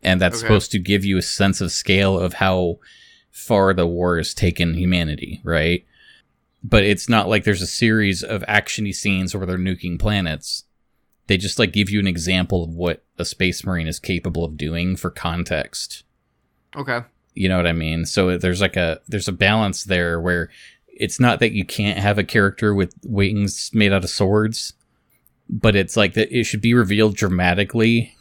And 0.02 0.20
that's 0.20 0.36
Okay. 0.38 0.46
supposed 0.46 0.70
to 0.72 0.78
give 0.78 1.04
you 1.04 1.18
a 1.18 1.22
sense 1.22 1.60
of 1.60 1.72
scale 1.72 2.18
of 2.18 2.34
how 2.34 2.78
far 3.30 3.74
the 3.74 3.86
war 3.86 4.16
has 4.16 4.32
taken 4.34 4.74
humanity, 4.74 5.40
right? 5.44 5.84
But 6.62 6.84
it's 6.84 7.08
not 7.08 7.28
like 7.28 7.44
there's 7.44 7.62
a 7.62 7.66
series 7.66 8.22
of 8.22 8.42
actiony 8.42 8.94
scenes 8.94 9.34
where 9.34 9.46
they're 9.46 9.58
nuking 9.58 9.98
planets. 9.98 10.64
They 11.26 11.36
just 11.36 11.58
like 11.58 11.72
give 11.72 11.90
you 11.90 12.00
an 12.00 12.06
example 12.06 12.64
of 12.64 12.70
what 12.74 13.02
a 13.18 13.24
space 13.24 13.64
marine 13.64 13.86
is 13.86 13.98
capable 13.98 14.44
of 14.44 14.56
doing 14.56 14.96
for 14.96 15.10
context. 15.10 16.02
Okay. 16.76 17.00
You 17.34 17.48
know 17.48 17.56
what 17.56 17.66
I 17.66 17.72
mean? 17.72 18.04
So 18.04 18.36
there's 18.36 18.60
like 18.60 18.76
a 18.76 19.00
there's 19.06 19.28
a 19.28 19.32
balance 19.32 19.84
there 19.84 20.20
where 20.20 20.50
it's 21.00 21.18
not 21.18 21.40
that 21.40 21.52
you 21.52 21.64
can't 21.64 21.98
have 21.98 22.18
a 22.18 22.24
character 22.24 22.74
with 22.74 22.94
wings 23.02 23.70
made 23.72 23.90
out 23.90 24.04
of 24.04 24.10
swords, 24.10 24.74
but 25.48 25.74
it's 25.74 25.96
like 25.96 26.12
that 26.12 26.30
it 26.30 26.44
should 26.44 26.60
be 26.60 26.74
revealed 26.74 27.16
dramatically 27.16 28.14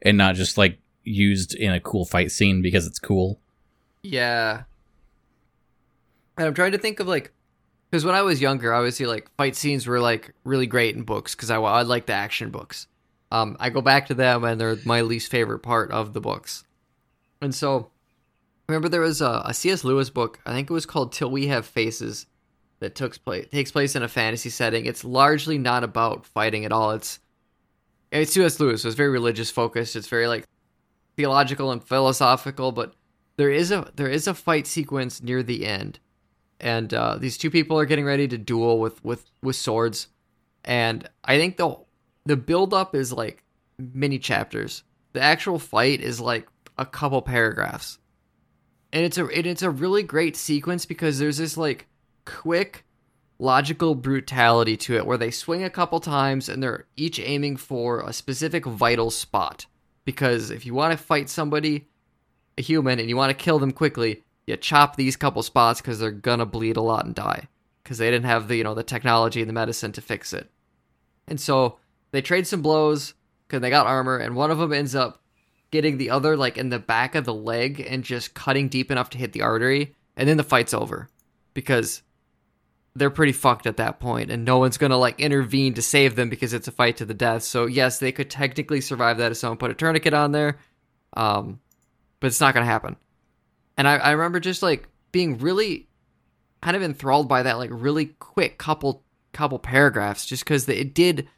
and 0.00 0.16
not 0.16 0.36
just 0.36 0.56
like 0.56 0.78
used 1.02 1.52
in 1.52 1.72
a 1.72 1.80
cool 1.80 2.04
fight 2.04 2.30
scene 2.30 2.62
because 2.62 2.86
it's 2.86 3.00
cool. 3.00 3.40
Yeah. 4.02 4.62
And 6.38 6.46
I'm 6.46 6.54
trying 6.54 6.72
to 6.72 6.78
think 6.78 7.00
of 7.00 7.08
like, 7.08 7.32
because 7.90 8.04
when 8.04 8.14
I 8.14 8.22
was 8.22 8.40
younger, 8.40 8.72
obviously 8.72 9.06
like 9.06 9.28
fight 9.36 9.56
scenes 9.56 9.88
were 9.88 10.00
like 10.00 10.32
really 10.44 10.66
great 10.66 10.94
in 10.94 11.02
books 11.02 11.34
because 11.34 11.50
I, 11.50 11.56
I 11.56 11.82
like 11.82 12.06
the 12.06 12.12
action 12.12 12.50
books. 12.50 12.86
Um, 13.32 13.56
I 13.58 13.70
go 13.70 13.80
back 13.80 14.06
to 14.06 14.14
them 14.14 14.44
and 14.44 14.60
they're 14.60 14.76
my 14.84 15.00
least 15.00 15.28
favorite 15.28 15.60
part 15.60 15.90
of 15.90 16.12
the 16.12 16.20
books. 16.20 16.62
And 17.40 17.52
so, 17.52 17.90
remember 18.68 18.88
there 18.88 19.00
was 19.00 19.20
a, 19.20 19.42
a 19.44 19.54
C.S. 19.54 19.84
Lewis 19.84 20.10
book. 20.10 20.40
I 20.46 20.52
think 20.52 20.70
it 20.70 20.74
was 20.74 20.86
called 20.86 21.12
"Till 21.12 21.30
We 21.30 21.48
Have 21.48 21.66
Faces," 21.66 22.26
that 22.80 22.94
took 22.94 23.22
place 23.24 23.48
takes 23.50 23.70
place 23.70 23.94
in 23.96 24.02
a 24.02 24.08
fantasy 24.08 24.50
setting. 24.50 24.86
It's 24.86 25.04
largely 25.04 25.58
not 25.58 25.84
about 25.84 26.26
fighting 26.26 26.64
at 26.64 26.72
all. 26.72 26.92
It's 26.92 27.20
it's 28.10 28.32
C.S. 28.32 28.60
Lewis, 28.60 28.82
so 28.82 28.88
it's 28.88 28.96
very 28.96 29.08
religious 29.08 29.50
focused. 29.50 29.96
It's 29.96 30.08
very 30.08 30.26
like 30.26 30.44
theological 31.16 31.70
and 31.70 31.82
philosophical, 31.82 32.72
but 32.72 32.94
there 33.36 33.50
is 33.50 33.70
a 33.70 33.90
there 33.96 34.08
is 34.08 34.26
a 34.26 34.34
fight 34.34 34.66
sequence 34.66 35.22
near 35.22 35.42
the 35.42 35.66
end, 35.66 35.98
and 36.60 36.92
uh, 36.92 37.16
these 37.16 37.38
two 37.38 37.50
people 37.50 37.78
are 37.78 37.86
getting 37.86 38.04
ready 38.04 38.28
to 38.28 38.38
duel 38.38 38.78
with 38.78 39.02
with 39.04 39.30
with 39.42 39.56
swords, 39.56 40.08
and 40.64 41.08
I 41.24 41.38
think 41.38 41.56
the 41.56 41.76
the 42.26 42.36
build 42.36 42.74
up 42.74 42.94
is 42.94 43.12
like 43.12 43.42
many 43.78 44.18
chapters. 44.18 44.82
The 45.12 45.20
actual 45.20 45.58
fight 45.58 46.00
is 46.00 46.20
like 46.20 46.48
a 46.78 46.86
couple 46.86 47.22
paragraphs, 47.22 47.98
and 48.92 49.04
it's 49.04 49.18
a 49.18 49.26
it, 49.28 49.46
it's 49.46 49.62
a 49.62 49.70
really 49.70 50.02
great 50.02 50.36
sequence 50.36 50.86
because 50.86 51.18
there's 51.18 51.38
this 51.38 51.56
like 51.56 51.86
quick 52.24 52.84
logical 53.38 53.94
brutality 53.94 54.76
to 54.76 54.96
it 54.96 55.04
where 55.04 55.18
they 55.18 55.30
swing 55.30 55.64
a 55.64 55.70
couple 55.70 55.98
times 55.98 56.48
and 56.48 56.62
they're 56.62 56.86
each 56.96 57.18
aiming 57.18 57.56
for 57.56 58.00
a 58.00 58.12
specific 58.12 58.64
vital 58.64 59.10
spot. 59.10 59.66
Because 60.04 60.50
if 60.50 60.64
you 60.64 60.74
want 60.74 60.96
to 60.96 61.04
fight 61.04 61.28
somebody 61.28 61.88
a 62.56 62.62
human 62.62 62.98
and 62.98 63.08
you 63.08 63.16
want 63.16 63.30
to 63.30 63.44
kill 63.44 63.58
them 63.58 63.72
quickly 63.72 64.22
you 64.46 64.56
chop 64.56 64.96
these 64.96 65.16
couple 65.16 65.42
spots 65.42 65.80
because 65.80 65.98
they're 65.98 66.10
gonna 66.10 66.46
bleed 66.46 66.76
a 66.76 66.82
lot 66.82 67.04
and 67.04 67.14
die. 67.14 67.48
Because 67.82 67.98
they 67.98 68.10
didn't 68.10 68.26
have 68.26 68.48
the 68.48 68.56
you 68.56 68.64
know 68.64 68.74
the 68.74 68.82
technology 68.82 69.40
and 69.40 69.48
the 69.48 69.54
medicine 69.54 69.92
to 69.92 70.00
fix 70.00 70.32
it. 70.32 70.50
And 71.26 71.40
so 71.40 71.78
they 72.10 72.20
trade 72.20 72.46
some 72.46 72.62
blows 72.62 73.14
because 73.46 73.60
they 73.60 73.70
got 73.70 73.86
armor 73.86 74.18
and 74.18 74.36
one 74.36 74.50
of 74.50 74.58
them 74.58 74.72
ends 74.72 74.94
up 74.94 75.21
getting 75.72 75.96
the 75.96 76.10
other 76.10 76.36
like 76.36 76.56
in 76.56 76.68
the 76.68 76.78
back 76.78 77.16
of 77.16 77.24
the 77.24 77.34
leg 77.34 77.84
and 77.88 78.04
just 78.04 78.34
cutting 78.34 78.68
deep 78.68 78.92
enough 78.92 79.10
to 79.10 79.18
hit 79.18 79.32
the 79.32 79.42
artery 79.42 79.96
and 80.16 80.28
then 80.28 80.36
the 80.36 80.44
fight's 80.44 80.72
over. 80.72 81.08
Because 81.54 82.02
they're 82.94 83.10
pretty 83.10 83.32
fucked 83.32 83.66
at 83.66 83.78
that 83.78 83.98
point 83.98 84.30
and 84.30 84.44
no 84.44 84.58
one's 84.58 84.76
gonna 84.76 84.96
like 84.96 85.18
intervene 85.18 85.74
to 85.74 85.82
save 85.82 86.14
them 86.14 86.28
because 86.28 86.52
it's 86.52 86.68
a 86.68 86.72
fight 86.72 86.98
to 86.98 87.04
the 87.04 87.14
death. 87.14 87.42
So 87.42 87.66
yes 87.66 87.98
they 87.98 88.12
could 88.12 88.30
technically 88.30 88.80
survive 88.80 89.18
that 89.18 89.32
if 89.32 89.38
someone 89.38 89.58
put 89.58 89.70
a 89.70 89.74
tourniquet 89.74 90.14
on 90.14 90.30
there 90.30 90.58
um 91.16 91.58
but 92.20 92.28
it's 92.28 92.40
not 92.40 92.54
gonna 92.54 92.66
happen. 92.66 92.96
And 93.76 93.88
I, 93.88 93.96
I 93.96 94.10
remember 94.12 94.38
just 94.38 94.62
like 94.62 94.88
being 95.10 95.38
really 95.38 95.88
kind 96.60 96.76
of 96.76 96.82
enthralled 96.82 97.28
by 97.28 97.42
that 97.42 97.58
like 97.58 97.70
really 97.72 98.06
quick 98.20 98.58
couple 98.58 99.02
couple 99.32 99.58
paragraphs 99.58 100.26
just 100.26 100.44
because 100.44 100.68
it 100.68 100.94
did 100.94 101.28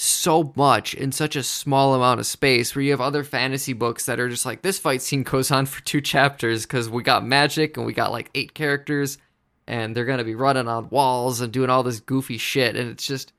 so 0.00 0.50
much 0.56 0.94
in 0.94 1.12
such 1.12 1.36
a 1.36 1.42
small 1.42 1.94
amount 1.94 2.20
of 2.20 2.26
space 2.26 2.74
where 2.74 2.82
you 2.82 2.90
have 2.90 3.02
other 3.02 3.22
fantasy 3.22 3.74
books 3.74 4.06
that 4.06 4.18
are 4.18 4.30
just 4.30 4.46
like 4.46 4.62
this 4.62 4.78
fight 4.78 5.02
scene 5.02 5.22
goes 5.22 5.50
on 5.50 5.66
for 5.66 5.82
two 5.82 6.00
chapters 6.00 6.62
because 6.62 6.88
we 6.88 7.02
got 7.02 7.22
magic 7.22 7.76
and 7.76 7.84
we 7.84 7.92
got 7.92 8.10
like 8.10 8.30
eight 8.34 8.54
characters 8.54 9.18
and 9.66 9.94
they're 9.94 10.06
gonna 10.06 10.24
be 10.24 10.34
running 10.34 10.68
on 10.68 10.88
walls 10.88 11.42
and 11.42 11.52
doing 11.52 11.68
all 11.68 11.82
this 11.82 12.00
goofy 12.00 12.38
shit 12.38 12.76
and 12.76 12.88
it's 12.88 13.06
just 13.06 13.34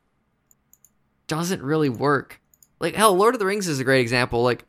doesn't 1.26 1.64
really 1.64 1.90
work. 1.90 2.40
Like 2.80 2.94
hell 2.94 3.16
lord 3.16 3.34
of 3.34 3.40
the 3.40 3.48
rings 3.48 3.68
is 3.68 3.80
a 3.80 3.84
great 3.84 4.02
example 4.02 4.44
like 4.44 4.64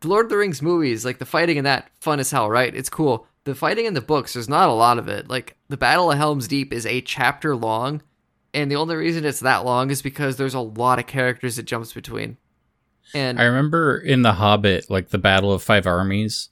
the 0.00 0.08
lord 0.08 0.26
of 0.26 0.30
the 0.30 0.36
rings 0.36 0.62
movies 0.62 1.04
like 1.04 1.18
the 1.18 1.26
fighting 1.26 1.56
in 1.56 1.64
that 1.64 1.90
fun 2.00 2.20
as 2.20 2.30
hell 2.30 2.48
right? 2.48 2.72
It's 2.72 2.88
cool. 2.88 3.26
The 3.44 3.56
fighting 3.56 3.86
in 3.86 3.94
the 3.94 4.00
books 4.00 4.34
there's 4.34 4.48
not 4.48 4.68
a 4.68 4.72
lot 4.72 4.96
of 4.96 5.08
it. 5.08 5.28
Like 5.28 5.56
the 5.68 5.76
battle 5.76 6.12
of 6.12 6.18
helm's 6.18 6.46
deep 6.46 6.72
is 6.72 6.86
a 6.86 7.00
chapter 7.00 7.56
long 7.56 8.00
and 8.52 8.70
the 8.70 8.76
only 8.76 8.96
reason 8.96 9.24
it's 9.24 9.40
that 9.40 9.64
long 9.64 9.90
is 9.90 10.02
because 10.02 10.36
there's 10.36 10.54
a 10.54 10.60
lot 10.60 10.98
of 10.98 11.06
characters 11.06 11.58
it 11.58 11.66
jumps 11.66 11.92
between 11.92 12.36
and 13.14 13.40
I 13.40 13.44
remember 13.44 13.98
in 13.98 14.22
The 14.22 14.34
Hobbit, 14.34 14.88
like 14.88 15.08
the 15.08 15.18
Battle 15.18 15.52
of 15.52 15.62
Five 15.62 15.86
Armies, 15.86 16.48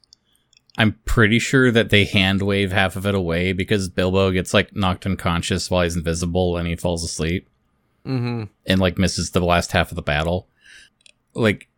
I'm 0.77 0.99
pretty 1.05 1.39
sure 1.39 1.71
that 1.71 1.91
they 1.91 2.05
hand 2.05 2.43
wave 2.43 2.73
half 2.73 2.97
of 2.97 3.07
it 3.07 3.15
away 3.15 3.53
because 3.53 3.89
Bilbo 3.89 4.31
gets 4.31 4.55
like 4.55 4.75
knocked 4.75 5.07
unconscious 5.07 5.71
while 5.71 5.83
he's 5.83 5.97
invisible 5.97 6.57
and 6.57 6.69
he 6.69 6.77
falls 6.77 7.05
asleep 7.05 7.49
hmm 8.05 8.45
and 8.65 8.81
like 8.81 8.97
misses 8.97 9.31
the 9.33 9.41
last 9.41 9.73
half 9.73 9.91
of 9.91 9.97
the 9.97 10.03
battle. 10.03 10.49
Like, 11.35 11.69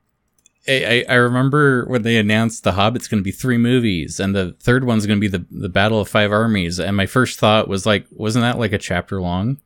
I, 0.68 1.04
I 1.09 1.12
I 1.12 1.14
remember 1.14 1.87
when 1.87 2.02
they 2.02 2.16
announced 2.18 2.62
The 2.62 2.72
Hobbit's 2.72 3.09
going 3.09 3.20
to 3.20 3.24
be 3.24 3.33
three 3.33 3.59
movies 3.59 4.20
and 4.20 4.35
the 4.35 4.54
third 4.61 4.85
one's 4.85 5.06
going 5.06 5.18
to 5.18 5.28
be 5.28 5.37
the, 5.37 5.46
the 5.50 5.68
Battle 5.68 6.00
of 6.00 6.09
Five 6.09 6.30
Armies. 6.33 6.78
And 6.78 6.96
my 6.96 7.06
first 7.06 7.38
thought 7.38 7.68
was 7.68 7.87
like, 7.87 8.06
wasn't 8.11 8.42
that 8.42 8.59
like 8.59 8.72
a 8.72 8.78
chapter 8.78 9.20
long? 9.20 9.61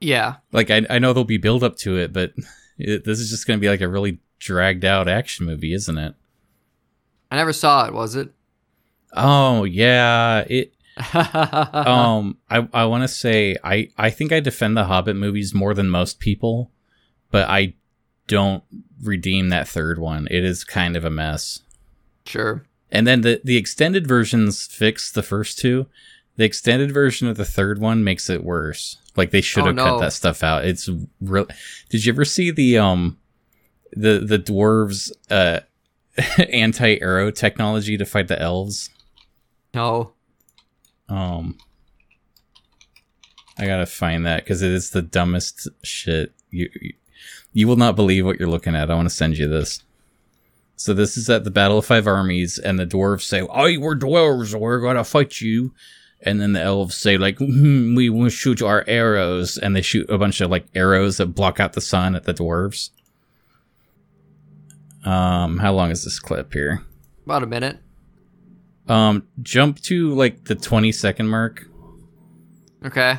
Yeah 0.00 0.36
Like, 0.52 0.70
I, 0.70 0.82
I 0.90 0.98
know 0.98 1.12
there'll 1.12 1.24
be 1.24 1.38
build 1.38 1.62
up 1.64 1.76
to 1.78 1.96
it, 1.96 2.12
but 2.12 2.32
it, 2.78 3.04
this 3.04 3.20
is 3.20 3.30
just 3.30 3.46
going 3.46 3.58
to 3.58 3.60
be 3.60 3.68
like 3.68 3.80
a 3.80 3.88
really 3.88 4.18
dragged 4.38 4.84
out 4.84 5.08
action 5.08 5.46
movie, 5.46 5.72
isn't 5.72 5.98
it? 5.98 6.14
i 7.30 7.36
never 7.36 7.52
saw 7.52 7.86
it 7.86 7.92
was 7.92 8.14
it 8.14 8.30
Oh 9.14 9.64
yeah, 9.64 10.44
it. 10.48 10.72
Um, 11.14 12.38
I 12.50 12.68
I 12.72 12.84
want 12.84 13.02
to 13.02 13.08
say 13.08 13.56
I 13.64 13.90
I 13.96 14.10
think 14.10 14.32
I 14.32 14.40
defend 14.40 14.76
the 14.76 14.84
Hobbit 14.84 15.16
movies 15.16 15.54
more 15.54 15.74
than 15.74 15.90
most 15.90 16.20
people, 16.20 16.70
but 17.30 17.48
I 17.48 17.74
don't 18.26 18.62
redeem 19.02 19.48
that 19.48 19.68
third 19.68 19.98
one. 19.98 20.28
It 20.30 20.44
is 20.44 20.64
kind 20.64 20.96
of 20.96 21.04
a 21.04 21.10
mess. 21.10 21.60
sure 22.26 22.64
And 22.90 23.06
then 23.06 23.20
the 23.22 23.40
the 23.44 23.56
extended 23.56 24.06
versions 24.06 24.66
fix 24.66 25.10
the 25.10 25.22
first 25.22 25.58
two. 25.58 25.86
The 26.36 26.44
extended 26.44 26.92
version 26.92 27.28
of 27.28 27.36
the 27.36 27.44
third 27.44 27.80
one 27.80 28.02
makes 28.02 28.28
it 28.28 28.44
worse. 28.44 28.98
Like 29.16 29.30
they 29.30 29.40
should 29.40 29.62
Oh, 29.62 29.66
have 29.66 29.74
no. 29.76 29.84
cut 29.84 30.00
that 30.00 30.12
stuff 30.12 30.42
out. 30.42 30.64
It's 30.64 30.88
real. 31.20 31.46
Did 31.90 32.04
you 32.04 32.12
ever 32.12 32.24
see 32.24 32.50
the 32.50 32.78
um 32.78 33.18
the 33.92 34.18
the 34.18 34.38
dwarves 34.38 35.10
uh 35.30 35.60
anti 36.52 37.00
arrow 37.00 37.30
technology 37.30 37.96
to 37.96 38.04
fight 38.04 38.28
the 38.28 38.40
elves? 38.40 38.90
no 39.74 40.12
Um, 41.08 41.58
I 43.58 43.66
gotta 43.66 43.86
find 43.86 44.26
that 44.26 44.44
because 44.44 44.62
it 44.62 44.70
is 44.72 44.90
the 44.90 45.02
dumbest 45.02 45.68
shit. 45.82 46.32
You, 46.50 46.68
you 46.80 46.92
you 47.52 47.68
will 47.68 47.76
not 47.76 47.94
believe 47.96 48.24
what 48.26 48.38
you're 48.40 48.48
looking 48.48 48.74
at. 48.74 48.90
I 48.90 48.94
want 48.94 49.08
to 49.08 49.14
send 49.14 49.38
you 49.38 49.46
this. 49.48 49.82
So 50.76 50.92
this 50.92 51.16
is 51.16 51.30
at 51.30 51.44
the 51.44 51.52
Battle 51.52 51.78
of 51.78 51.86
Five 51.86 52.08
Armies, 52.08 52.58
and 52.58 52.78
the 52.80 52.86
dwarves 52.86 53.22
say, 53.22 53.42
"Oh, 53.42 53.78
we're 53.78 53.96
dwarves. 53.96 54.58
We're 54.58 54.80
gonna 54.80 55.04
fight 55.04 55.40
you." 55.40 55.72
And 56.26 56.40
then 56.40 56.52
the 56.54 56.60
elves 56.62 56.96
say, 56.96 57.18
"Like 57.18 57.36
"Hmm, 57.38 57.94
we 57.94 58.08
will 58.08 58.30
shoot 58.30 58.62
our 58.62 58.82
arrows," 58.86 59.58
and 59.58 59.76
they 59.76 59.82
shoot 59.82 60.08
a 60.08 60.16
bunch 60.16 60.40
of 60.40 60.50
like 60.50 60.64
arrows 60.74 61.18
that 61.18 61.26
block 61.34 61.60
out 61.60 61.74
the 61.74 61.80
sun 61.82 62.14
at 62.16 62.24
the 62.24 62.32
dwarves. 62.32 62.90
Um, 65.04 65.58
how 65.58 65.74
long 65.74 65.90
is 65.90 66.02
this 66.04 66.18
clip 66.18 66.52
here? 66.54 66.82
about 67.26 67.42
a 67.42 67.46
minute 67.46 67.78
Um, 68.88 69.26
jump 69.42 69.80
to 69.82 70.14
like 70.14 70.44
the 70.44 70.54
20 70.54 70.92
second 70.92 71.28
mark. 71.28 71.66
okay 72.84 73.18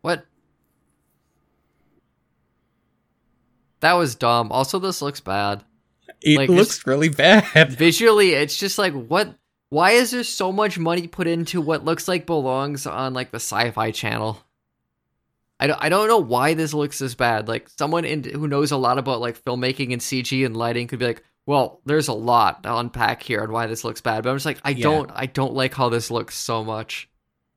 what 0.00 0.24
that 3.80 3.92
was 3.94 4.14
dumb 4.14 4.50
also 4.52 4.78
this 4.78 5.02
looks 5.02 5.20
bad 5.20 5.64
It 6.22 6.36
Like, 6.36 6.48
looks 6.48 6.86
really 6.86 7.08
bad. 7.08 7.70
visually 7.72 8.30
it's 8.32 8.56
just 8.58 8.78
like 8.78 8.92
what 8.92 9.34
why 9.68 9.92
is 9.92 10.10
there 10.10 10.24
so 10.24 10.50
much 10.52 10.78
money 10.78 11.06
put 11.06 11.26
into 11.26 11.60
what 11.60 11.84
looks 11.84 12.08
like 12.08 12.26
belongs 12.26 12.86
on 12.86 13.14
like 13.14 13.30
the 13.30 13.36
sci-fi 13.36 13.90
channel 13.90 14.42
I 15.62 15.66
don't, 15.66 15.82
I 15.82 15.88
don't 15.90 16.08
know 16.08 16.18
why 16.18 16.54
this 16.54 16.72
looks 16.72 16.98
this 16.98 17.14
bad 17.14 17.46
like 17.48 17.68
someone 17.68 18.04
in, 18.04 18.24
who 18.24 18.48
knows 18.48 18.72
a 18.72 18.76
lot 18.78 18.98
about 18.98 19.20
like 19.20 19.42
filmmaking 19.42 19.92
and 19.92 20.00
cg 20.00 20.44
and 20.46 20.56
lighting 20.56 20.88
could 20.88 20.98
be 20.98 21.06
like 21.06 21.22
well 21.46 21.80
there's 21.84 22.08
a 22.08 22.12
lot 22.14 22.62
to 22.62 22.74
unpack 22.76 23.22
here 23.22 23.42
on 23.42 23.52
why 23.52 23.66
this 23.66 23.84
looks 23.84 24.00
bad 24.00 24.22
but 24.24 24.30
i'm 24.30 24.36
just 24.36 24.46
like 24.46 24.58
i 24.64 24.70
Yeah. 24.70 24.82
don't 24.84 25.10
i 25.14 25.26
don't 25.26 25.52
like 25.54 25.74
how 25.74 25.88
this 25.90 26.10
looks 26.10 26.34
so 26.36 26.64
much 26.64 27.08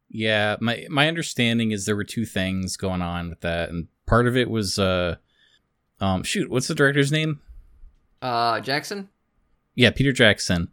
Yeah, 0.09 0.57
my 0.61 0.85
my 0.89 1.07
understanding 1.07 1.71
is 1.71 1.85
there 1.85 1.95
were 1.95 2.03
two 2.03 2.25
things 2.25 2.77
going 2.77 3.01
on 3.01 3.29
with 3.29 3.41
that, 3.41 3.69
and 3.69 3.87
part 4.05 4.27
of 4.27 4.37
it 4.37 4.47
was 4.49 4.77
uh, 4.77 5.15
um, 5.99 6.21
shoot, 6.23 6.51
what's 6.51 6.67
the 6.67 6.75
director's 6.75 7.11
name? 7.11 7.39
Uh, 8.23 8.59
Jackson. 8.61 9.09
Yeah, 9.75 9.91
Peter 9.91 10.11
Jackson. 10.13 10.69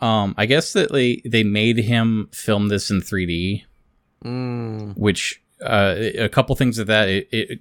Um, 0.00 0.34
I 0.38 0.46
guess 0.46 0.72
that 0.72 0.90
they 0.92 1.20
they 1.24 1.42
made 1.44 1.78
him 1.78 2.28
film 2.32 2.68
this 2.68 2.90
in 2.90 3.00
3D, 3.00 3.64
Mm. 4.24 4.96
which 4.96 5.42
uh, 5.64 5.94
a 5.98 6.28
couple 6.28 6.54
things 6.56 6.78
of 6.78 6.86
that 6.88 7.08
it, 7.08 7.28
it 7.30 7.60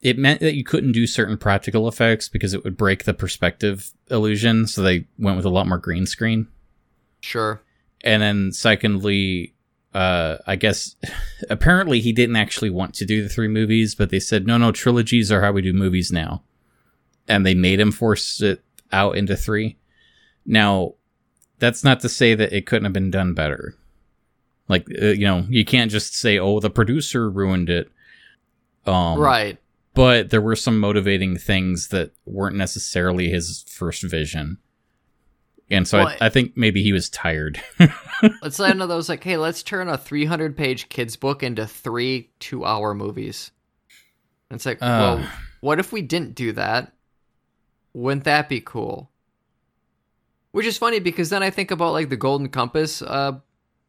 it 0.00 0.18
meant 0.18 0.40
that 0.40 0.54
you 0.54 0.64
couldn't 0.64 0.92
do 0.92 1.06
certain 1.06 1.36
practical 1.36 1.86
effects 1.88 2.28
because 2.28 2.54
it 2.54 2.62
would 2.64 2.76
break 2.76 3.04
the 3.04 3.14
perspective 3.14 3.92
illusion. 4.10 4.66
So 4.66 4.82
they 4.82 5.06
went 5.18 5.36
with 5.36 5.46
a 5.46 5.50
lot 5.50 5.66
more 5.68 5.78
green 5.78 6.06
screen. 6.06 6.46
Sure. 7.20 7.60
And 8.02 8.22
then 8.22 8.52
secondly, 8.52 9.54
uh, 9.94 10.36
I 10.46 10.54
guess 10.56 10.94
apparently 11.50 12.00
he 12.00 12.12
didn't 12.12 12.36
actually 12.36 12.70
want 12.70 12.94
to 12.96 13.04
do 13.06 13.22
the 13.22 13.28
three 13.28 13.48
movies, 13.48 13.94
but 13.94 14.10
they 14.10 14.20
said 14.20 14.46
no, 14.46 14.56
no, 14.58 14.70
trilogies 14.72 15.32
are 15.32 15.42
how 15.42 15.52
we 15.52 15.62
do 15.62 15.72
movies 15.72 16.12
now, 16.12 16.42
and 17.28 17.44
they 17.44 17.54
made 17.54 17.80
him 17.80 17.92
force 17.92 18.40
it 18.40 18.62
out 18.92 19.16
into 19.16 19.36
three. 19.36 19.76
Now, 20.44 20.94
that's 21.58 21.82
not 21.84 22.00
to 22.00 22.08
say 22.08 22.34
that 22.34 22.52
it 22.52 22.66
couldn't 22.66 22.84
have 22.84 22.92
been 22.92 23.10
done 23.10 23.34
better. 23.34 23.74
Like 24.68 24.86
uh, 25.00 25.06
you 25.06 25.24
know, 25.24 25.46
you 25.48 25.64
can't 25.64 25.90
just 25.90 26.14
say, 26.14 26.38
"Oh, 26.38 26.60
the 26.60 26.70
producer 26.70 27.30
ruined 27.30 27.70
it." 27.70 27.90
Um, 28.84 29.18
right. 29.18 29.58
But 29.94 30.30
there 30.30 30.42
were 30.42 30.56
some 30.56 30.78
motivating 30.78 31.36
things 31.38 31.88
that 31.88 32.12
weren't 32.26 32.56
necessarily 32.56 33.30
his 33.30 33.64
first 33.66 34.02
vision. 34.02 34.58
And 35.70 35.88
so 35.88 35.98
Well, 35.98 36.08
I, 36.20 36.26
I 36.26 36.28
think 36.28 36.56
maybe 36.56 36.82
he 36.82 36.92
was 36.92 37.08
tired. 37.08 37.60
It's 38.42 38.58
like 38.58 38.72
one 38.72 38.82
of 38.82 38.88
those 38.88 39.08
like, 39.08 39.24
hey, 39.24 39.36
let's 39.36 39.62
turn 39.62 39.88
a 39.88 39.98
300 39.98 40.56
page 40.56 40.88
kids 40.88 41.16
book 41.16 41.42
into 41.42 41.66
three 41.66 42.30
two 42.38 42.64
hour 42.64 42.94
movies. 42.94 43.50
And 44.48 44.56
it's 44.56 44.66
like, 44.66 44.78
Uh. 44.82 45.18
well, 45.18 45.30
what 45.60 45.78
if 45.78 45.92
we 45.92 46.02
didn't 46.02 46.34
do 46.34 46.52
that? 46.52 46.92
Wouldn't 47.96 48.24
that 48.24 48.50
be 48.50 48.60
cool? 48.60 49.10
Which 50.50 50.66
is 50.66 50.76
funny 50.76 51.00
because 51.00 51.30
then 51.30 51.42
I 51.42 51.48
think 51.48 51.70
about 51.70 51.94
like 51.94 52.10
the 52.10 52.16
Golden 52.18 52.50
Compass 52.50 53.00
uh, 53.00 53.38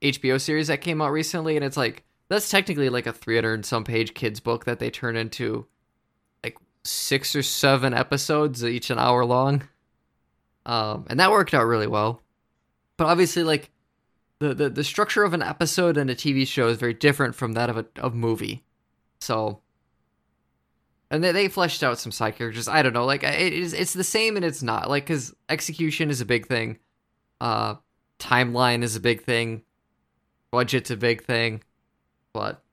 HBO 0.02 0.40
series 0.40 0.68
that 0.68 0.80
came 0.80 1.02
out 1.02 1.12
recently, 1.12 1.58
and 1.58 1.66
it's 1.66 1.76
like 1.76 2.06
that's 2.30 2.50
technically 2.50 2.88
like 2.88 3.06
a 3.06 3.12
300 3.12 3.54
and 3.54 3.66
some 3.66 3.84
page 3.84 4.14
kids 4.14 4.40
book 4.40 4.64
that 4.64 4.80
they 4.80 4.90
turn 4.90 5.18
into 5.18 5.68
like 6.42 6.58
six 6.86 7.36
or 7.36 7.44
seven 7.44 7.94
episodes, 7.94 8.64
each 8.64 8.90
an 8.90 8.98
hour 8.98 9.26
long. 9.26 9.68
Um, 10.66 11.06
and 11.10 11.20
that 11.20 11.32
worked 11.32 11.54
out 11.54 11.66
really 11.66 11.88
well. 11.88 12.22
But 12.96 13.08
obviously, 13.08 13.44
like 13.44 13.72
the, 14.40 14.54
the 14.54 14.70
the 14.70 14.86
structure 14.86 15.26
of 15.26 15.34
an 15.34 15.44
episode 15.44 15.98
in 15.98 16.10
a 16.10 16.16
TV 16.16 16.48
show 16.48 16.70
is 16.70 16.78
very 16.78 16.94
different 16.94 17.36
from 17.36 17.54
that 17.54 17.70
of 17.70 17.76
a 17.76 17.86
of 17.98 18.16
movie. 18.16 18.64
So, 19.20 19.60
and 21.10 21.24
they 21.24 21.32
they 21.32 21.48
fleshed 21.48 21.84
out 21.84 22.00
some 22.00 22.12
side 22.12 22.36
characters. 22.36 22.68
I 22.68 22.82
don't 22.82 22.94
know, 22.94 23.06
like 23.06 23.24
it 23.24 23.54
is 23.54 23.74
it's 23.74 23.94
the 23.94 24.04
same 24.04 24.36
and 24.36 24.46
it's 24.46 24.64
not 24.64 24.90
like 24.90 25.06
because 25.06 25.34
execution 25.50 26.10
is 26.10 26.22
a 26.22 26.26
big 26.26 26.48
thing, 26.48 26.80
uh, 27.42 27.76
timeline 28.20 28.84
is 28.84 28.96
a 28.96 29.00
big 29.00 29.24
thing, 29.24 29.64
budget's 30.52 30.92
a 30.92 30.98
big 30.98 31.24
thing, 31.24 31.64
but 32.34 32.64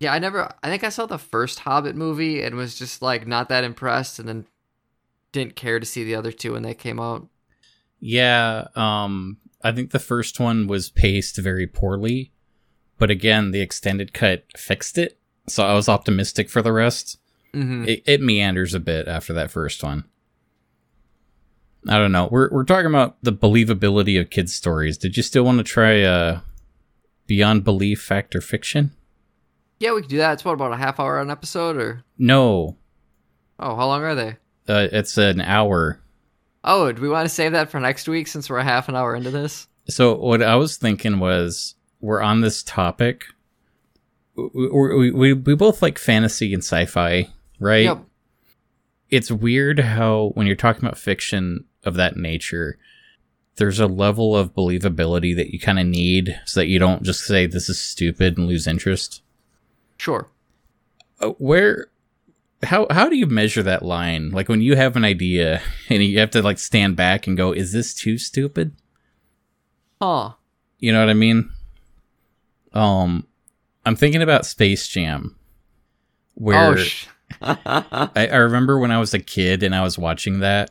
yeah, 0.00 0.12
I 0.12 0.18
never. 0.18 0.52
I 0.62 0.68
think 0.68 0.82
I 0.82 0.88
saw 0.88 1.06
the 1.06 1.16
first 1.18 1.60
Hobbit 1.60 1.94
movie 1.94 2.42
and 2.42 2.56
was 2.56 2.76
just 2.76 3.02
like 3.02 3.26
not 3.26 3.48
that 3.50 3.62
impressed, 3.62 4.18
and 4.18 4.28
then 4.28 4.46
didn't 5.30 5.54
care 5.54 5.78
to 5.78 5.86
see 5.86 6.02
the 6.02 6.16
other 6.16 6.32
two 6.32 6.52
when 6.52 6.62
they 6.62 6.74
came 6.74 6.98
out. 6.98 7.28
yeah, 8.00 8.66
um, 8.74 9.38
I 9.62 9.70
think 9.70 9.92
the 9.92 10.00
first 10.00 10.40
one 10.40 10.66
was 10.66 10.90
paced 10.90 11.38
very 11.38 11.68
poorly, 11.68 12.32
but 12.98 13.10
again, 13.10 13.52
the 13.52 13.60
extended 13.60 14.12
cut 14.12 14.44
fixed 14.56 14.98
it. 14.98 15.18
So 15.48 15.64
I 15.64 15.74
was 15.74 15.88
optimistic 15.88 16.50
for 16.50 16.62
the 16.62 16.72
rest. 16.72 17.18
Mm-hmm. 17.52 17.84
It, 17.88 18.02
it 18.06 18.20
meanders 18.22 18.74
a 18.74 18.80
bit 18.80 19.08
after 19.08 19.32
that 19.34 19.50
first 19.50 19.82
one. 19.82 20.04
I 21.88 21.98
don't 21.98 22.12
know. 22.12 22.28
We're 22.30 22.48
we're 22.50 22.64
talking 22.64 22.86
about 22.86 23.16
the 23.22 23.32
believability 23.32 24.20
of 24.20 24.30
kids' 24.30 24.54
stories. 24.54 24.96
Did 24.96 25.16
you 25.16 25.22
still 25.22 25.42
want 25.44 25.58
to 25.58 25.64
try 25.64 26.02
uh, 26.02 26.40
Beyond 27.26 27.64
Belief 27.64 28.00
Fact 28.00 28.36
or 28.36 28.40
Fiction? 28.40 28.92
Yeah, 29.80 29.92
we 29.94 30.02
could 30.02 30.10
do 30.10 30.18
that. 30.18 30.34
It's 30.34 30.44
what 30.44 30.52
about 30.52 30.72
a 30.72 30.76
half 30.76 31.00
hour 31.00 31.20
an 31.20 31.28
episode, 31.30 31.76
or 31.76 32.04
No, 32.16 32.76
oh, 33.58 33.74
how 33.76 33.86
long 33.86 34.02
are 34.04 34.14
they? 34.14 34.36
uh, 34.68 34.88
it's 34.92 35.18
an 35.18 35.40
hour. 35.40 35.98
Oh, 36.62 36.92
do 36.92 37.02
we 37.02 37.08
want 37.08 37.24
to 37.28 37.34
save 37.34 37.50
that 37.52 37.68
for 37.68 37.80
next 37.80 38.06
week 38.08 38.28
since 38.28 38.48
we're 38.48 38.58
a 38.58 38.64
half 38.64 38.88
an 38.88 38.94
hour 38.94 39.16
into 39.16 39.32
this? 39.32 39.66
So 39.88 40.14
what 40.14 40.40
I 40.40 40.54
was 40.54 40.76
thinking 40.76 41.18
was, 41.18 41.74
we're 42.00 42.22
on 42.22 42.40
this 42.42 42.62
topic. 42.62 43.24
We 44.36 44.68
we, 44.70 45.10
we, 45.10 45.32
we 45.32 45.54
both 45.56 45.82
like 45.82 45.98
fantasy 45.98 46.54
and 46.54 46.62
sci-fi, 46.62 47.28
right? 47.62 47.84
Yep. 47.84 48.04
It's 49.10 49.30
weird 49.30 49.78
how 49.80 50.32
when 50.34 50.46
you're 50.46 50.56
talking 50.56 50.84
about 50.84 50.98
fiction 50.98 51.64
of 51.84 51.94
that 51.94 52.16
nature, 52.16 52.78
there's 53.56 53.80
a 53.80 53.86
level 53.86 54.34
of 54.34 54.54
believability 54.54 55.36
that 55.36 55.52
you 55.52 55.60
kind 55.60 55.78
of 55.78 55.86
need 55.86 56.40
so 56.46 56.60
that 56.60 56.66
you 56.66 56.78
don't 56.78 57.02
just 57.02 57.20
say 57.20 57.46
this 57.46 57.68
is 57.68 57.78
stupid 57.78 58.38
and 58.38 58.46
lose 58.46 58.66
interest. 58.66 59.22
Sure. 59.98 60.28
Uh, 61.20 61.30
where 61.38 61.88
how 62.62 62.86
how 62.90 63.08
do 63.08 63.16
you 63.16 63.26
measure 63.26 63.62
that 63.62 63.84
line? 63.84 64.30
Like 64.30 64.48
when 64.48 64.62
you 64.62 64.76
have 64.76 64.96
an 64.96 65.04
idea 65.04 65.60
and 65.88 66.02
you 66.02 66.18
have 66.18 66.30
to 66.30 66.42
like 66.42 66.58
stand 66.58 66.96
back 66.96 67.26
and 67.26 67.36
go, 67.36 67.52
is 67.52 67.72
this 67.72 67.94
too 67.94 68.18
stupid? 68.18 68.72
Huh. 70.00 70.32
You 70.78 70.92
know 70.92 71.00
what 71.00 71.10
I 71.10 71.14
mean? 71.14 71.50
Um, 72.72 73.26
I'm 73.84 73.96
thinking 73.96 74.22
about 74.22 74.46
Space 74.46 74.88
Jam, 74.88 75.36
where 76.34 76.70
oh, 76.70 76.76
sh- 76.76 77.06
I, 77.42 78.28
I 78.30 78.36
remember 78.36 78.78
when 78.78 78.90
I 78.90 78.98
was 78.98 79.14
a 79.14 79.18
kid 79.18 79.62
and 79.62 79.74
I 79.74 79.82
was 79.82 79.98
watching 79.98 80.40
that, 80.40 80.70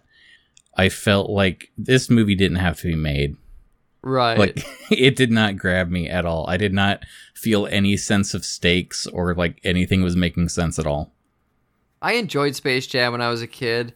I 0.75 0.89
felt 0.89 1.29
like 1.29 1.71
this 1.77 2.09
movie 2.09 2.35
didn't 2.35 2.57
have 2.57 2.79
to 2.79 2.87
be 2.87 2.95
made. 2.95 3.35
right. 4.01 4.37
Like 4.37 4.65
it 4.91 5.15
did 5.15 5.31
not 5.31 5.57
grab 5.57 5.89
me 5.89 6.09
at 6.09 6.25
all. 6.25 6.49
I 6.49 6.57
did 6.57 6.73
not 6.73 7.03
feel 7.33 7.67
any 7.67 7.97
sense 7.97 8.33
of 8.33 8.45
stakes 8.45 9.07
or 9.07 9.33
like 9.35 9.59
anything 9.63 10.03
was 10.03 10.15
making 10.15 10.49
sense 10.49 10.77
at 10.79 10.87
all. 10.87 11.13
I 12.01 12.13
enjoyed 12.13 12.55
Space 12.55 12.87
Jam 12.87 13.11
when 13.11 13.21
I 13.21 13.29
was 13.29 13.41
a 13.41 13.47
kid. 13.47 13.95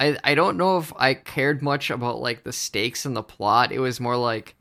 I 0.00 0.16
I 0.24 0.34
don't 0.34 0.56
know 0.56 0.78
if 0.78 0.92
I 0.96 1.14
cared 1.14 1.62
much 1.62 1.90
about 1.90 2.20
like 2.20 2.44
the 2.44 2.52
stakes 2.52 3.04
and 3.04 3.16
the 3.16 3.22
plot. 3.22 3.72
It 3.72 3.78
was 3.78 4.00
more 4.00 4.16
like 4.16 4.54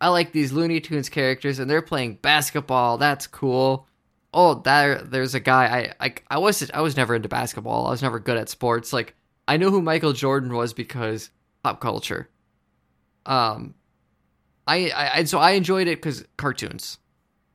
I 0.00 0.08
like 0.08 0.32
these 0.32 0.52
Looney 0.52 0.80
Tunes 0.80 1.08
characters 1.08 1.58
and 1.58 1.70
they're 1.70 1.82
playing 1.82 2.14
basketball. 2.22 2.96
That's 2.96 3.26
cool. 3.26 3.86
Oh, 4.32 4.54
there 4.54 5.02
there's 5.02 5.34
a 5.34 5.40
guy 5.40 5.92
I 6.00 6.06
I 6.06 6.14
I 6.30 6.38
was 6.38 6.70
I 6.72 6.80
was 6.80 6.96
never 6.96 7.14
into 7.14 7.28
basketball. 7.28 7.86
I 7.86 7.90
was 7.90 8.02
never 8.02 8.18
good 8.18 8.36
at 8.36 8.48
sports. 8.48 8.92
Like 8.92 9.14
I 9.48 9.56
knew 9.56 9.70
who 9.70 9.82
Michael 9.82 10.12
Jordan 10.12 10.54
was 10.54 10.72
because 10.72 11.30
pop 11.62 11.80
culture. 11.80 12.28
Um 13.26 13.74
I 14.66 14.90
I 14.90 15.04
and 15.18 15.28
so 15.28 15.38
I 15.38 15.52
enjoyed 15.52 15.88
it 15.88 16.00
cuz 16.00 16.24
cartoons. 16.36 16.98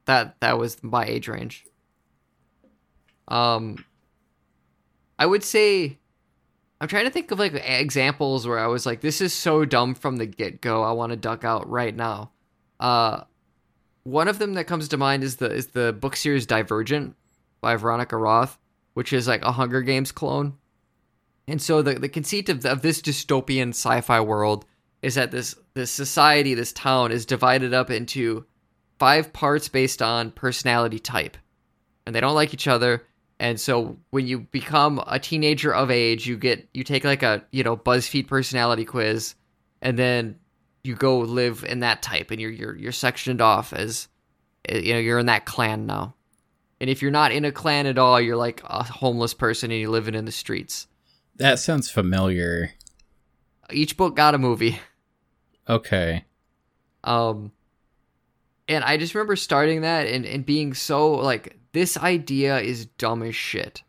That 0.05 0.39
that 0.41 0.57
was 0.57 0.83
my 0.83 1.05
age 1.05 1.27
range. 1.27 1.65
Um 3.27 3.85
I 5.17 5.25
would 5.25 5.43
say 5.43 5.97
I'm 6.81 6.87
trying 6.87 7.05
to 7.05 7.11
think 7.11 7.31
of 7.31 7.39
like 7.39 7.53
examples 7.53 8.45
where 8.45 8.59
I 8.59 8.67
was 8.67 8.85
like, 8.85 9.01
this 9.01 9.21
is 9.21 9.33
so 9.33 9.63
dumb 9.65 9.95
from 9.95 10.17
the 10.17 10.25
get 10.25 10.61
go. 10.61 10.83
I 10.83 10.91
want 10.91 11.11
to 11.11 11.15
duck 11.15 11.43
out 11.45 11.69
right 11.69 11.95
now. 11.95 12.31
Uh, 12.79 13.21
one 14.05 14.27
of 14.27 14.39
them 14.39 14.53
that 14.53 14.67
comes 14.67 14.87
to 14.87 14.97
mind 14.97 15.23
is 15.23 15.37
the 15.37 15.51
is 15.51 15.67
the 15.67 15.91
book 15.91 16.15
series 16.15 16.45
Divergent 16.45 17.15
by 17.59 17.75
Veronica 17.75 18.15
Roth, 18.15 18.57
which 18.93 19.11
is 19.11 19.27
like 19.27 19.43
a 19.43 19.51
Hunger 19.51 19.81
Games 19.81 20.11
clone. 20.11 20.53
And 21.47 21.61
so 21.61 21.81
the 21.81 21.95
the 21.95 22.07
conceit 22.07 22.47
of, 22.47 22.65
of 22.65 22.81
this 22.81 23.01
dystopian 23.01 23.69
sci-fi 23.69 24.21
world 24.21 24.65
is 25.01 25.15
that 25.15 25.31
this 25.31 25.55
this 25.73 25.91
society, 25.91 26.53
this 26.53 26.71
town, 26.71 27.11
is 27.11 27.25
divided 27.25 27.73
up 27.73 27.89
into 27.89 28.45
five 28.99 29.33
parts 29.33 29.67
based 29.69 30.01
on 30.01 30.31
personality 30.31 30.99
type, 30.99 31.35
and 32.05 32.15
they 32.15 32.21
don't 32.21 32.35
like 32.35 32.53
each 32.53 32.67
other. 32.67 33.05
And 33.39 33.59
so 33.59 33.97
when 34.11 34.27
you 34.27 34.39
become 34.39 35.03
a 35.07 35.19
teenager 35.19 35.73
of 35.73 35.91
age, 35.91 36.27
you 36.27 36.37
get 36.37 36.69
you 36.73 36.83
take 36.83 37.03
like 37.03 37.23
a, 37.23 37.43
you 37.51 37.63
know, 37.63 37.75
BuzzFeed 37.75 38.27
personality 38.27 38.85
quiz 38.85 39.35
and 39.81 39.99
then 39.99 40.39
you 40.85 40.95
go 40.95 41.19
live 41.19 41.63
in 41.63 41.79
that 41.79 42.01
type 42.01 42.31
and 42.31 42.39
you're 42.39 42.51
you're 42.51 42.75
you're 42.75 42.91
sectioned 42.91 43.41
off 43.41 43.73
as 43.73 44.07
eh, 44.67 44.79
you 44.79 44.93
know, 44.93 44.99
you're 44.99 45.19
in 45.19 45.25
that 45.27 45.45
clan 45.45 45.85
now. 45.85 46.15
And 46.79 46.89
if 46.89 47.01
you're 47.01 47.11
not 47.11 47.31
in 47.31 47.45
a 47.45 47.51
clan 47.51 47.85
at 47.85 47.97
all, 47.97 48.19
you're 48.19 48.35
like 48.35 48.61
a 48.65 48.83
homeless 48.83 49.33
person 49.33 49.71
and 49.71 49.79
you're 49.79 49.89
living 49.89 50.15
in 50.15 50.25
the 50.25 50.31
streets. 50.31 50.87
That 51.37 51.59
sounds 51.59 51.89
familiar. 51.89 52.71
Each 53.71 53.95
book 53.97 54.15
got 54.15 54.35
a 54.35 54.37
movie. 54.37 54.79
Okay. 55.67 56.25
Um, 57.03 57.51
and 58.67 58.83
I 58.83 58.97
just 58.97 59.15
remember 59.15 59.35
starting 59.35 59.81
that 59.81 60.07
and, 60.07 60.25
and 60.25 60.45
being 60.45 60.73
so 60.73 61.13
like, 61.13 61.57
this 61.71 61.97
idea 61.97 62.59
is 62.59 62.85
dumb 62.85 63.23
as 63.23 63.35
shit. 63.35 63.83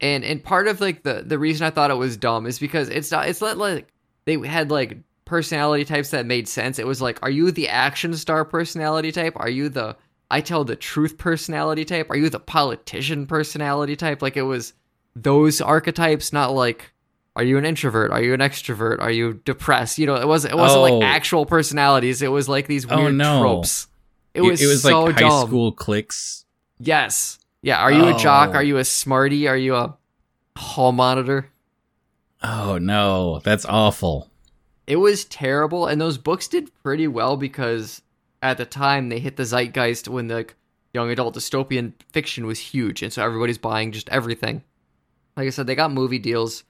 And 0.00 0.24
and 0.24 0.42
part 0.42 0.68
of 0.68 0.80
like 0.80 1.02
the 1.02 1.22
the 1.24 1.38
reason 1.38 1.66
I 1.66 1.70
thought 1.70 1.90
it 1.90 1.94
was 1.94 2.16
dumb 2.16 2.46
is 2.46 2.58
because 2.58 2.88
it's 2.88 3.10
not 3.10 3.28
it's 3.28 3.40
not 3.40 3.56
like 3.56 3.88
they 4.26 4.36
had 4.46 4.70
like 4.70 4.98
personality 5.34 5.84
types 5.84 6.10
that 6.10 6.26
made 6.26 6.46
sense. 6.46 6.78
It 6.78 6.86
was 6.86 7.02
like, 7.02 7.18
are 7.22 7.30
you 7.30 7.50
the 7.50 7.68
action 7.68 8.14
star 8.14 8.44
personality 8.44 9.10
type? 9.10 9.32
Are 9.36 9.48
you 9.50 9.68
the 9.68 9.96
I 10.30 10.40
tell 10.40 10.62
the 10.64 10.76
truth 10.76 11.18
personality 11.18 11.84
type? 11.84 12.08
Are 12.08 12.16
you 12.16 12.30
the 12.30 12.38
politician 12.38 13.26
personality 13.26 13.96
type? 13.96 14.22
Like 14.22 14.36
it 14.36 14.42
was 14.42 14.74
those 15.16 15.60
archetypes, 15.60 16.32
not 16.32 16.52
like 16.52 16.92
are 17.34 17.42
you 17.42 17.58
an 17.58 17.64
introvert? 17.64 18.12
Are 18.12 18.22
you 18.22 18.32
an 18.32 18.38
extrovert? 18.38 19.00
Are 19.00 19.10
you 19.10 19.40
depressed? 19.44 19.98
You 19.98 20.06
know, 20.06 20.14
it 20.14 20.28
wasn't 20.28 20.54
it 20.54 20.56
wasn't 20.56 20.82
Oh. 20.82 20.98
like 20.98 21.04
actual 21.16 21.46
personalities. 21.46 22.22
It 22.22 22.30
was 22.30 22.48
like 22.48 22.68
these 22.68 22.86
Oh, 22.88 22.96
weird 22.96 23.14
no. 23.14 23.40
tropes. 23.40 23.88
It 24.34 24.42
was, 24.42 24.62
it 24.62 24.66
was 24.66 24.82
so 24.82 25.02
like 25.04 25.16
dumb. 25.16 25.30
high 25.30 25.46
school 25.46 25.72
cliques. 25.72 26.44
Yes. 26.78 27.40
Yeah. 27.62 27.78
Are 27.78 27.90
you 27.92 28.06
a 28.06 28.14
jock? 28.16 28.50
Oh. 28.50 28.58
Are 28.58 28.62
you 28.62 28.76
a 28.78 28.84
smarty? 28.84 29.48
Are 29.48 29.56
you 29.56 29.74
a 29.74 29.96
hall 30.56 30.92
monitor? 30.92 31.50
Oh 32.42 32.78
no, 32.78 33.40
that's 33.40 33.64
awful. 33.64 34.30
It 34.86 34.96
was 34.96 35.24
terrible, 35.24 35.86
and 35.86 36.00
those 36.00 36.18
books 36.18 36.48
did 36.48 36.70
pretty 36.82 37.08
well 37.08 37.36
because 37.36 38.02
at 38.42 38.58
the 38.58 38.66
time 38.66 39.08
they 39.08 39.18
hit 39.18 39.36
the 39.36 39.44
zeitgeist 39.44 40.08
when 40.08 40.28
the 40.28 40.46
young 40.92 41.10
adult 41.10 41.34
dystopian 41.34 41.92
fiction 42.12 42.46
was 42.46 42.58
huge, 42.58 43.02
and 43.02 43.12
so 43.12 43.24
everybody's 43.24 43.58
buying 43.58 43.92
just 43.92 44.08
everything. 44.10 44.62
Like 45.36 45.46
I 45.46 45.50
said, 45.50 45.66
they 45.66 45.74
got 45.74 45.92
movie 45.92 46.18
deals. 46.18 46.64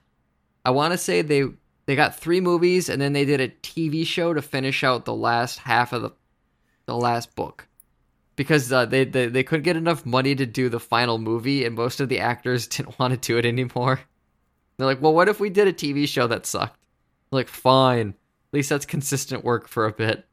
I 0.63 0.71
want 0.71 0.93
to 0.93 0.97
say 0.97 1.21
they 1.21 1.45
they 1.85 1.95
got 1.95 2.19
three 2.19 2.41
movies, 2.41 2.89
and 2.89 3.01
then 3.01 3.13
they 3.13 3.25
did 3.25 3.41
a 3.41 3.49
TV 3.49 4.05
show 4.05 4.33
to 4.33 4.41
finish 4.41 4.83
out 4.83 5.05
the 5.05 5.13
last 5.13 5.59
half 5.59 5.93
of 5.93 6.01
the 6.01 6.11
the 6.85 6.95
last 6.95 7.35
book 7.35 7.67
because 8.35 8.71
uh, 8.71 8.85
they, 8.85 9.05
they 9.05 9.27
they 9.27 9.43
couldn't 9.43 9.63
get 9.63 9.75
enough 9.75 10.05
money 10.05 10.35
to 10.35 10.45
do 10.45 10.69
the 10.69 10.79
final 10.79 11.17
movie, 11.17 11.65
and 11.65 11.75
most 11.75 11.99
of 11.99 12.09
the 12.09 12.19
actors 12.19 12.67
didn't 12.75 12.97
want 12.99 13.13
to 13.13 13.19
do 13.19 13.37
it 13.37 13.45
anymore. 13.45 13.99
They're 14.77 14.87
like, 14.87 15.01
well, 15.01 15.13
what 15.13 15.29
if 15.29 15.39
we 15.39 15.49
did 15.49 15.67
a 15.67 15.73
TV 15.73 16.07
show 16.07 16.27
that 16.27 16.45
sucked? 16.45 16.79
Like, 17.31 17.47
fine. 17.47 18.09
At 18.09 18.53
least 18.53 18.69
that's 18.69 18.85
consistent 18.85 19.43
work 19.43 19.67
for 19.67 19.85
a 19.85 19.91
bit. 19.91 20.25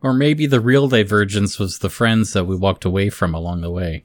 Or 0.00 0.12
maybe 0.12 0.46
the 0.46 0.60
real 0.60 0.88
divergence 0.88 1.58
was 1.58 1.78
the 1.78 1.90
friends 1.90 2.32
that 2.34 2.44
we 2.44 2.56
walked 2.56 2.84
away 2.84 3.10
from 3.10 3.34
along 3.34 3.62
the 3.62 3.70
way. 3.70 4.04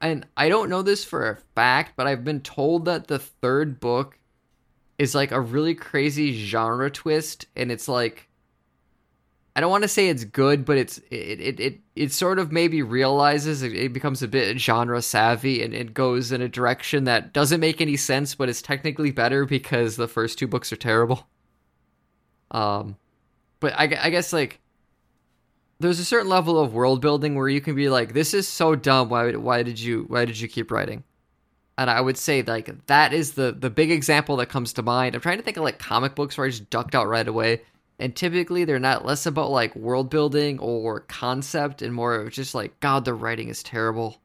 And 0.00 0.26
I 0.36 0.48
don't 0.48 0.68
know 0.68 0.82
this 0.82 1.04
for 1.04 1.30
a 1.30 1.38
fact, 1.54 1.92
but 1.96 2.06
I've 2.06 2.24
been 2.24 2.40
told 2.40 2.84
that 2.86 3.06
the 3.06 3.18
third 3.18 3.80
book 3.80 4.18
is 4.98 5.14
like 5.14 5.32
a 5.32 5.40
really 5.40 5.74
crazy 5.74 6.44
genre 6.44 6.90
twist, 6.90 7.46
and 7.56 7.72
it's 7.72 7.88
like 7.88 8.28
I 9.54 9.60
don't 9.60 9.70
want 9.70 9.82
to 9.82 9.88
say 9.88 10.08
it's 10.08 10.24
good, 10.24 10.64
but 10.64 10.78
it's 10.78 10.98
it 11.10 11.40
it 11.40 11.60
it, 11.60 11.80
it 11.94 12.12
sort 12.12 12.38
of 12.38 12.52
maybe 12.52 12.82
realizes 12.82 13.62
it, 13.62 13.74
it 13.74 13.92
becomes 13.92 14.22
a 14.22 14.28
bit 14.28 14.58
genre 14.58 15.02
savvy 15.02 15.62
and 15.62 15.74
it 15.74 15.92
goes 15.92 16.32
in 16.32 16.40
a 16.40 16.48
direction 16.48 17.04
that 17.04 17.34
doesn't 17.34 17.60
make 17.60 17.80
any 17.80 17.96
sense, 17.96 18.34
but 18.34 18.48
it's 18.48 18.62
technically 18.62 19.10
better 19.10 19.44
because 19.44 19.96
the 19.96 20.08
first 20.08 20.38
two 20.38 20.46
books 20.46 20.72
are 20.72 20.76
terrible. 20.76 21.26
Um, 22.50 22.96
but 23.60 23.74
I, 23.74 23.84
I 24.00 24.10
guess 24.10 24.32
like 24.32 24.58
there's 25.80 25.98
a 25.98 26.04
certain 26.04 26.28
level 26.28 26.58
of 26.58 26.72
world 26.72 27.00
building 27.00 27.34
where 27.34 27.48
you 27.48 27.60
can 27.60 27.74
be 27.74 27.90
like, 27.90 28.14
this 28.14 28.32
is 28.32 28.48
so 28.48 28.74
dumb. 28.74 29.10
Why 29.10 29.32
why 29.32 29.62
did 29.62 29.78
you 29.78 30.04
why 30.08 30.24
did 30.24 30.40
you 30.40 30.48
keep 30.48 30.70
writing? 30.70 31.04
And 31.76 31.90
I 31.90 32.00
would 32.00 32.16
say 32.16 32.42
like 32.42 32.86
that 32.86 33.12
is 33.12 33.32
the 33.32 33.52
the 33.52 33.70
big 33.70 33.90
example 33.90 34.36
that 34.36 34.46
comes 34.46 34.72
to 34.74 34.82
mind. 34.82 35.14
I'm 35.14 35.20
trying 35.20 35.38
to 35.38 35.44
think 35.44 35.58
of 35.58 35.64
like 35.64 35.78
comic 35.78 36.14
books 36.14 36.38
where 36.38 36.46
I 36.46 36.50
just 36.50 36.70
ducked 36.70 36.94
out 36.94 37.08
right 37.08 37.28
away. 37.28 37.62
And 38.02 38.16
typically 38.16 38.64
they're 38.64 38.80
not 38.80 39.06
less 39.06 39.26
about 39.26 39.52
like 39.52 39.76
world 39.76 40.10
building 40.10 40.58
or 40.58 40.98
concept 40.98 41.82
and 41.82 41.94
more 41.94 42.16
of 42.16 42.32
just 42.32 42.52
like 42.52 42.80
God, 42.80 43.04
the 43.04 43.14
writing 43.14 43.48
is 43.48 43.62
terrible. 43.62 44.20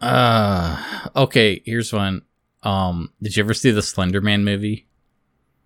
Uh 0.00 1.08
okay, 1.16 1.60
here's 1.64 1.92
one. 1.92 2.22
Um 2.62 3.12
did 3.20 3.36
you 3.36 3.42
ever 3.42 3.52
see 3.52 3.72
the 3.72 3.82
Slender 3.82 4.20
Man 4.20 4.44
movie? 4.44 4.86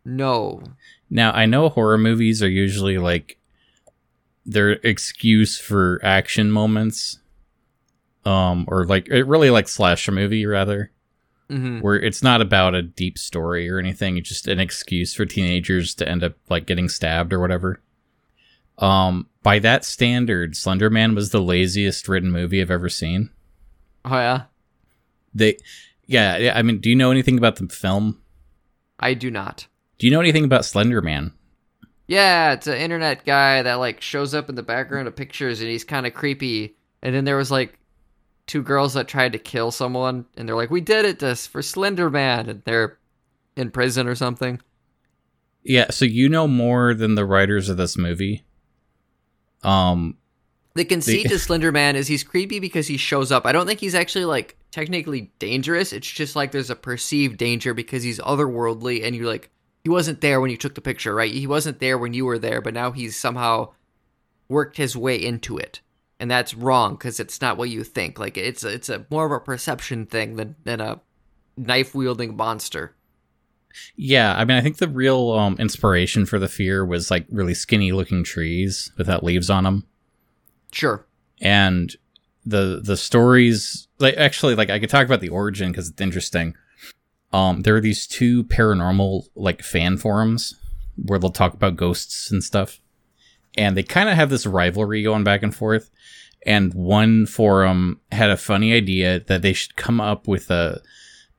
No. 0.07 0.63
Now, 1.11 1.33
I 1.33 1.45
know 1.45 1.69
horror 1.69 1.99
movies 1.99 2.43
are 2.43 2.49
usually 2.49 2.97
like 2.97 3.37
their 4.47 4.71
excuse 4.71 5.59
for 5.59 6.01
action 6.03 6.51
moments. 6.51 7.19
Um 8.25 8.65
or 8.69 8.87
like 8.87 9.07
it 9.11 9.27
really 9.27 9.51
like 9.51 9.69
slasher 9.69 10.13
movie 10.13 10.47
rather. 10.47 10.93
Hmm 11.53 11.79
where 11.81 11.97
it's 11.97 12.23
not 12.23 12.41
about 12.41 12.75
a 12.75 12.83
deep 12.83 13.19
story 13.19 13.69
or 13.71 13.79
anything 13.79 14.17
it's 14.17 14.29
just 14.29 14.49
an 14.49 14.59
excuse 14.59 15.15
for 15.15 15.27
teenagers 15.27 15.95
to 15.95 16.09
end 16.09 16.25
up 16.25 16.35
like 16.49 16.67
getting 16.67 16.89
stabbed 16.89 17.33
or 17.33 17.39
whatever 17.41 17.81
um 18.79 19.27
by 19.43 19.59
that 19.59 19.85
standard 19.85 20.57
slender 20.57 20.89
man 20.91 21.15
was 21.15 21.31
the 21.31 21.41
laziest 21.43 22.09
written 22.09 22.31
movie 22.31 22.61
i've 22.61 22.71
ever 22.71 22.89
seen 22.89 23.31
Oh 24.05 24.17
yeah. 24.17 24.43
they 25.35 25.59
yeah 26.07 26.37
yeah, 26.39 26.59
i 26.59 26.63
mean 26.63 26.79
do 26.81 26.89
you 26.89 26.97
know 26.97 27.11
anything 27.11 27.39
about 27.39 27.57
the 27.57 27.69
film 27.69 28.19
I 28.99 29.15
do 29.15 29.31
not. 29.31 29.67
do 29.99 30.07
you 30.07 30.13
know 30.13 30.21
anything 30.21 30.45
about 30.45 30.65
slender 30.65 31.03
man 31.03 31.33
Yeah, 32.07 32.53
it's 32.53 32.67
an 32.67 32.79
internet 32.79 33.25
guy 33.25 33.63
that 33.63 33.75
like 33.75 34.01
shows 34.01 34.33
up 34.35 34.49
in 34.49 34.55
the 34.55 34.63
background 34.63 35.09
of 35.09 35.17
pictures 35.17 35.61
and 35.61 35.69
he's 35.71 35.83
kind 35.85 36.07
of 36.07 36.15
creepy. 36.15 36.77
And 37.03 37.13
then 37.15 37.25
there 37.25 37.37
was 37.37 37.51
like 37.51 37.79
two 38.47 38.63
girls 38.63 38.95
that 38.95 39.09
tried 39.09 39.33
to 39.33 39.39
kill 39.39 39.71
someone 39.71 40.27
and 40.37 40.49
they're 40.49 40.57
like, 40.57 40.71
"We 40.71 40.81
did 40.81 41.05
it 41.05 41.19
this 41.21 41.47
for 41.47 41.63
Slender 41.63 42.11
Man," 42.11 42.49
and 42.49 42.63
they're 42.65 42.99
in 43.57 43.71
prison 43.71 44.07
or 44.09 44.15
something. 44.15 44.61
yeah 45.65 45.91
so 45.91 46.05
you 46.05 46.29
know 46.29 46.49
more 46.49 46.93
than 46.95 47.15
the 47.15 47.25
writers 47.25 47.69
of 47.69 47.77
this 47.77 47.97
movie 47.97 48.43
um 49.63 50.17
The 50.75 50.85
conceit 50.85 51.29
to 51.29 51.39
Slender 51.39 51.71
Man 51.71 51.97
is 51.97 52.09
he's 52.09 52.25
creepy 52.25 52.59
because 52.59 52.87
he 52.89 52.97
shows 52.97 53.31
up. 53.31 53.45
I 53.47 53.53
don't 53.53 53.67
think 53.67 53.79
he's 53.79 53.95
actually 53.95 54.25
like 54.25 54.57
technically 54.71 55.31
dangerous. 55.39 55.93
It's 55.93 56.11
just 56.11 56.35
like 56.35 56.51
there's 56.51 56.71
a 56.71 56.75
perceived 56.75 57.37
danger 57.37 57.75
because 57.75 58.03
he's 58.03 58.19
otherworldly 58.21 59.05
and 59.05 59.15
you're 59.15 59.27
like 59.27 59.51
he 59.85 59.91
wasn't 59.91 60.23
there 60.23 60.41
when 60.41 60.51
you 60.51 60.57
took 60.57 60.75
the 60.75 60.81
picture, 60.81 61.15
right? 61.15 61.31
He 61.31 61.47
wasn't 61.47 61.79
there 61.79 61.99
when 61.99 62.15
you 62.15 62.25
were 62.25 62.39
there, 62.39 62.63
but 62.63 62.73
now 62.73 62.91
he's 62.93 63.17
somehow 63.19 63.73
worked 64.49 64.79
his 64.79 64.97
way 64.97 65.17
into 65.23 65.59
it. 65.59 65.82
And 66.23 66.31
that's 66.31 66.55
wrong 66.55 66.95
because 66.95 67.19
it's 67.19 67.41
not 67.41 67.57
what 67.57 67.69
you 67.69 67.83
think. 67.83 68.21
Like 68.21 68.37
it's 68.39 68.63
it's 68.63 68.89
a 68.89 69.05
more 69.11 69.27
of 69.27 69.33
a 69.33 69.41
perception 69.41 70.07
thing 70.07 70.37
than 70.37 70.55
than 70.63 70.81
a 70.81 71.01
knife 71.57 71.97
wielding 71.97 72.37
monster. 72.37 72.95
yeah 73.97 74.35
i 74.37 74.45
mean 74.45 74.57
i 74.57 74.61
think 74.61 74.77
the 74.77 74.87
real 74.89 75.33
um 75.33 75.57
inspiration 75.59 76.27
for 76.27 76.39
the 76.39 76.49
fear 76.49 76.85
was 76.85 77.11
like 77.11 77.27
really 77.31 77.55
skinny 77.55 77.91
looking 77.91 78.23
trees 78.23 78.93
without 78.99 79.25
leaves 79.25 79.49
on 79.51 79.65
them 79.65 79.85
Sure. 80.73 81.07
and 81.41 81.97
the 82.47 82.81
the 82.85 82.97
stories 82.97 83.89
like 83.99 84.15
actually 84.17 84.55
like 84.55 84.69
i 84.71 84.79
could 84.79 84.91
talk 84.91 85.07
about 85.07 85.21
the 85.21 85.29
origin 85.31 85.71
because 85.73 85.89
it's 85.89 86.01
interesting 86.01 86.55
um 87.33 87.63
there 87.63 87.75
are 87.77 87.81
these 87.81 88.07
two 88.07 88.45
paranormal 88.45 89.25
like 89.35 89.63
fan 89.63 89.97
forums 89.97 90.55
where 90.97 91.19
they'll 91.19 91.31
talk 91.31 91.55
about 91.55 91.77
ghosts 91.77 92.31
and 92.31 92.45
stuff 92.45 92.79
and 93.57 93.77
they 93.77 93.83
kind 93.83 94.09
of 94.09 94.15
have 94.15 94.31
this 94.31 94.47
rivalry 94.47 95.03
going 95.03 95.25
back 95.25 95.43
and 95.43 95.55
forth 95.55 95.91
and 96.45 96.75
one 96.75 97.27
forum 97.27 98.01
had 98.11 98.31
a 98.31 98.37
funny 98.37 98.73
idea 98.73 99.21
that 99.21 99.43
they 99.43 99.53
should 99.53 99.77
come 99.77 100.01
up 100.01 100.27
with 100.27 100.51
a 100.51 100.81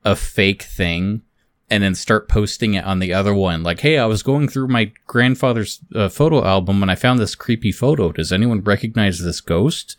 a 0.05 0.15
fake 0.15 0.63
thing 0.63 1.21
and 1.69 1.81
then 1.81 1.95
start 1.95 2.27
posting 2.27 2.73
it 2.73 2.83
on 2.83 2.99
the 2.99 3.13
other 3.13 3.33
one. 3.33 3.63
Like 3.63 3.81
hey 3.81 3.97
i 3.97 4.05
was 4.05 4.23
going 4.23 4.47
through 4.47 4.67
my 4.67 4.91
grandfather's 5.07 5.79
uh, 5.95 6.09
photo 6.09 6.43
album 6.43 6.81
and 6.81 6.91
i 6.91 6.95
found 6.95 7.19
this 7.19 7.35
creepy 7.35 7.71
photo. 7.71 8.11
Does 8.11 8.31
anyone 8.31 8.61
recognize 8.61 9.19
this 9.19 9.41
ghost? 9.41 9.97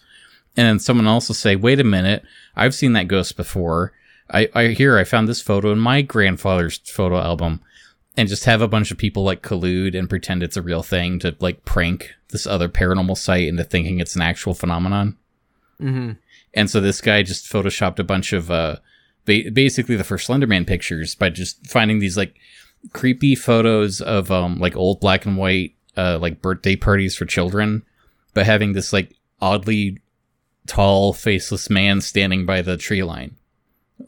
And 0.56 0.66
then 0.66 0.78
someone 0.78 1.06
else 1.06 1.28
will 1.28 1.34
say 1.34 1.56
wait 1.56 1.80
a 1.80 1.84
minute. 1.84 2.24
I've 2.54 2.74
seen 2.74 2.92
that 2.94 3.08
ghost 3.08 3.36
before. 3.36 3.92
I 4.30 4.48
i 4.54 4.68
hear 4.68 4.98
i 4.98 5.04
found 5.04 5.28
this 5.28 5.42
photo 5.42 5.72
in 5.72 5.78
my 5.78 6.02
grandfather's 6.02 6.78
photo 6.78 7.18
album 7.18 7.60
and 8.16 8.28
just 8.28 8.44
have 8.44 8.62
a 8.62 8.68
bunch 8.68 8.90
of 8.90 8.98
people 8.98 9.24
like 9.24 9.42
collude 9.42 9.98
and 9.98 10.08
pretend 10.08 10.42
it's 10.42 10.56
a 10.56 10.62
real 10.62 10.82
thing 10.82 11.18
to 11.18 11.34
like 11.40 11.64
prank 11.64 12.12
this 12.30 12.46
other 12.46 12.68
paranormal 12.68 13.16
site 13.16 13.48
into 13.48 13.64
thinking 13.64 14.00
it's 14.00 14.14
an 14.16 14.22
actual 14.22 14.54
phenomenon 14.54 15.16
Mm-hmm. 15.80 16.12
and 16.54 16.70
so 16.70 16.80
this 16.80 17.00
guy 17.00 17.24
just 17.24 17.50
photoshopped 17.52 17.98
a 17.98 18.04
bunch 18.04 18.32
of 18.32 18.48
uh 18.50 18.76
ba- 19.24 19.50
basically 19.52 19.96
the 19.96 20.04
first 20.04 20.28
Slenderman 20.28 20.64
pictures 20.66 21.16
by 21.16 21.30
just 21.30 21.66
finding 21.66 21.98
these 21.98 22.16
like 22.16 22.36
creepy 22.92 23.34
photos 23.34 24.00
of 24.00 24.30
um 24.30 24.58
like 24.60 24.76
old 24.76 25.00
black 25.00 25.26
and 25.26 25.36
white 25.36 25.74
uh 25.96 26.16
like 26.22 26.40
birthday 26.40 26.76
parties 26.76 27.16
for 27.16 27.24
children, 27.24 27.82
but 28.34 28.46
having 28.46 28.72
this 28.72 28.92
like 28.92 29.16
oddly 29.40 29.98
tall 30.68 31.12
faceless 31.12 31.68
man 31.68 32.00
standing 32.00 32.46
by 32.46 32.62
the 32.62 32.76
tree 32.76 33.02
line, 33.02 33.34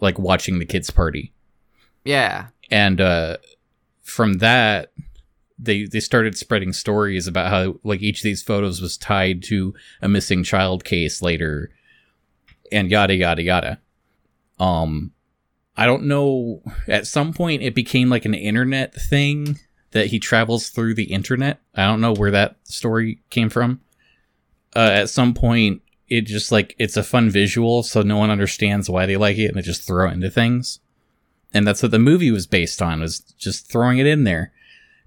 like 0.01 0.19
watching 0.21 0.61
the 0.61 0.65
kids 0.67 0.91
party. 0.91 1.33
Yeah. 2.05 2.47
And 2.71 3.01
uh 3.01 3.39
from 4.07 4.35
that 4.35 4.93
they 5.59 5.85
they 5.85 6.01
started 6.01 6.37
spreading 6.37 6.73
stories 6.73 7.27
about 7.27 7.51
how 7.51 7.79
like 7.83 8.03
each 8.03 8.21
of 8.21 8.25
these 8.25 8.43
photos 8.43 8.81
was 8.81 8.97
tied 8.97 9.43
to 9.43 9.75
a 10.01 10.09
missing 10.09 10.43
child 10.43 10.85
case 10.85 11.21
later 11.23 11.71
and 12.71 12.91
yada 12.91 13.15
yada 13.15 13.43
yada. 13.43 13.81
Um 14.59 15.13
i 15.77 15.85
don't 15.85 16.05
know 16.05 16.63
at 16.89 17.07
some 17.07 17.33
point 17.35 17.63
it 17.63 17.75
became 17.75 18.09
like 18.09 18.25
an 18.25 18.35
internet 18.35 18.95
thing 18.95 19.59
that 19.91 20.07
he 20.07 20.19
travels 20.19 20.69
through 20.69 20.95
the 20.95 21.13
internet. 21.13 21.61
I 21.75 21.87
don't 21.87 22.01
know 22.01 22.13
where 22.13 22.31
that 22.31 22.57
story 22.65 23.21
came 23.31 23.49
from. 23.49 23.81
Uh, 24.75 24.91
at 24.93 25.11
some 25.11 25.33
point 25.33 25.81
it 26.09 26.23
just 26.23 26.53
like 26.53 26.77
it's 26.79 26.97
a 26.97 27.03
fun 27.03 27.31
visual 27.31 27.83
so 27.83 28.03
no 28.03 28.19
one 28.19 28.31
understands 28.31 28.91
why 28.91 29.07
they 29.07 29.17
like 29.17 29.39
it 29.39 29.47
and 29.47 29.57
they 29.57 29.63
just 29.63 29.87
throw 29.87 30.09
it 30.09 30.13
into 30.13 30.31
things 30.31 30.81
and 31.57 31.67
that's 31.67 31.83
what 31.83 31.91
the 31.91 31.99
movie 31.99 32.31
was 32.31 32.47
based 32.47 32.83
on 32.83 33.01
was 33.01 33.21
just 33.21 33.71
throwing 33.71 33.99
it 33.99 34.07
in 34.07 34.25
there 34.25 34.53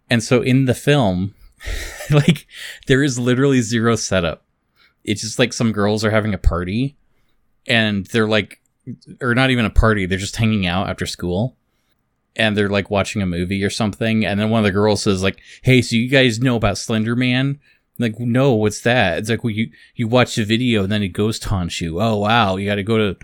and 0.09 0.23
so 0.23 0.41
in 0.41 0.65
the 0.65 0.73
film 0.73 1.35
like 2.11 2.47
there 2.87 3.03
is 3.03 3.19
literally 3.19 3.61
zero 3.61 3.95
setup 3.95 4.45
it's 5.03 5.21
just 5.21 5.39
like 5.39 5.53
some 5.53 5.71
girls 5.71 6.03
are 6.03 6.11
having 6.11 6.33
a 6.33 6.37
party 6.37 6.97
and 7.67 8.05
they're 8.07 8.27
like 8.27 8.59
or 9.21 9.35
not 9.35 9.49
even 9.49 9.65
a 9.65 9.69
party, 9.69 10.05
they're 10.05 10.17
just 10.17 10.35
hanging 10.35 10.65
out 10.65 10.89
after 10.89 11.05
school 11.05 11.55
and 12.35 12.55
they're 12.55 12.69
like 12.69 12.89
watching 12.89 13.21
a 13.21 13.27
movie 13.27 13.63
or 13.63 13.69
something 13.69 14.25
and 14.25 14.39
then 14.39 14.49
one 14.49 14.59
of 14.59 14.65
the 14.65 14.71
girls 14.71 15.03
says 15.03 15.23
like, 15.23 15.39
"Hey, 15.61 15.81
so 15.81 15.95
you 15.95 16.09
guys 16.09 16.39
know 16.39 16.55
about 16.55 16.77
Slender 16.77 17.15
Man?" 17.15 17.59
like, 17.97 18.19
"No, 18.19 18.53
what's 18.53 18.81
that?" 18.81 19.19
It's 19.19 19.29
like, 19.29 19.43
"Well, 19.43 19.51
you 19.51 19.71
you 19.95 20.07
watch 20.07 20.35
the 20.35 20.45
video 20.45 20.83
and 20.83 20.91
then 20.91 21.03
it 21.03 21.09
ghost 21.09 21.43
haunts 21.45 21.81
you." 21.81 22.01
Oh, 22.01 22.17
wow. 22.17 22.55
You 22.55 22.65
got 22.67 22.75
to 22.75 22.83
go 22.83 22.97
to 22.97 23.17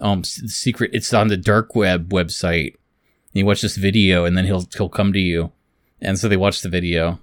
um 0.00 0.24
secret 0.24 0.90
it's 0.92 1.12
on 1.14 1.28
the 1.28 1.36
dark 1.36 1.74
web 1.74 2.10
website. 2.10 2.74
And 2.74 3.40
you 3.40 3.46
watch 3.46 3.62
this 3.62 3.76
video 3.76 4.24
and 4.24 4.36
then 4.36 4.44
he'll 4.44 4.66
he'll 4.76 4.88
come 4.88 5.12
to 5.12 5.18
you. 5.18 5.52
And 6.00 6.18
so 6.18 6.28
they 6.28 6.36
watch 6.36 6.62
the 6.62 6.68
video. 6.68 7.20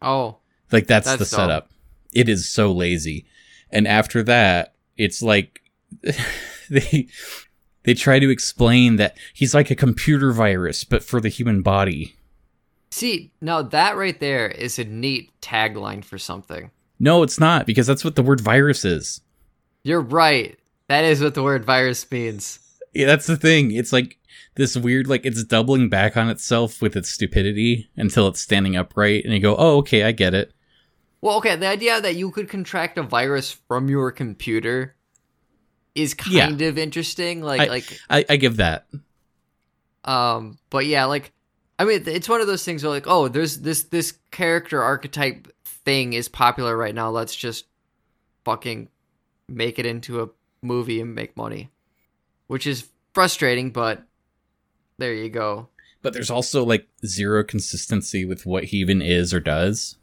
Oh. 0.00 0.38
Like 0.70 0.86
that's, 0.86 1.06
That's 1.06 1.30
the 1.30 1.36
dumb. 1.36 1.48
setup. 1.48 1.70
It 2.12 2.28
is 2.28 2.48
so 2.48 2.72
lazy. 2.72 3.26
And 3.70 3.86
after 3.86 4.22
that, 4.24 4.74
it's 4.96 5.22
like 5.22 5.62
they 6.70 7.08
they 7.84 7.94
try 7.94 8.18
to 8.18 8.30
explain 8.30 8.96
that 8.96 9.16
he's 9.32 9.54
like 9.54 9.70
a 9.70 9.76
computer 9.76 10.32
virus 10.32 10.84
but 10.84 11.02
for 11.02 11.20
the 11.20 11.28
human 11.28 11.62
body. 11.62 12.16
See, 12.90 13.32
now 13.40 13.62
that 13.62 13.96
right 13.96 14.18
there 14.20 14.48
is 14.48 14.78
a 14.78 14.84
neat 14.84 15.30
tagline 15.40 16.04
for 16.04 16.18
something. 16.18 16.70
No, 16.98 17.22
it's 17.22 17.40
not 17.40 17.66
because 17.66 17.86
that's 17.86 18.04
what 18.04 18.16
the 18.16 18.22
word 18.22 18.40
virus 18.40 18.84
is. 18.84 19.22
You're 19.82 20.00
right. 20.00 20.58
That 20.92 21.04
is 21.04 21.22
what 21.22 21.32
the 21.34 21.42
word 21.42 21.64
virus 21.64 22.08
means. 22.10 22.58
Yeah, 22.92 23.06
that's 23.06 23.26
the 23.26 23.36
thing. 23.38 23.70
It's 23.72 23.94
like 23.94 24.18
this 24.56 24.76
weird 24.76 25.06
like 25.06 25.24
it's 25.24 25.42
doubling 25.44 25.88
back 25.88 26.16
on 26.18 26.28
itself 26.28 26.82
with 26.82 26.94
its 26.96 27.08
stupidity 27.08 27.88
until 27.96 28.28
it's 28.28 28.40
standing 28.40 28.76
upright 28.76 29.24
and 29.24 29.32
you 29.32 29.40
go, 29.40 29.56
"Oh, 29.56 29.78
okay, 29.78 30.02
I 30.04 30.12
get 30.12 30.34
it." 30.34 30.52
Well, 31.22 31.38
okay, 31.38 31.56
the 31.56 31.66
idea 31.68 31.98
that 32.00 32.16
you 32.16 32.30
could 32.30 32.50
contract 32.50 32.98
a 32.98 33.02
virus 33.02 33.52
from 33.68 33.88
your 33.88 34.10
computer 34.12 34.94
is 35.94 36.14
Yeah. 36.28 36.48
kind 36.48 36.60
of 36.60 36.76
interesting. 36.76 37.40
Like, 37.42 37.60
I- 37.62 37.66
like, 37.66 37.98
I, 38.10 38.24
I 38.28 38.36
give 38.36 38.56
that. 38.58 38.86
um, 40.04 40.58
but 40.68 40.84
yeah, 40.86 41.04
like, 41.06 41.32
I 41.78 41.84
mean, 41.84 42.02
it's 42.06 42.28
one 42.28 42.40
of 42.40 42.46
those 42.46 42.64
things 42.64 42.82
where 42.82 42.90
like, 42.90 43.06
oh, 43.06 43.28
there's 43.28 43.60
this 43.60 43.84
this 43.84 44.12
character 44.30 44.82
archetype 44.82 45.48
thing 45.64 46.12
is 46.12 46.28
popular 46.28 46.76
right 46.76 46.94
now. 46.94 47.08
Let's 47.10 47.34
just 47.34 47.64
fucking 48.44 48.88
make 49.48 49.78
it 49.78 49.86
into 49.86 50.20
a 50.22 50.28
movie 50.62 51.00
and 51.00 51.14
make 51.14 51.36
money, 51.36 51.70
which 52.46 52.66
is 52.66 52.88
frustrating, 53.12 53.70
but 53.70 54.02
there 54.98 55.12
you 55.14 55.28
go. 55.28 55.68
but 56.02 56.12
there's 56.12 56.30
also 56.30 56.64
like 56.64 56.88
zero 57.04 57.44
consistency 57.44 58.24
with 58.24 58.46
what 58.46 58.64
he 58.64 58.78
even 58.78 59.02
is 59.02 59.32
or 59.34 59.40
does. 59.40 59.96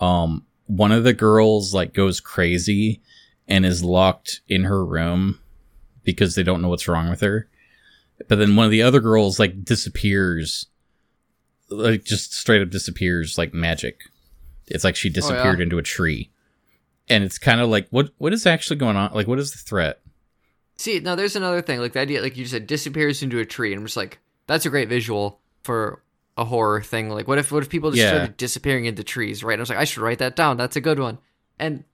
Um, 0.00 0.44
one 0.66 0.92
of 0.92 1.04
the 1.04 1.12
girls 1.14 1.72
like 1.74 1.92
goes 1.94 2.20
crazy 2.20 3.00
and 3.48 3.64
is 3.64 3.82
locked 3.84 4.40
in 4.48 4.64
her 4.64 4.84
room 4.84 5.38
because 6.04 6.34
they 6.34 6.42
don't 6.42 6.60
know 6.62 6.68
what's 6.68 6.88
wrong 6.88 7.08
with 7.08 7.20
her. 7.20 7.48
But 8.28 8.38
then 8.38 8.56
one 8.56 8.64
of 8.64 8.70
the 8.70 8.82
other 8.82 9.00
girls 9.00 9.38
like 9.38 9.64
disappears, 9.64 10.66
like 11.70 12.04
just 12.04 12.34
straight 12.34 12.62
up 12.62 12.70
disappears 12.70 13.36
like 13.38 13.52
magic. 13.54 14.00
It's 14.68 14.84
like 14.84 14.96
she 14.96 15.10
disappeared 15.10 15.60
into 15.60 15.78
a 15.78 15.82
tree, 15.82 16.30
and 17.08 17.24
it's 17.24 17.38
kind 17.38 17.60
of 17.60 17.68
like 17.68 17.88
what 17.90 18.10
what 18.18 18.32
is 18.32 18.46
actually 18.46 18.76
going 18.76 18.96
on? 18.96 19.12
Like 19.12 19.26
what 19.26 19.38
is 19.38 19.52
the 19.52 19.58
threat? 19.58 20.00
See, 20.78 21.00
now 21.00 21.14
there's 21.14 21.36
another 21.36 21.62
thing, 21.62 21.80
like 21.80 21.94
the 21.94 22.00
idea, 22.00 22.20
like 22.20 22.36
you 22.36 22.44
just 22.44 22.52
said, 22.52 22.66
disappears 22.66 23.22
into 23.22 23.38
a 23.38 23.46
tree, 23.46 23.72
and 23.72 23.80
I'm 23.80 23.86
just 23.86 23.96
like, 23.96 24.18
that's 24.46 24.66
a 24.66 24.70
great 24.70 24.88
visual 24.90 25.40
for 25.62 26.02
a 26.36 26.44
horror 26.44 26.82
thing. 26.82 27.08
Like, 27.08 27.26
what 27.26 27.38
if 27.38 27.50
what 27.50 27.62
if 27.62 27.70
people 27.70 27.90
just 27.90 28.02
Yeah. 28.02 28.08
started 28.10 28.36
disappearing 28.36 28.84
into 28.84 29.02
trees, 29.02 29.42
right? 29.42 29.54
And 29.54 29.60
I 29.60 29.62
was 29.62 29.70
like, 29.70 29.78
I 29.78 29.84
should 29.84 30.02
write 30.02 30.18
that 30.18 30.36
down. 30.36 30.56
That's 30.58 30.76
a 30.76 30.80
good 30.82 30.98
one. 30.98 31.18
And 31.58 31.84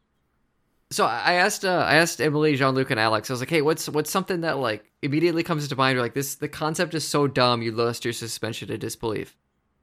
so 0.90 1.06
I 1.06 1.34
asked, 1.34 1.64
uh, 1.64 1.86
I 1.88 1.94
asked 1.94 2.20
Emily, 2.20 2.56
Jean 2.56 2.74
Luc, 2.74 2.90
and 2.90 3.00
Alex. 3.00 3.30
I 3.30 3.32
was 3.32 3.40
like, 3.40 3.50
hey, 3.50 3.62
what's 3.62 3.88
what's 3.88 4.10
something 4.10 4.40
that 4.42 4.58
like 4.58 4.90
immediately 5.00 5.42
comes 5.44 5.68
to 5.68 5.76
mind? 5.76 5.96
Or 5.96 6.02
like 6.02 6.14
this, 6.14 6.34
the 6.34 6.48
concept 6.48 6.92
is 6.94 7.06
so 7.06 7.26
dumb, 7.28 7.62
you 7.62 7.70
lost 7.72 8.04
your 8.04 8.12
suspension 8.12 8.70
of 8.72 8.80
disbelief. 8.80 9.36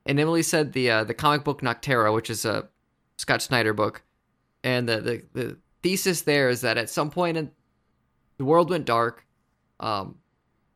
And 0.06 0.20
Emily 0.20 0.44
said 0.44 0.74
the 0.74 0.92
uh, 0.92 1.04
the 1.06 1.14
comic 1.14 1.44
book 1.46 1.62
Nocterra, 1.62 2.14
which 2.14 2.30
is 2.30 2.44
a 2.46 2.68
Scott 3.18 3.42
Snyder 3.42 3.74
book, 3.74 4.04
and 4.64 4.88
the, 4.88 5.02
the 5.02 5.24
the 5.34 5.58
thesis 5.82 6.22
there 6.22 6.50
is 6.50 6.62
that 6.62 6.78
at 6.78 6.90
some 6.90 7.10
point 7.10 7.38
in 7.38 7.52
the 8.38 8.46
world 8.46 8.70
went 8.70 8.86
dark, 8.86 9.26
um, 9.80 10.16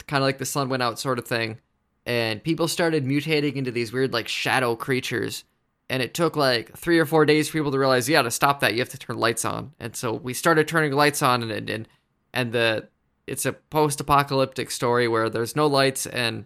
kind 0.07 0.23
of 0.23 0.27
like 0.27 0.37
the 0.37 0.45
sun 0.45 0.69
went 0.69 0.83
out, 0.83 0.99
sort 0.99 1.19
of 1.19 1.27
thing, 1.27 1.59
and 2.05 2.43
people 2.43 2.67
started 2.67 3.05
mutating 3.05 3.55
into 3.55 3.71
these 3.71 3.93
weird 3.93 4.13
like 4.13 4.27
shadow 4.27 4.75
creatures. 4.75 5.43
And 5.89 6.01
it 6.01 6.13
took 6.13 6.35
like 6.35 6.75
three 6.77 6.97
or 6.97 7.05
four 7.05 7.25
days 7.25 7.49
for 7.49 7.57
people 7.57 7.71
to 7.71 7.77
realize, 7.77 8.07
yeah, 8.07 8.21
to 8.21 8.31
stop 8.31 8.61
that, 8.61 8.73
you 8.73 8.79
have 8.79 8.89
to 8.89 8.97
turn 8.97 9.17
lights 9.17 9.43
on. 9.45 9.73
And 9.79 9.95
so 9.95 10.13
we 10.13 10.33
started 10.33 10.67
turning 10.67 10.93
lights 10.93 11.21
on, 11.21 11.43
and 11.43 11.69
and 11.69 11.87
and, 12.33 12.51
the 12.51 12.87
it's 13.27 13.45
a 13.45 13.53
post-apocalyptic 13.53 14.71
story 14.71 15.07
where 15.07 15.29
there's 15.29 15.55
no 15.55 15.67
lights 15.67 16.07
and 16.07 16.45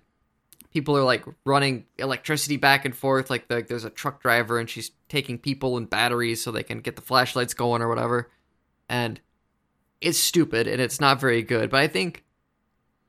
people 0.78 0.96
are 0.96 1.04
like 1.04 1.26
running 1.44 1.86
electricity 1.98 2.56
back 2.56 2.86
and 2.86 2.96
forth. 2.96 3.32
Like, 3.32 3.48
the, 3.48 3.66
there's 3.68 3.84
a 3.84 3.90
truck 3.90 4.22
driver 4.22 4.60
and 4.60 4.70
she's 4.70 4.92
taking 5.10 5.40
people 5.40 5.76
and 5.76 5.90
batteries 5.90 6.44
so 6.44 6.52
they 6.52 6.62
can 6.62 6.82
get 6.82 6.96
the 6.96 7.02
flashlights 7.02 7.56
going 7.56 7.82
or 7.82 7.90
whatever. 7.90 8.30
And 8.88 9.20
it's 10.00 10.20
stupid 10.20 10.68
and 10.68 10.80
it's 10.80 11.02
not 11.02 11.20
very 11.20 11.42
good. 11.42 11.72
But 11.72 11.80
I 11.80 11.88
think, 11.88 12.24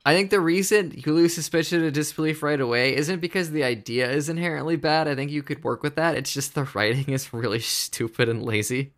I 0.07 0.15
think 0.15 0.31
the 0.31 0.41
reason 0.41 0.95
you 0.97 1.13
lose 1.13 1.35
suspension 1.35 1.85
of 1.85 1.93
disbelief 1.93 2.43
right 2.43 2.59
away 2.59 2.97
isn't 2.97 3.21
because 3.21 3.51
the 3.51 3.65
idea 3.65 4.11
is 4.11 4.31
inherently 4.31 4.77
bad. 4.77 5.07
I 5.07 5.15
think 5.15 5.31
you 5.31 5.43
could 5.43 5.63
work 5.63 5.83
with 5.83 5.97
that. 5.97 6.17
It's 6.17 6.33
just 6.33 6.55
the 6.55 6.65
writing 6.75 7.13
is 7.13 7.35
really 7.35 7.61
stupid 7.61 8.31
and 8.31 8.43
lazy. 8.43 8.95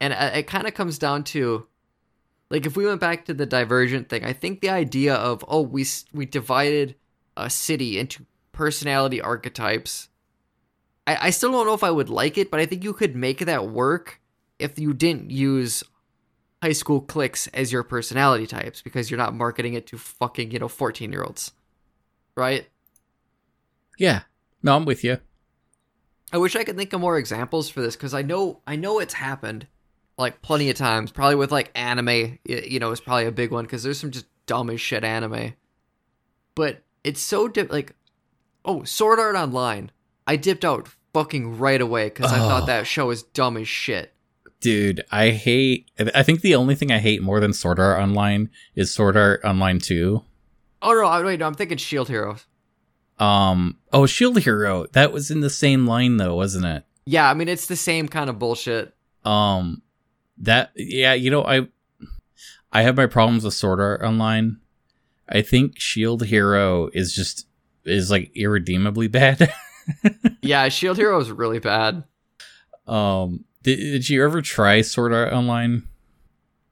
And 0.00 0.12
uh, 0.12 0.32
it 0.34 0.48
kind 0.48 0.66
of 0.66 0.74
comes 0.74 0.98
down 0.98 1.22
to 1.24 1.68
like 2.50 2.66
if 2.66 2.76
we 2.76 2.84
went 2.84 3.00
back 3.00 3.26
to 3.26 3.32
the 3.32 3.46
divergent 3.46 4.08
thing 4.08 4.24
i 4.24 4.32
think 4.32 4.60
the 4.60 4.70
idea 4.70 5.14
of 5.14 5.44
oh 5.46 5.60
we 5.60 5.86
we 6.12 6.26
divided 6.26 6.96
a 7.44 7.50
city 7.50 7.98
into 7.98 8.24
personality 8.52 9.20
archetypes 9.20 10.08
I, 11.06 11.26
I 11.26 11.30
still 11.30 11.52
don't 11.52 11.66
know 11.66 11.74
if 11.74 11.84
i 11.84 11.90
would 11.90 12.08
like 12.10 12.38
it 12.38 12.50
but 12.50 12.60
i 12.60 12.66
think 12.66 12.84
you 12.84 12.92
could 12.92 13.16
make 13.16 13.40
that 13.40 13.68
work 13.68 14.20
if 14.58 14.78
you 14.78 14.92
didn't 14.92 15.30
use 15.30 15.82
high 16.62 16.72
school 16.72 17.00
cliques 17.00 17.46
as 17.48 17.72
your 17.72 17.82
personality 17.82 18.46
types 18.46 18.82
because 18.82 19.10
you're 19.10 19.18
not 19.18 19.34
marketing 19.34 19.74
it 19.74 19.86
to 19.86 19.98
fucking 19.98 20.50
you 20.50 20.58
know 20.58 20.68
14 20.68 21.10
year 21.12 21.22
olds 21.22 21.52
right 22.36 22.66
Yeah, 23.98 24.22
no, 24.62 24.76
I'm 24.76 24.86
with 24.86 25.04
you. 25.04 25.18
I 26.32 26.38
wish 26.38 26.56
I 26.56 26.64
could 26.64 26.76
think 26.76 26.92
of 26.94 27.00
more 27.02 27.18
examples 27.18 27.68
for 27.68 27.82
this 27.82 27.96
because 27.96 28.14
I 28.14 28.22
know 28.22 28.60
I 28.66 28.76
know 28.76 28.98
it's 28.98 29.12
happened 29.12 29.66
like 30.16 30.40
plenty 30.40 30.70
of 30.70 30.76
times. 30.76 31.10
Probably 31.12 31.34
with 31.34 31.52
like 31.52 31.70
anime, 31.74 32.38
you 32.44 32.78
know, 32.78 32.92
is 32.92 33.00
probably 33.00 33.26
a 33.26 33.32
big 33.32 33.50
one 33.50 33.64
because 33.64 33.82
there's 33.82 34.00
some 34.00 34.10
just 34.10 34.26
dumb 34.46 34.70
as 34.70 34.80
shit 34.80 35.04
anime. 35.04 35.52
But 36.54 36.82
it's 37.04 37.20
so 37.20 37.48
dip 37.48 37.70
like, 37.72 37.94
oh, 38.64 38.84
Sword 38.84 39.18
Art 39.18 39.36
Online. 39.36 39.90
I 40.26 40.36
dipped 40.36 40.64
out 40.64 40.88
fucking 41.12 41.58
right 41.58 41.80
away 41.80 42.04
because 42.08 42.32
I 42.32 42.38
thought 42.38 42.64
Oh. 42.64 42.66
that 42.66 42.86
show 42.86 43.06
was 43.06 43.22
dumb 43.22 43.56
as 43.56 43.66
shit. 43.68 44.14
Dude, 44.60 45.02
I 45.10 45.30
hate. 45.30 45.90
I 46.14 46.22
think 46.22 46.42
the 46.42 46.54
only 46.54 46.74
thing 46.74 46.92
I 46.92 46.98
hate 46.98 47.22
more 47.22 47.40
than 47.40 47.52
Sword 47.54 47.78
Art 47.80 47.98
Online 48.00 48.50
is 48.74 48.90
Sword 48.90 49.16
Art 49.16 49.40
Online 49.44 49.78
2. 49.78 50.22
Oh 50.82 50.92
no, 50.92 51.24
wait, 51.26 51.40
no, 51.40 51.46
I'm 51.46 51.54
thinking 51.54 51.78
Shield 51.78 52.08
Heroes. 52.08 52.44
Um, 53.18 53.78
oh, 53.92 54.06
Shield 54.06 54.38
Hero. 54.40 54.86
That 54.92 55.12
was 55.12 55.30
in 55.30 55.40
the 55.40 55.50
same 55.50 55.86
line 55.86 56.16
though, 56.18 56.34
wasn't 56.36 56.66
it? 56.66 56.84
Yeah, 57.06 57.28
I 57.30 57.34
mean 57.34 57.48
it's 57.48 57.66
the 57.66 57.76
same 57.76 58.06
kind 58.08 58.28
of 58.30 58.38
bullshit. 58.38 58.94
Um, 59.24 59.82
that 60.38 60.70
yeah, 60.76 61.14
you 61.14 61.30
know, 61.30 61.44
I 61.44 61.66
I 62.72 62.82
have 62.82 62.96
my 62.96 63.06
problems 63.06 63.44
with 63.44 63.54
Sword 63.54 63.80
Art 63.80 64.02
Online. 64.02 64.58
I 65.30 65.42
think 65.42 65.78
Shield 65.78 66.24
Hero 66.24 66.88
is 66.92 67.14
just 67.14 67.46
is 67.84 68.10
like 68.10 68.30
irredeemably 68.34 69.08
bad. 69.08 69.52
Yeah, 70.42 70.68
Shield 70.68 70.98
Hero 70.98 71.18
is 71.20 71.30
really 71.32 71.58
bad. 71.58 72.04
um, 72.86 73.44
did, 73.62 73.76
did 73.76 74.08
you 74.08 74.22
ever 74.24 74.40
try 74.40 74.82
Sword 74.82 75.12
Art 75.12 75.32
Online? 75.32 75.82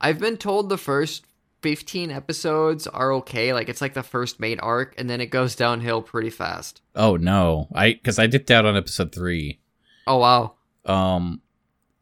I've 0.01 0.21
been 0.21 0.37
told 0.37 0.69
the 0.69 0.79
first 0.79 1.25
15 1.63 2.11
episodes 2.13 2.87
are 2.87 3.13
okay. 3.15 3.53
Like 3.53 3.69
it's 3.69 3.81
like 3.81 3.95
the 3.95 4.03
first 4.05 4.39
main 4.39 4.61
arc, 4.61 4.95
and 4.99 5.11
then 5.11 5.21
it 5.21 5.27
goes 5.27 5.57
downhill 5.57 6.01
pretty 6.03 6.31
fast. 6.31 6.81
Oh 6.95 7.17
no, 7.17 7.69
I 7.75 7.93
because 7.95 8.19
I 8.19 8.27
dipped 8.29 8.51
out 8.51 8.65
on 8.67 8.77
episode 8.77 9.13
three. 9.13 9.59
Oh 10.07 10.19
wow. 10.19 10.55
Um, 10.85 11.43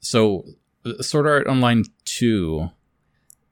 so 0.00 0.44
uh, 0.84 1.02
Sword 1.02 1.26
Art 1.26 1.46
Online 1.46 1.84
two, 2.04 2.70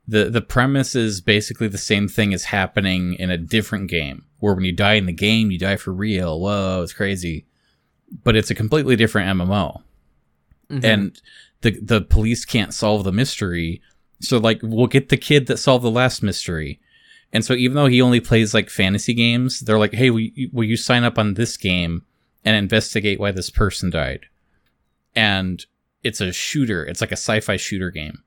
the 0.07 0.29
the 0.29 0.41
premise 0.41 0.95
is 0.95 1.21
basically 1.21 1.67
the 1.67 1.77
same 1.77 2.07
thing 2.07 2.31
is 2.31 2.45
happening 2.45 3.15
in 3.15 3.29
a 3.31 3.37
different 3.37 3.89
game, 3.89 4.25
where 4.39 4.53
when 4.53 4.63
you 4.65 4.71
die 4.71 4.93
in 4.93 5.05
the 5.07 5.13
game, 5.13 5.51
you 5.51 5.57
die 5.57 5.77
for 5.77 5.91
real. 5.93 6.39
Whoa, 6.39 6.81
it's 6.83 6.93
crazy, 6.93 7.45
but 8.23 8.35
it's 8.35 8.51
a 8.51 8.55
completely 8.55 8.95
different 8.95 9.29
MMO, 9.29 9.81
Mhm. 10.69 10.83
and 10.83 11.21
the 11.61 11.71
the 11.81 12.01
police 12.01 12.45
can't 12.45 12.73
solve 12.73 13.03
the 13.03 13.11
mystery. 13.11 13.81
So 14.21 14.37
like, 14.37 14.59
we'll 14.63 14.87
get 14.87 15.09
the 15.09 15.17
kid 15.17 15.47
that 15.47 15.57
solved 15.57 15.83
the 15.83 15.91
last 15.91 16.21
mystery. 16.23 16.79
And 17.33 17.43
so 17.43 17.53
even 17.53 17.75
though 17.75 17.87
he 17.87 18.01
only 18.01 18.21
plays 18.21 18.53
like 18.53 18.69
fantasy 18.69 19.13
games, 19.13 19.59
they're 19.59 19.79
like, 19.79 19.93
"Hey, 19.93 20.09
will 20.09 20.21
you, 20.21 20.49
will 20.53 20.63
you 20.63 20.77
sign 20.77 21.03
up 21.03 21.17
on 21.19 21.33
this 21.33 21.57
game 21.57 22.03
and 22.45 22.55
investigate 22.55 23.19
why 23.19 23.31
this 23.31 23.49
person 23.49 23.89
died?" 23.89 24.21
And 25.15 25.65
it's 26.03 26.21
a 26.21 26.31
shooter. 26.31 26.85
It's 26.85 27.01
like 27.01 27.11
a 27.11 27.17
sci-fi 27.17 27.57
shooter 27.57 27.89
game. 27.91 28.19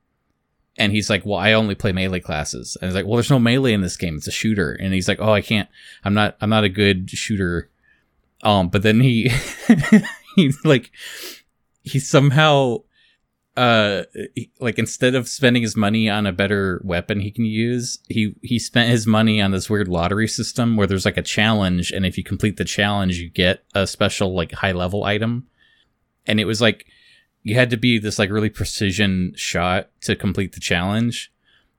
And 0.79 0.91
he's 0.93 1.09
like, 1.09 1.25
"Well, 1.25 1.37
I 1.37 1.53
only 1.53 1.75
play 1.75 1.91
melee 1.91 2.21
classes." 2.21 2.75
And 2.81 2.89
he's 2.89 2.95
like, 2.95 3.05
"Well, 3.05 3.17
there's 3.17 3.29
no 3.29 3.37
melee 3.37 3.73
in 3.73 3.81
this 3.81 3.97
game. 3.97 4.15
It's 4.15 4.27
a 4.27 4.31
shooter." 4.31 4.71
And 4.71 4.93
he's 4.93 5.07
like, 5.07 5.19
"Oh, 5.19 5.33
I 5.33 5.41
can't. 5.41 5.69
I'm 6.03 6.13
not. 6.15 6.37
I'm 6.41 6.49
not 6.49 6.63
a 6.63 6.69
good 6.69 7.09
shooter." 7.11 7.69
Um, 8.41 8.69
but 8.69 8.83
then 8.83 9.01
he, 9.01 9.29
he's 10.35 10.57
like, 10.63 10.91
he 11.83 11.99
somehow, 11.99 12.77
uh, 13.57 14.03
he- 14.33 14.51
like 14.61 14.79
instead 14.79 15.13
of 15.13 15.27
spending 15.27 15.61
his 15.61 15.75
money 15.75 16.09
on 16.09 16.25
a 16.25 16.31
better 16.31 16.81
weapon 16.85 17.19
he 17.19 17.31
can 17.31 17.43
use, 17.43 17.99
he 18.07 18.33
he 18.41 18.57
spent 18.57 18.89
his 18.89 19.05
money 19.05 19.41
on 19.41 19.51
this 19.51 19.69
weird 19.69 19.89
lottery 19.89 20.27
system 20.27 20.77
where 20.77 20.87
there's 20.87 21.05
like 21.05 21.17
a 21.17 21.21
challenge, 21.21 21.91
and 21.91 22.05
if 22.05 22.17
you 22.17 22.23
complete 22.23 22.55
the 22.55 22.63
challenge, 22.63 23.17
you 23.17 23.29
get 23.29 23.65
a 23.75 23.85
special 23.85 24.33
like 24.33 24.53
high 24.53 24.71
level 24.71 25.03
item. 25.03 25.47
And 26.25 26.39
it 26.39 26.45
was 26.45 26.61
like 26.61 26.85
you 27.43 27.55
had 27.55 27.69
to 27.69 27.77
be 27.77 27.99
this 27.99 28.19
like 28.19 28.29
really 28.29 28.49
precision 28.49 29.33
shot 29.35 29.89
to 30.01 30.15
complete 30.15 30.53
the 30.53 30.59
challenge. 30.59 31.31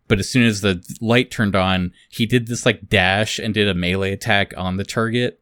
But 0.08 0.18
as 0.18 0.28
soon 0.28 0.42
as 0.42 0.60
the 0.60 0.82
light 1.00 1.30
turned 1.30 1.54
on, 1.54 1.92
he 2.08 2.26
did 2.26 2.48
this 2.48 2.66
like 2.66 2.88
dash 2.88 3.38
and 3.38 3.54
did 3.54 3.68
a 3.68 3.74
melee 3.74 4.12
attack 4.12 4.52
on 4.56 4.76
the 4.76 4.84
target. 4.84 5.40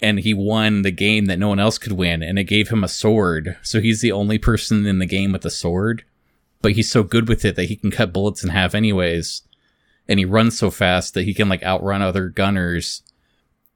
And 0.00 0.20
he 0.20 0.32
won 0.32 0.80
the 0.80 0.90
game 0.90 1.26
that 1.26 1.38
no 1.38 1.48
one 1.48 1.60
else 1.60 1.76
could 1.76 1.92
win. 1.92 2.22
And 2.22 2.38
it 2.38 2.44
gave 2.44 2.70
him 2.70 2.82
a 2.82 2.88
sword. 2.88 3.58
So 3.62 3.80
he's 3.80 4.00
the 4.00 4.12
only 4.12 4.38
person 4.38 4.86
in 4.86 4.98
the 4.98 5.06
game 5.06 5.32
with 5.32 5.44
a 5.44 5.50
sword. 5.50 6.04
But 6.62 6.72
he's 6.72 6.90
so 6.90 7.02
good 7.02 7.28
with 7.28 7.44
it 7.44 7.56
that 7.56 7.66
he 7.68 7.76
can 7.76 7.90
cut 7.90 8.12
bullets 8.12 8.42
in 8.42 8.48
half 8.48 8.74
anyways. 8.74 9.42
And 10.08 10.18
he 10.18 10.24
runs 10.24 10.58
so 10.58 10.70
fast 10.70 11.12
that 11.12 11.24
he 11.24 11.34
can 11.34 11.50
like 11.50 11.62
outrun 11.62 12.00
other 12.00 12.30
gunners. 12.30 13.02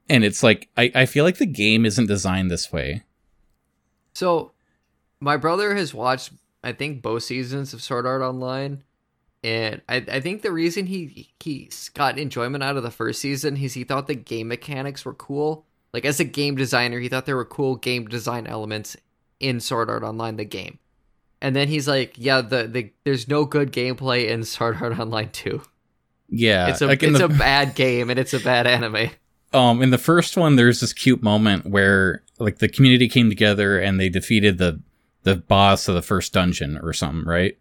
And 0.09 0.25
it's 0.25 0.43
like, 0.43 0.70
I, 0.79 0.91
I 0.95 1.05
feel 1.05 1.25
like 1.25 1.37
the 1.37 1.45
game 1.45 1.85
isn't 1.85 2.07
designed 2.07 2.51
this 2.51 2.72
way. 2.72 3.03
So, 4.14 4.54
my 5.21 5.37
brother 5.37 5.75
has 5.75 5.95
watched, 5.95 6.33
I 6.62 6.73
think, 6.73 7.03
both 7.03 7.23
seasons 7.23 7.73
of 7.73 7.83
Sword 7.83 8.07
Art 8.07 8.23
Online, 8.23 8.83
and 9.43 9.83
I, 9.89 9.97
I 9.97 10.21
think 10.21 10.43
the 10.43 10.53
reason 10.53 10.87
he 10.87 11.29
he 11.43 11.71
got 11.95 12.19
enjoyment 12.19 12.65
out 12.65 12.77
of 12.77 12.83
the 12.83 12.91
first 12.91 13.21
season 13.21 13.57
is 13.57 13.75
he 13.75 13.85
thought 13.85 14.07
the 14.07 14.15
game 14.15 14.49
mechanics 14.49 15.05
were 15.05 15.15
cool. 15.15 15.67
Like 15.93 16.05
as 16.05 16.19
a 16.21 16.25
game 16.25 16.57
designer, 16.57 16.99
he 16.99 17.09
thought 17.09 17.27
there 17.27 17.37
were 17.37 17.45
cool 17.45 17.77
game 17.77 18.07
design 18.07 18.47
elements 18.47 18.97
in 19.41 19.61
Sword 19.61 19.91
Art 19.91 20.03
Online, 20.03 20.37
the 20.37 20.45
game. 20.45 20.79
And 21.43 21.55
then 21.55 21.69
he's 21.69 21.87
like, 21.87 22.15
"Yeah, 22.17 22.41
the, 22.41 22.67
the 22.67 22.91
there's 23.05 23.29
no 23.29 23.45
good 23.45 23.71
gameplay 23.73 24.29
in 24.29 24.45
Sword 24.45 24.79
Art 24.81 24.99
Online 24.99 25.29
2. 25.31 25.61
Yeah. 26.31 26.69
It's 26.69 26.81
a 26.81 26.87
like 26.87 27.03
it's 27.03 27.19
the- 27.19 27.27
a 27.27 27.29
bad 27.29 27.75
game 27.75 28.09
and 28.11 28.19
it's 28.19 28.33
a 28.35 28.41
bad 28.41 28.67
anime." 28.67 29.11
um 29.53 29.83
in 29.83 29.91
the 29.91 29.99
first 29.99 30.37
one 30.37 30.57
there's 30.57 30.81
this 30.81 30.93
cute 30.93 31.23
moment 31.23 31.65
where 31.65 32.25
like 32.41 32.59
the 32.59 32.69
community 32.69 33.09
came 33.09 33.29
together 33.29 33.79
and 33.79 34.01
they 34.01 34.09
defeated 34.09 34.59
the 34.59 34.81
the 35.25 35.37
boss 35.37 35.89
of 35.89 35.95
the 35.95 36.03
first 36.03 36.33
dungeon 36.33 36.79
or 36.83 36.93
something 36.93 37.25
right? 37.25 37.59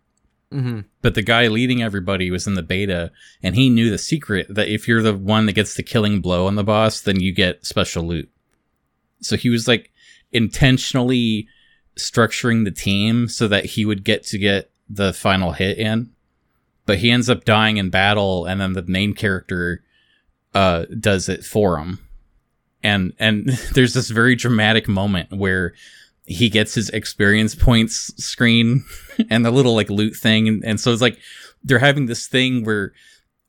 Hmm 0.51 0.82
but 1.03 1.16
the 1.16 1.22
guy 1.22 1.47
leading 1.47 1.84
everybody 1.84 2.32
was 2.32 2.47
in 2.47 2.55
the 2.55 2.64
beta 2.64 3.11
and 3.43 3.55
he 3.55 3.70
knew 3.70 3.91
the 3.91 3.97
secret 3.97 4.47
that 4.49 4.70
if 4.70 4.88
you're 4.88 5.03
the 5.03 5.14
one 5.14 5.45
that 5.45 5.53
gets 5.53 5.76
the 5.76 5.84
killing 5.84 6.22
blow 6.22 6.47
on 6.47 6.55
the 6.55 6.64
boss 6.64 7.01
then 7.01 7.20
you 7.20 7.32
get 7.32 7.66
special 7.66 8.03
loot. 8.03 8.32
So 9.22 9.36
he 9.36 9.49
was 9.49 9.68
like 9.68 9.91
intentionally 10.32 11.47
structuring 11.97 12.64
the 12.64 12.72
team 12.72 13.28
so 13.28 13.47
that 13.49 13.66
he 13.66 13.86
would 13.86 14.03
get 14.03 14.24
to 14.28 14.39
get 14.39 14.72
the 14.89 15.14
final 15.14 15.51
hit 15.51 15.78
in. 15.78 16.09
But 16.86 16.99
he 16.99 17.11
ends 17.11 17.30
up 17.30 17.45
dying 17.45 17.78
in 17.78 17.89
battle 17.89 18.45
and 18.45 18.59
then 18.59 18.74
the 18.74 18.84
main 18.84 19.14
character 19.14 19.84
uh 20.55 20.86
does 20.97 21.28
it 21.28 21.43
for 21.43 21.78
him. 21.78 21.99
And 22.82 23.14
and 23.20 23.49
there's 23.74 23.93
this 23.93 24.09
very 24.09 24.36
dramatic 24.36 24.88
moment 24.88 25.34
where 25.34 25.74
he 26.26 26.49
gets 26.49 26.74
his 26.74 26.89
experience 26.89 27.55
points 27.55 28.13
screen 28.24 28.86
and 29.30 29.45
the 29.45 29.51
little 29.51 29.76
like 29.76 29.89
loot 29.89 30.15
thing. 30.15 30.47
And, 30.47 30.65
and 30.65 30.80
so 30.80 30.91
it's 30.91 31.01
like 31.01 31.19
they're 31.63 31.80
having 31.80 32.05
this 32.05 32.28
thing 32.28 32.63
where 32.63 32.93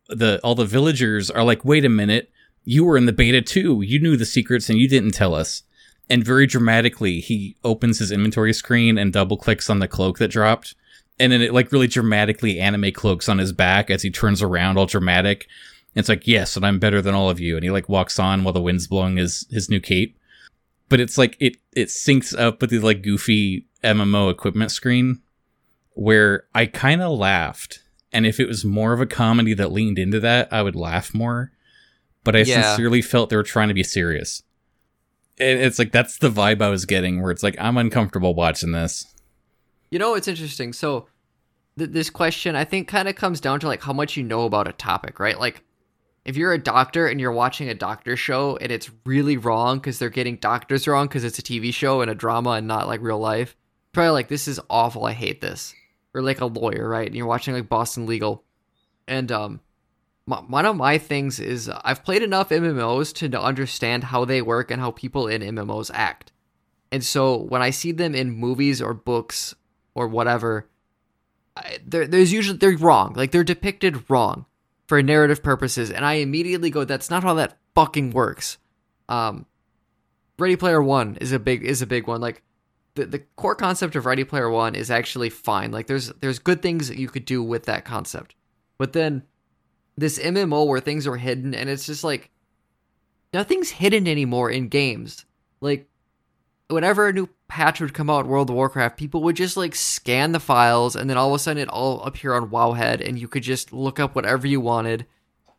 the 0.08 0.40
all 0.44 0.54
the 0.54 0.66
villagers 0.66 1.30
are 1.30 1.44
like 1.44 1.64
wait 1.64 1.84
a 1.84 1.88
minute. 1.88 2.30
You 2.64 2.84
were 2.84 2.96
in 2.96 3.06
the 3.06 3.12
beta 3.12 3.42
too. 3.42 3.82
You 3.82 4.00
knew 4.00 4.16
the 4.16 4.24
secrets 4.24 4.70
and 4.70 4.78
you 4.78 4.88
didn't 4.88 5.12
tell 5.12 5.34
us. 5.34 5.62
And 6.10 6.24
very 6.24 6.46
dramatically 6.46 7.20
he 7.20 7.56
opens 7.64 7.98
his 7.98 8.10
inventory 8.10 8.52
screen 8.52 8.98
and 8.98 9.12
double 9.12 9.36
clicks 9.36 9.70
on 9.70 9.78
the 9.78 9.88
cloak 9.88 10.18
that 10.18 10.28
dropped. 10.28 10.74
And 11.18 11.30
then 11.32 11.42
it 11.42 11.54
like 11.54 11.70
really 11.70 11.86
dramatically 11.86 12.58
anime 12.58 12.90
cloaks 12.92 13.28
on 13.28 13.38
his 13.38 13.52
back 13.52 13.90
as 13.90 14.02
he 14.02 14.10
turns 14.10 14.42
around 14.42 14.78
all 14.78 14.86
dramatic. 14.86 15.46
And 15.94 16.00
it's 16.00 16.08
like 16.08 16.26
yes 16.26 16.56
and 16.56 16.66
i'm 16.66 16.80
better 16.80 17.00
than 17.00 17.14
all 17.14 17.30
of 17.30 17.38
you. 17.38 17.54
And 17.56 17.62
he 17.62 17.70
like 17.70 17.88
walks 17.88 18.18
on 18.18 18.42
while 18.42 18.52
the 18.52 18.60
wind's 18.60 18.88
blowing 18.88 19.16
his 19.16 19.46
his 19.50 19.70
new 19.70 19.80
cape 19.80 20.18
but 20.89 21.01
it's 21.01 21.16
like 21.18 21.37
it 21.41 21.57
it 21.74 21.89
syncs 21.89 22.39
up 22.39 22.61
with 22.61 22.70
the 22.70 22.78
like 22.78 23.03
goofy 23.03 23.66
mmo 23.82 24.30
equipment 24.30 24.70
screen 24.70 25.20
where 25.93 26.45
i 26.55 26.66
kind 26.66 27.03
of 27.03 27.16
laughed 27.18 27.80
and 28.12 28.26
if 28.26 28.39
it 28.41 28.47
was 28.49 28.64
more 28.64 28.93
of 28.93 29.01
a 29.01 29.07
comedy 29.07 29.55
that 29.55 29.72
leaned 29.72 29.99
into 29.99 30.20
that 30.20 30.53
i 30.53 30.62
would 30.62 30.76
laugh 30.76 31.14
more 31.14 31.53
but 32.24 32.35
i 32.35 32.41
Yeah. 32.41 32.62
sincerely 32.62 33.03
felt 33.03 33.30
they 33.30 33.37
were 33.37 33.43
trying 33.43 33.68
to 33.68 33.74
be 33.74 33.82
serious 33.85 34.43
and 35.39 35.61
it's 35.61 35.78
like 35.78 35.93
that's 35.93 36.18
the 36.18 36.30
vibe 36.30 36.62
i 36.62 36.68
was 36.68 36.85
getting 36.85 37.20
where 37.22 37.30
it's 37.30 37.43
like 37.43 37.57
i'm 37.61 37.76
uncomfortable 37.76 38.35
watching 38.35 38.72
this 38.72 39.07
You 39.91 39.99
know, 40.01 40.14
it's 40.16 40.26
interesting. 40.26 40.72
So, 40.72 41.07
th- 41.78 41.91
this 41.91 42.11
question, 42.11 42.57
I 42.57 42.64
think, 42.64 42.89
kind 42.89 43.07
of 43.07 43.14
comes 43.14 43.41
down 43.41 43.61
to 43.61 43.68
like 43.68 43.82
how 43.82 43.93
much 43.93 44.16
you 44.16 44.24
know 44.24 44.43
about 44.45 44.66
a 44.66 44.72
topic, 44.72 45.20
right? 45.20 45.39
Like, 45.39 45.62
if 46.24 46.36
you're 46.36 46.52
a 46.52 46.58
doctor 46.58 47.06
and 47.06 47.20
you're 47.20 47.32
watching 47.32 47.68
a 47.68 47.74
doctor 47.74 48.16
show 48.16 48.56
and 48.56 48.72
it's 48.72 48.90
really 49.04 49.36
wrong 49.36 49.78
because 49.78 49.98
they're 49.98 50.08
getting 50.08 50.36
doctors 50.36 50.88
wrong 50.88 51.06
because 51.06 51.24
it's 51.24 51.38
a 51.38 51.42
TV 51.42 51.72
show 51.72 52.00
and 52.00 52.10
a 52.10 52.14
drama 52.14 52.52
and 52.52 52.66
not 52.66 52.86
like 52.86 53.02
real 53.02 53.18
life, 53.18 53.56
probably 53.92 54.10
like, 54.10 54.28
this 54.28 54.48
is 54.48 54.60
awful. 54.70 55.04
I 55.04 55.12
hate 55.12 55.40
this. 55.40 55.74
Or 56.14 56.22
like 56.22 56.40
a 56.40 56.46
lawyer, 56.46 56.88
right? 56.88 57.06
And 57.06 57.16
you're 57.16 57.26
watching 57.26 57.54
like 57.54 57.68
Boston 57.68 58.06
Legal. 58.06 58.44
And, 59.06 59.30
um, 59.30 59.60
my, 60.26 60.38
one 60.38 60.64
of 60.64 60.76
my 60.76 60.96
things 60.96 61.38
is 61.38 61.68
I've 61.68 62.04
played 62.04 62.22
enough 62.22 62.48
MMOs 62.48 63.12
to 63.16 63.40
understand 63.40 64.04
how 64.04 64.24
they 64.24 64.40
work 64.40 64.70
and 64.70 64.80
how 64.80 64.92
people 64.92 65.26
in 65.26 65.42
MMOs 65.42 65.90
act. 65.92 66.32
And 66.90 67.04
so 67.04 67.36
when 67.36 67.60
I 67.60 67.70
see 67.70 67.92
them 67.92 68.14
in 68.14 68.30
movies 68.30 68.80
or 68.80 68.94
books 68.94 69.54
or 69.94 70.08
whatever, 70.08 70.70
I, 71.56 71.78
there, 71.84 72.06
there's 72.06 72.32
usually 72.32 72.56
they're 72.56 72.78
wrong. 72.78 73.12
Like 73.14 73.32
they're 73.32 73.44
depicted 73.44 74.08
wrong 74.08 74.46
for 74.87 75.03
narrative 75.03 75.43
purposes, 75.43 75.91
and 75.91 76.05
I 76.05 76.14
immediately 76.14 76.70
go, 76.70 76.85
"That's 76.85 77.11
not 77.11 77.22
how 77.22 77.35
that 77.35 77.59
fucking 77.74 78.11
works." 78.11 78.59
Um, 79.09 79.47
Ready 80.39 80.57
Player 80.57 80.82
One 80.82 81.16
is 81.20 81.32
a 81.32 81.39
big 81.39 81.64
is 81.64 81.82
a 81.82 81.87
big 81.87 82.07
one. 82.07 82.20
Like 82.20 82.43
the 82.95 83.07
the 83.07 83.18
core 83.37 83.55
concept 83.55 83.97
of 83.97 84.07
Ready 84.07 84.24
Player 84.24 84.51
One 84.51 84.74
is 84.74 84.91
actually 84.91 85.30
fine. 85.30 85.70
Like 85.70 85.87
there's 85.87 86.09
there's 86.20 86.39
good 86.39 86.62
things 86.62 86.89
that 86.89 86.99
you 86.99 87.09
could 87.09 87.24
do 87.24 87.43
with 87.43 87.64
that 87.64 87.85
concept, 87.85 88.35
but 88.78 88.93
then 88.93 89.22
this 89.97 90.18
MMO 90.18 90.66
where 90.66 90.80
things 90.80 91.07
are 91.07 91.16
hidden, 91.16 91.55
and 91.55 91.68
it's 91.70 91.87
just 91.87 92.05
like 92.05 92.30
nothing's 93.32 93.70
hidden 93.70 94.09
anymore 94.09 94.51
in 94.51 94.68
games. 94.68 95.24
Like 95.61 95.89
whenever 96.68 97.08
a 97.08 97.12
new 97.12 97.28
patch 97.48 97.80
would 97.80 97.94
come 97.94 98.08
out 98.08 98.24
in 98.24 98.30
World 98.30 98.50
of 98.50 98.56
Warcraft, 98.56 98.96
people 98.96 99.22
would 99.22 99.36
just 99.36 99.56
like 99.56 99.74
scan 99.74 100.32
the 100.32 100.40
files 100.40 100.96
and 100.96 101.08
then 101.08 101.16
all 101.16 101.28
of 101.28 101.34
a 101.34 101.38
sudden 101.38 101.62
it 101.62 101.68
all 101.68 102.02
appear 102.02 102.34
on 102.34 102.50
Wowhead 102.50 103.06
and 103.06 103.18
you 103.18 103.28
could 103.28 103.42
just 103.42 103.72
look 103.72 104.00
up 104.00 104.14
whatever 104.14 104.46
you 104.46 104.60
wanted. 104.60 105.06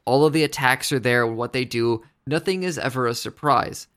All 0.05 0.25
of 0.25 0.33
the 0.33 0.43
attacks 0.43 0.91
are 0.91 0.99
there 0.99 1.25
what 1.27 1.53
they 1.53 1.65
do. 1.65 2.03
Nothing 2.27 2.63
is 2.63 2.77
ever 2.77 3.07
a 3.07 3.15
surprise. 3.15 3.87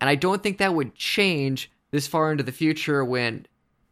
And 0.00 0.10
I 0.10 0.14
don't 0.14 0.42
think 0.42 0.58
that 0.58 0.74
would 0.74 0.94
change 0.94 1.70
this 1.90 2.06
far 2.06 2.30
into 2.30 2.44
the 2.44 2.52
future 2.52 3.04
when 3.04 3.46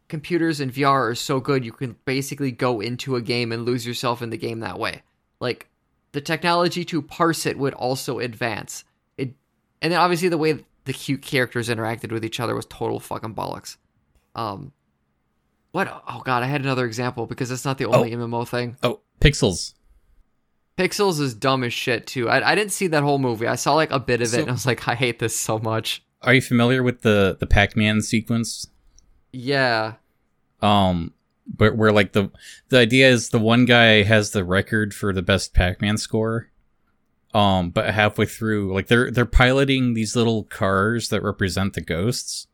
computers 0.07 0.59
and 0.59 0.73
VR 0.73 1.09
are 1.09 1.15
so 1.15 1.39
good 1.39 1.65
you 1.65 1.71
can 1.71 1.97
basically 2.05 2.51
go 2.51 2.79
into 2.79 3.15
a 3.15 3.21
game 3.21 3.51
and 3.51 3.65
lose 3.65 3.85
yourself 3.85 4.21
in 4.21 4.29
the 4.29 4.37
game 4.37 4.59
that 4.61 4.79
way. 4.79 5.03
Like 5.39 5.67
the 6.11 6.21
technology 6.21 6.85
to 6.85 7.01
parse 7.01 7.45
it 7.45 7.57
would 7.57 7.73
also 7.73 8.19
advance. 8.19 8.83
It 9.17 9.33
and 9.81 9.91
then 9.91 9.99
obviously 9.99 10.29
the 10.29 10.37
way 10.37 10.63
the 10.87 10.93
cute 10.93 11.21
characters 11.21 11.69
interacted 11.69 12.11
with 12.11 12.25
each 12.25 12.39
other 12.39 12.55
was 12.55 12.65
total 12.65 12.99
fucking 12.99 13.35
bollocks. 13.35 13.77
Um, 14.35 14.71
what? 15.71 15.87
Oh 16.07 16.21
god, 16.25 16.41
I 16.43 16.47
had 16.47 16.61
another 16.61 16.85
example 16.85 17.27
because 17.27 17.51
it's 17.51 17.65
not 17.65 17.77
the 17.77 17.85
only 17.85 18.11
MMO 18.11 18.47
thing. 18.47 18.77
oh 18.83 19.01
pixels 19.21 19.73
Pixels 20.77 21.19
is 21.19 21.33
dumb 21.33 21.63
as 21.63 21.73
shit 21.73 22.05
too. 22.05 22.29
I, 22.29 22.51
I 22.51 22.55
didn't 22.55 22.71
see 22.71 22.85
that 22.87 23.01
whole 23.01 23.17
movie. 23.17 23.47
I 23.47 23.55
saw 23.55 23.73
like 23.73 23.89
a 23.91 23.99
bit 23.99 24.21
of 24.21 24.31
it 24.33 24.41
and 24.41 24.49
I 24.49 24.51
was 24.53 24.65
like, 24.67 24.87
I 24.87 24.93
hate 24.93 25.17
this 25.19 25.35
so 25.35 25.57
much. 25.57 26.03
are 26.21 26.33
you 26.35 26.41
familiar 26.41 26.83
with 26.83 27.01
the 27.01 27.35
the 27.39 27.47
pac-man 27.47 28.01
sequence 28.01 28.67
Yeah, 29.31 29.93
um 30.61 31.13
where, 31.57 31.73
where 31.73 31.91
like 31.91 32.13
the 32.13 32.29
the 32.69 32.77
idea 32.79 33.09
is 33.09 33.29
the 33.29 33.39
one 33.39 33.65
guy 33.65 34.03
has 34.03 34.31
the 34.31 34.43
record 34.43 34.93
for 34.93 35.13
the 35.13 35.21
best 35.23 35.53
pac-man 35.53 35.97
score 35.97 36.49
um 37.37 37.69
but 37.69 37.93
halfway 37.93 38.25
through 38.25 38.73
like 38.73 38.87
they're 38.87 39.11
they're 39.11 39.25
piloting 39.25 39.93
these 39.93 40.15
little 40.15 40.45
cars 40.45 41.09
that 41.09 41.21
represent 41.21 41.73
the 41.73 41.81
ghosts. 41.81 42.47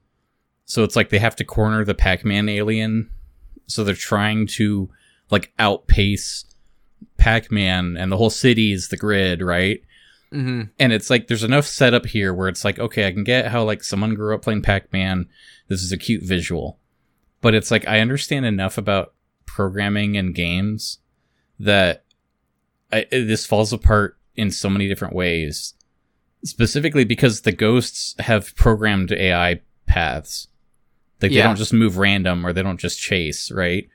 So 0.65 0.83
it's 0.83 0.97
like 0.97 1.09
they 1.09 1.19
have 1.19 1.37
to 1.37 1.45
corner 1.45 1.85
the 1.85 1.93
pac-man 1.93 2.49
alien. 2.49 3.09
So 3.67 3.83
they're 3.83 3.95
trying 3.95 4.47
to 4.47 4.89
like 5.31 5.53
outpace 5.57 6.43
pac-man 7.17 7.95
and 7.97 8.11
the 8.11 8.17
whole 8.17 8.29
city 8.29 8.73
is 8.73 8.89
the 8.89 8.97
grid 8.97 9.41
right? 9.41 9.81
Hmm 10.31 10.63
and 10.79 10.91
it's 10.91 11.09
like 11.09 11.27
there's 11.27 11.45
enough 11.45 11.65
setup 11.65 12.05
here 12.07 12.33
where 12.33 12.49
it's 12.49 12.65
like 12.65 12.79
okay 12.79 13.07
i 13.07 13.11
can 13.11 13.23
get 13.23 13.47
how 13.47 13.63
like 13.63 13.83
someone 13.83 14.15
grew 14.15 14.35
up 14.35 14.41
playing 14.41 14.63
pac-man. 14.63 15.29
This 15.69 15.81
is 15.81 15.93
a 15.93 15.97
cute 15.97 16.23
visual. 16.23 16.77
But 17.39 17.55
it's 17.55 17.71
like 17.71 17.87
I 17.87 18.01
understand 18.01 18.45
enough 18.45 18.77
about 18.77 19.13
programming 19.45 20.17
and 20.17 20.35
games 20.35 20.99
that 21.57 22.03
I, 22.91 23.05
this 23.11 23.45
falls 23.45 23.71
apart 23.71 24.17
in 24.35 24.51
so 24.51 24.69
many 24.69 24.87
different 24.87 25.15
ways. 25.15 25.73
Specifically 26.43 27.05
because 27.05 27.41
the 27.41 27.51
ghosts 27.51 28.15
have 28.19 28.55
programmed 28.55 29.11
AI 29.11 29.61
paths. 29.85 30.47
Like 31.21 31.31
they 31.31 31.37
Yeah. 31.37 31.43
don't 31.47 31.55
just 31.55 31.73
move 31.73 31.97
random 31.97 32.45
or 32.45 32.51
they 32.51 32.63
don't 32.63 32.79
just 32.79 32.99
chase, 32.99 33.49
right? 33.51 33.87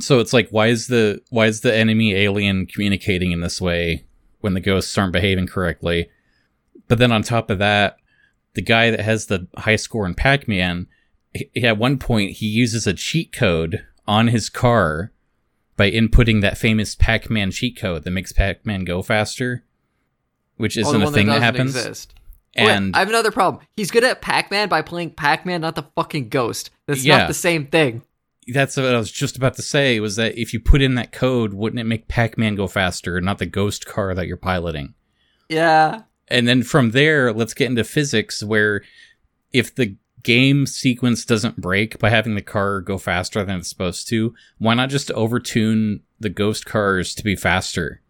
So 0.00 0.18
it's 0.18 0.32
like 0.32 0.48
why 0.50 0.66
is 0.66 0.88
the 0.88 1.22
why 1.30 1.46
is 1.46 1.60
the 1.60 1.74
enemy 1.74 2.14
alien 2.14 2.66
communicating 2.66 3.32
in 3.32 3.40
this 3.40 3.60
way 3.60 4.04
when 4.40 4.54
the 4.54 4.60
ghosts 4.60 4.96
aren't 4.98 5.12
behaving 5.12 5.46
correctly? 5.46 6.08
But 6.88 6.98
then 6.98 7.12
on 7.12 7.22
top 7.22 7.50
of 7.50 7.58
that, 7.58 7.96
the 8.54 8.62
guy 8.62 8.90
that 8.90 9.00
has 9.00 9.26
the 9.26 9.46
high 9.56 9.76
score 9.76 10.06
in 10.06 10.14
Pac-Man, 10.14 10.86
he, 11.32 11.64
at 11.64 11.78
one 11.78 11.98
point 11.98 12.32
he 12.32 12.46
uses 12.46 12.86
a 12.86 12.92
cheat 12.94 13.32
code 13.32 13.84
on 14.06 14.28
his 14.28 14.48
car 14.48 15.12
by 15.76 15.90
inputting 15.90 16.40
that 16.40 16.56
famous 16.58 16.94
Pac-Man 16.94 17.50
cheat 17.50 17.76
code 17.78 18.04
that 18.04 18.10
makes 18.10 18.32
Pac-Man 18.32 18.84
go 18.84 19.02
faster, 19.02 19.64
which 20.56 20.76
Oh, 20.78 20.80
isn't 20.80 21.02
a 21.02 21.10
thing 21.10 21.26
that, 21.26 21.34
doesn't 21.34 21.42
happens. 21.42 21.76
Exist. 21.76 22.14
Oh, 22.58 22.64
Wait, 22.64 22.70
And 22.70 22.96
I 22.96 23.00
have 23.00 23.08
another 23.10 23.30
problem. 23.30 23.62
He's 23.76 23.90
good 23.90 24.04
at 24.04 24.22
Pac-Man 24.22 24.68
by 24.70 24.80
playing 24.82 25.10
Pac-Man, 25.10 25.60
not 25.60 25.74
the 25.74 25.84
fucking 25.94 26.30
ghost. 26.30 26.70
That's 26.86 27.04
Yeah. 27.04 27.18
not 27.18 27.28
the 27.28 27.34
same 27.34 27.66
thing. 27.66 28.02
that's 28.48 28.76
what 28.76 28.94
I 28.94 28.96
was 28.96 29.10
just 29.10 29.36
about 29.36 29.54
to 29.54 29.62
say 29.62 29.98
was 29.98 30.14
that 30.16 30.38
if 30.40 30.52
you 30.54 30.60
put 30.60 30.80
in 30.80 30.94
that 30.94 31.10
code, 31.10 31.52
wouldn't 31.52 31.80
it 31.80 31.84
make 31.84 32.06
Pac-Man 32.06 32.54
go 32.54 32.68
faster, 32.68 33.20
not 33.20 33.38
the 33.38 33.44
ghost 33.46 33.86
car 33.86 34.14
that 34.14 34.28
you're 34.28 34.36
piloting? 34.36 34.94
Yeah. 35.48 36.02
And 36.28 36.46
then 36.46 36.62
from 36.62 36.92
there, 36.92 37.32
let's 37.32 37.54
get 37.54 37.68
into 37.68 37.82
physics 37.82 38.44
where 38.44 38.82
if 39.52 39.74
the 39.74 39.96
game 40.22 40.66
sequence 40.66 41.24
doesn't 41.24 41.60
break 41.60 41.98
by 41.98 42.10
having 42.10 42.34
the 42.34 42.42
car 42.42 42.80
go 42.80 42.98
faster 42.98 43.44
than 43.44 43.58
it's 43.58 43.68
supposed 43.68 44.08
to, 44.08 44.34
why 44.58 44.74
not 44.74 44.90
just 44.90 45.08
overtune 45.10 46.00
the 46.18 46.28
ghost 46.28 46.66
cars 46.66 47.14
to 47.14 47.24
be 47.24 47.36
faster? 47.36 48.00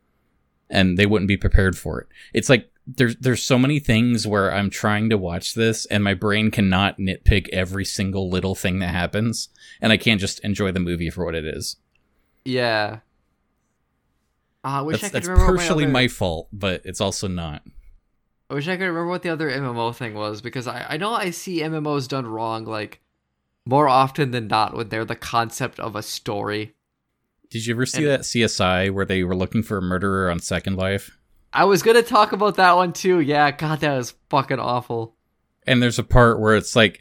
And 0.71 0.99
they 0.99 1.07
wouldn't 1.07 1.29
be 1.29 1.37
prepared 1.37 1.77
for 1.79 2.01
it. 2.01 2.09
It's 2.35 2.49
like 2.49 2.71
there's 2.87 3.17
there's 3.17 3.43
so 3.43 3.59
many 3.59 3.79
things 3.81 4.27
where 4.27 4.53
I'm 4.53 4.71
trying 4.71 5.11
to 5.11 5.19
watch 5.19 5.55
this 5.55 5.87
and 5.87 6.03
my 6.05 6.15
brain 6.15 6.51
cannot 6.51 6.99
nitpick 6.99 7.49
every 7.51 7.85
single 7.85 8.31
little 8.31 8.55
thing 8.55 8.79
that 8.79 8.89
happens 8.95 9.49
and 9.81 9.93
I 9.93 9.97
can't 9.97 10.21
just 10.21 10.39
enjoy 10.41 10.71
the 10.73 10.81
movie 10.81 11.11
for 11.11 11.25
what 11.25 11.35
it 11.35 11.45
is. 11.45 11.77
Yeah. 12.45 13.01
Ah, 14.65 14.79
I 14.79 14.83
wish 14.83 15.01
That's, 15.01 15.05
I 15.05 15.09
could 15.09 15.15
that's 15.15 15.29
remember 15.29 15.57
partially 15.57 15.85
my, 15.85 15.89
other- 15.89 15.93
my 15.93 16.09
fault, 16.09 16.49
but 16.53 16.83
it's 16.85 17.01
also 17.01 17.29
not. 17.29 17.63
I 18.49 18.55
wish 18.55 18.69
I 18.69 18.77
could 18.77 18.85
remember 18.85 19.09
what 19.09 19.23
the 19.23 19.31
other 19.31 19.51
MMO 19.51 19.95
thing 19.95 20.15
was 20.15 20.41
because 20.41 20.67
I, 20.69 20.87
I 20.91 20.97
know 20.97 21.13
I 21.13 21.31
see 21.31 21.61
MMOs 21.61 22.07
done 22.09 22.27
wrong 22.27 22.65
like 22.65 23.01
more 23.65 23.89
often 23.89 24.31
than 24.31 24.47
not 24.47 24.77
when 24.77 24.89
they're 24.89 25.05
the 25.05 25.17
concept 25.17 25.81
of 25.81 25.97
a 25.97 26.03
story. 26.03 26.75
Did 27.51 27.67
you 27.67 27.75
ever 27.75 27.87
see 27.87 28.03
And- 28.05 28.13
that 28.13 28.21
CSI 28.21 28.91
where 28.93 29.05
they 29.05 29.25
were 29.25 29.37
looking 29.37 29.63
for 29.63 29.79
a 29.79 29.83
murderer 29.83 30.31
on 30.31 30.39
Second 30.39 30.77
Life? 30.77 31.19
I 31.53 31.65
was 31.65 31.83
gonna 31.83 32.03
talk 32.03 32.33
about 32.33 32.57
that 32.57 32.73
one 32.77 32.93
too. 32.93 33.19
Yeah, 33.21 33.51
God, 33.51 33.81
that 33.81 33.97
was 33.97 34.15
fucking 34.31 34.59
awful. 34.61 35.17
And 35.67 35.83
there's 35.83 35.99
a 35.99 36.05
part 36.05 36.39
where 36.39 36.55
it's 36.55 36.77
like 36.77 37.01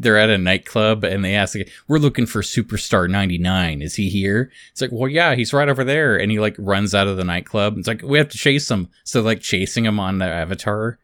they're 0.00 0.18
at 0.18 0.30
a 0.30 0.38
nightclub 0.38 1.04
and 1.04 1.22
they 1.24 1.34
ask, 1.34 1.54
like, 1.54 1.70
"We're 1.86 1.98
looking 1.98 2.26
for 2.26 2.40
Superstar 2.42 3.08
99. 3.08 3.82
Is 3.82 3.94
he 3.96 4.08
here?" 4.08 4.50
It's 4.72 4.80
like, 4.80 4.90
"Well, 4.92 5.08
yeah, 5.08 5.34
he's 5.34 5.52
right 5.52 5.68
over 5.68 5.84
there." 5.84 6.16
And 6.16 6.32
he 6.32 6.40
like 6.40 6.56
runs 6.58 6.94
out 6.94 7.06
of 7.06 7.16
the 7.16 7.24
nightclub. 7.24 7.76
It's 7.78 7.86
like 7.86 8.02
we 8.02 8.18
have 8.18 8.30
to 8.30 8.38
chase 8.38 8.70
him. 8.70 8.88
So 9.04 9.20
like 9.20 9.40
chasing 9.40 9.84
him 9.84 10.00
on 10.00 10.18
the 10.18 10.24
avatar, 10.24 10.98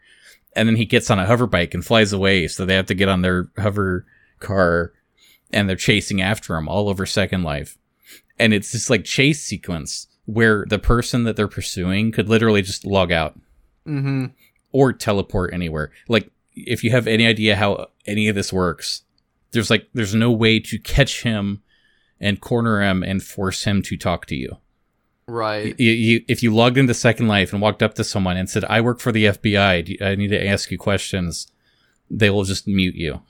and 0.54 0.68
then 0.68 0.76
he 0.76 0.84
gets 0.86 1.10
on 1.10 1.18
a 1.18 1.26
hover 1.26 1.46
bike 1.46 1.74
and 1.74 1.84
flies 1.84 2.12
away. 2.12 2.48
So 2.48 2.64
they 2.64 2.74
have 2.74 2.86
to 2.86 2.94
get 2.94 3.08
on 3.10 3.22
their 3.22 3.48
hover 3.58 4.06
car, 4.40 4.92
and 5.52 5.68
they're 5.68 5.76
chasing 5.76 6.20
after 6.22 6.56
him 6.56 6.68
all 6.68 6.88
over 6.88 7.04
Second 7.06 7.42
Life. 7.42 7.76
And 8.38 8.52
it's 8.54 8.72
this 8.72 8.88
like 8.90 9.04
chase 9.04 9.42
sequence 9.42 10.08
where 10.24 10.64
the 10.68 10.78
person 10.78 11.24
that 11.24 11.36
they're 11.36 11.46
pursuing 11.48 12.12
could 12.12 12.28
literally 12.28 12.62
just 12.62 12.84
log 12.84 13.12
out 13.12 13.38
Mm-hmm. 13.86 14.26
or 14.72 14.92
teleport 14.92 15.54
anywhere. 15.54 15.92
Like 16.08 16.30
if 16.56 16.82
you 16.82 16.90
have 16.90 17.06
any 17.06 17.26
idea 17.26 17.56
how 17.56 17.88
any 18.06 18.28
of 18.28 18.34
this 18.34 18.52
works, 18.52 19.02
there's 19.52 19.70
like 19.70 19.88
there's 19.92 20.14
no 20.14 20.30
way 20.30 20.58
to 20.60 20.78
catch 20.78 21.22
him 21.22 21.62
and 22.18 22.40
corner 22.40 22.82
him 22.82 23.02
and 23.02 23.22
force 23.22 23.64
him 23.64 23.82
to 23.82 23.96
talk 23.96 24.26
to 24.26 24.34
you. 24.34 24.56
Right. 25.28 25.78
You, 25.78 25.90
you 25.92 26.24
if 26.28 26.42
you 26.42 26.54
logged 26.54 26.78
into 26.78 26.94
Second 26.94 27.28
Life 27.28 27.52
and 27.52 27.60
walked 27.60 27.82
up 27.82 27.94
to 27.94 28.04
someone 28.04 28.36
and 28.36 28.48
said, 28.48 28.64
"I 28.64 28.80
work 28.80 29.00
for 29.00 29.12
the 29.12 29.26
FBI. 29.26 29.84
Do- 29.84 30.04
I 30.04 30.14
need 30.14 30.28
to 30.28 30.46
ask 30.46 30.70
you 30.70 30.78
questions," 30.78 31.48
they 32.10 32.30
will 32.30 32.44
just 32.44 32.66
mute 32.66 32.94
you. 32.94 33.20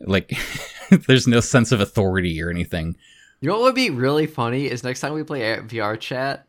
Like 0.00 0.36
there's 1.06 1.26
no 1.26 1.40
sense 1.40 1.72
of 1.72 1.80
authority 1.80 2.42
or 2.42 2.50
anything. 2.50 2.96
You 3.40 3.48
know 3.48 3.56
what 3.56 3.64
would 3.64 3.74
be 3.74 3.90
really 3.90 4.26
funny 4.26 4.66
is 4.66 4.82
next 4.82 5.00
time 5.00 5.12
we 5.12 5.22
play 5.22 5.40
VR 5.58 5.98
chat, 6.00 6.46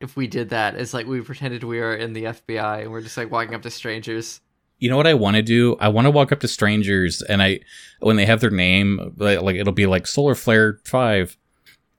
if 0.00 0.16
we 0.16 0.26
did 0.26 0.50
that, 0.50 0.74
it's 0.74 0.94
like 0.94 1.06
we 1.06 1.20
pretended 1.20 1.64
we 1.64 1.78
were 1.78 1.94
in 1.94 2.12
the 2.12 2.24
FBI 2.24 2.82
and 2.82 2.90
we're 2.90 3.00
just 3.02 3.16
like 3.16 3.30
walking 3.30 3.54
up 3.54 3.62
to 3.62 3.70
strangers. 3.70 4.40
You 4.80 4.90
know 4.90 4.96
what 4.96 5.06
I 5.06 5.14
want 5.14 5.36
to 5.36 5.42
do? 5.42 5.76
I 5.78 5.88
want 5.88 6.06
to 6.06 6.10
walk 6.10 6.32
up 6.32 6.40
to 6.40 6.48
strangers 6.48 7.22
and 7.22 7.40
I, 7.42 7.60
when 8.00 8.16
they 8.16 8.26
have 8.26 8.40
their 8.40 8.50
name, 8.50 9.14
like, 9.16 9.56
it'll 9.56 9.72
be 9.72 9.86
like 9.86 10.06
Solar 10.06 10.34
Flare 10.34 10.80
Five. 10.84 11.36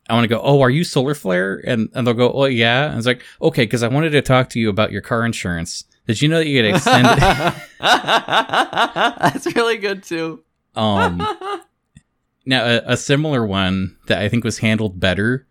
I 0.09 0.13
want 0.13 0.25
to 0.25 0.27
go. 0.27 0.41
Oh, 0.43 0.59
are 0.59 0.69
you 0.69 0.83
Solar 0.83 1.15
Flare? 1.15 1.61
And 1.65 1.87
and 1.93 2.05
they'll 2.05 2.13
go. 2.13 2.33
Oh 2.33 2.45
yeah. 2.45 2.89
And 2.89 2.97
it's 2.97 3.07
like 3.07 3.23
okay, 3.41 3.63
because 3.63 3.81
I 3.83 3.87
wanted 3.87 4.09
to 4.09 4.21
talk 4.21 4.49
to 4.49 4.59
you 4.59 4.67
about 4.67 4.91
your 4.91 5.01
car 5.01 5.23
insurance. 5.25 5.85
Did 6.07 6.21
you 6.21 6.27
know 6.27 6.39
that 6.39 6.47
you 6.47 6.61
get 6.61 6.75
extended? 6.75 7.17
That's 7.79 9.55
really 9.55 9.77
good 9.77 10.03
too. 10.03 10.43
um, 10.75 11.25
now 12.45 12.65
a, 12.65 12.81
a 12.87 12.97
similar 12.97 13.45
one 13.45 13.95
that 14.07 14.19
I 14.19 14.27
think 14.27 14.43
was 14.43 14.57
handled 14.57 14.99
better, 14.99 15.47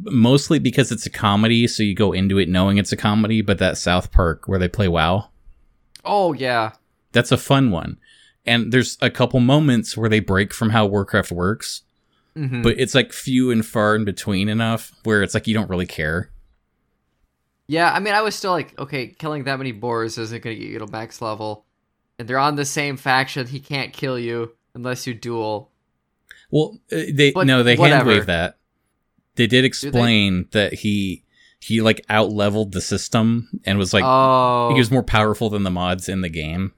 mostly 0.00 0.58
because 0.58 0.90
it's 0.92 1.04
a 1.04 1.10
comedy, 1.10 1.66
so 1.66 1.82
you 1.82 1.94
go 1.94 2.12
into 2.12 2.38
it 2.38 2.48
knowing 2.48 2.78
it's 2.78 2.92
a 2.92 2.96
comedy. 2.96 3.42
But 3.42 3.58
that 3.58 3.76
South 3.76 4.10
Park 4.12 4.46
where 4.46 4.60
they 4.60 4.68
play 4.68 4.88
WoW. 4.88 5.28
Oh 6.04 6.32
yeah. 6.32 6.72
That's 7.12 7.32
a 7.32 7.36
fun 7.36 7.70
one. 7.70 7.98
And 8.46 8.72
there's 8.72 8.98
a 9.00 9.10
couple 9.10 9.38
moments 9.40 9.96
where 9.96 10.08
they 10.08 10.20
break 10.20 10.52
from 10.52 10.70
how 10.70 10.86
Warcraft 10.86 11.30
works, 11.30 11.82
Mhm. 12.36 12.62
but 12.62 12.78
it's 12.78 12.94
like 12.94 13.12
few 13.12 13.50
and 13.50 13.64
far 13.64 13.94
in 13.94 14.04
between 14.04 14.48
enough 14.48 14.92
where 15.04 15.22
it's 15.22 15.34
like 15.34 15.46
you 15.46 15.54
don't 15.54 15.68
really 15.70 15.86
care. 15.86 16.30
Yeah, 17.68 17.92
I 17.92 18.00
mean, 18.00 18.14
I 18.14 18.22
was 18.22 18.34
still 18.34 18.50
like, 18.50 18.78
okay, 18.78 19.06
killing 19.08 19.44
that 19.44 19.58
many 19.58 19.72
boars 19.72 20.18
isn't 20.18 20.42
going 20.42 20.56
to 20.56 20.62
get 20.62 20.70
you 20.72 20.78
to 20.80 20.86
max 20.88 21.22
level. 21.22 21.64
And 22.18 22.28
they're 22.28 22.38
on 22.38 22.56
the 22.56 22.64
same 22.64 22.96
faction. 22.96 23.46
He 23.46 23.60
can't 23.60 23.92
kill 23.92 24.18
you 24.18 24.52
unless 24.74 25.06
you 25.06 25.14
duel. 25.14 25.70
Well, 26.50 26.78
uh, 26.92 27.02
they 27.12 27.32
But 27.32 27.46
no, 27.46 27.62
they 27.62 27.76
whatever. 27.76 27.96
hand 27.96 28.08
wave 28.08 28.26
that. 28.26 28.58
They 29.36 29.46
did 29.46 29.64
explain 29.64 30.48
that 30.52 30.74
he 30.74 31.24
he 31.62 31.80
like 31.80 32.04
out 32.08 32.30
leveled 32.30 32.72
the 32.72 32.80
system 32.80 33.48
and 33.64 33.78
was 33.78 33.94
like 33.94 34.02
oh. 34.04 34.70
he 34.72 34.78
was 34.78 34.90
more 34.90 35.02
powerful 35.02 35.48
than 35.48 35.62
the 35.62 35.70
mods 35.70 36.08
in 36.08 36.20
the 36.20 36.28
game. 36.28 36.72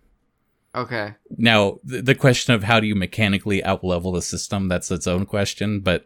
okay. 0.74 1.14
Now, 1.38 1.78
the, 1.84 2.02
the 2.02 2.14
question 2.14 2.52
of 2.52 2.64
how 2.64 2.80
do 2.80 2.86
you 2.86 2.94
mechanically 2.94 3.64
out 3.64 3.82
level 3.82 4.12
the 4.12 4.20
system, 4.20 4.68
that's 4.68 4.90
its 4.90 5.06
own 5.06 5.24
question, 5.24 5.80
but 5.80 6.04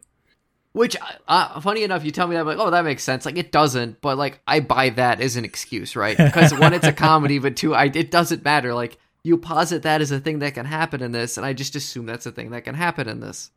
Which, 0.73 0.97
uh, 1.27 1.61
funny 1.61 1.83
enough, 1.83 2.05
you 2.05 2.13
tell 2.13 2.29
me 2.29 2.37
that, 2.37 2.43
I'm 2.43 2.47
like, 2.47 2.59
oh, 2.59 2.71
that 2.71 2.85
makes 2.85 3.03
sense. 3.03 3.27
Like, 3.27 3.37
it 3.37 3.51
doesn't, 3.51 4.01
but 4.01 4.17
like, 4.17 4.41
I 4.47 4.61
buy 4.61 4.91
that 4.91 5.21
as 5.21 5.37
an 5.37 5.45
excuse, 5.45 5.97
right? 5.97 6.17
Because 6.29 6.55
one, 6.55 6.73
it's 6.73 6.87
a 6.87 6.93
comedy, 6.93 7.41
but 7.41 7.57
two, 7.57 7.75
I, 7.75 7.87
it 7.87 8.13
doesn't 8.13 8.45
matter. 8.45 8.75
Like, 8.75 8.97
you 9.25 9.39
posit 9.39 9.83
that 9.83 10.01
as 10.01 10.13
a 10.13 10.21
thing 10.21 10.39
that 10.39 10.55
can 10.55 10.67
happen 10.67 11.03
in 11.03 11.11
this, 11.11 11.37
and 11.37 11.45
I 11.45 11.53
just 11.53 11.75
assume 11.75 12.07
that's 12.07 12.27
a 12.27 12.33
thing 12.33 12.51
that 12.51 12.63
can 12.63 12.77
happen 12.77 13.09
in 13.09 13.19
this. 13.19 13.51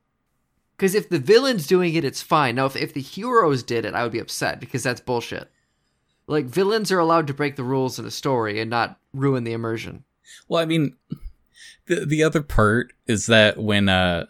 Because 0.82 0.95
if 0.95 1.09
the 1.09 1.19
villain's 1.19 1.67
doing 1.67 1.93
it, 1.93 2.03
it's 2.03 2.23
fine. 2.23 2.55
Now, 2.55 2.65
if, 2.65 2.75
if 2.75 2.95
the 2.95 3.01
heroes 3.01 3.61
did 3.61 3.86
it, 3.86 3.93
I 3.93 4.01
would 4.01 4.11
be 4.11 4.17
upset 4.17 4.59
because 4.59 4.82
that's 4.82 4.99
bullshit. 4.99 5.47
Like, 6.25 6.45
villains 6.45 6.91
are 6.91 6.97
allowed 6.97 7.27
to 7.27 7.36
break 7.36 7.55
the 7.55 7.63
rules 7.63 7.99
in 7.99 8.05
a 8.07 8.09
story 8.09 8.59
and 8.59 8.71
not 8.71 8.97
ruin 9.13 9.43
the 9.43 9.53
immersion. 9.53 10.05
Well, 10.47 10.59
I 10.59 10.65
mean, 10.65 10.95
the 11.86 12.03
the 12.07 12.23
other 12.23 12.41
part 12.41 12.93
is 13.05 13.27
that 13.27 13.59
when 13.59 13.89
uh, 13.89 14.25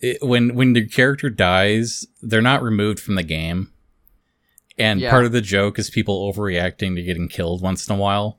it, 0.00 0.22
when 0.22 0.54
when 0.54 0.72
the 0.72 0.86
character 0.86 1.28
dies, 1.28 2.06
they're 2.22 2.40
not 2.40 2.62
removed 2.62 2.98
from 2.98 3.16
the 3.16 3.22
game, 3.22 3.70
and 4.78 5.02
Yeah. 5.02 5.10
part 5.10 5.26
of 5.26 5.32
the 5.32 5.42
joke 5.42 5.78
is 5.78 5.90
people 5.90 6.32
overreacting 6.32 6.94
to 6.94 7.02
getting 7.02 7.28
killed 7.28 7.60
once 7.60 7.86
in 7.86 7.94
a 7.94 7.98
while. 7.98 8.38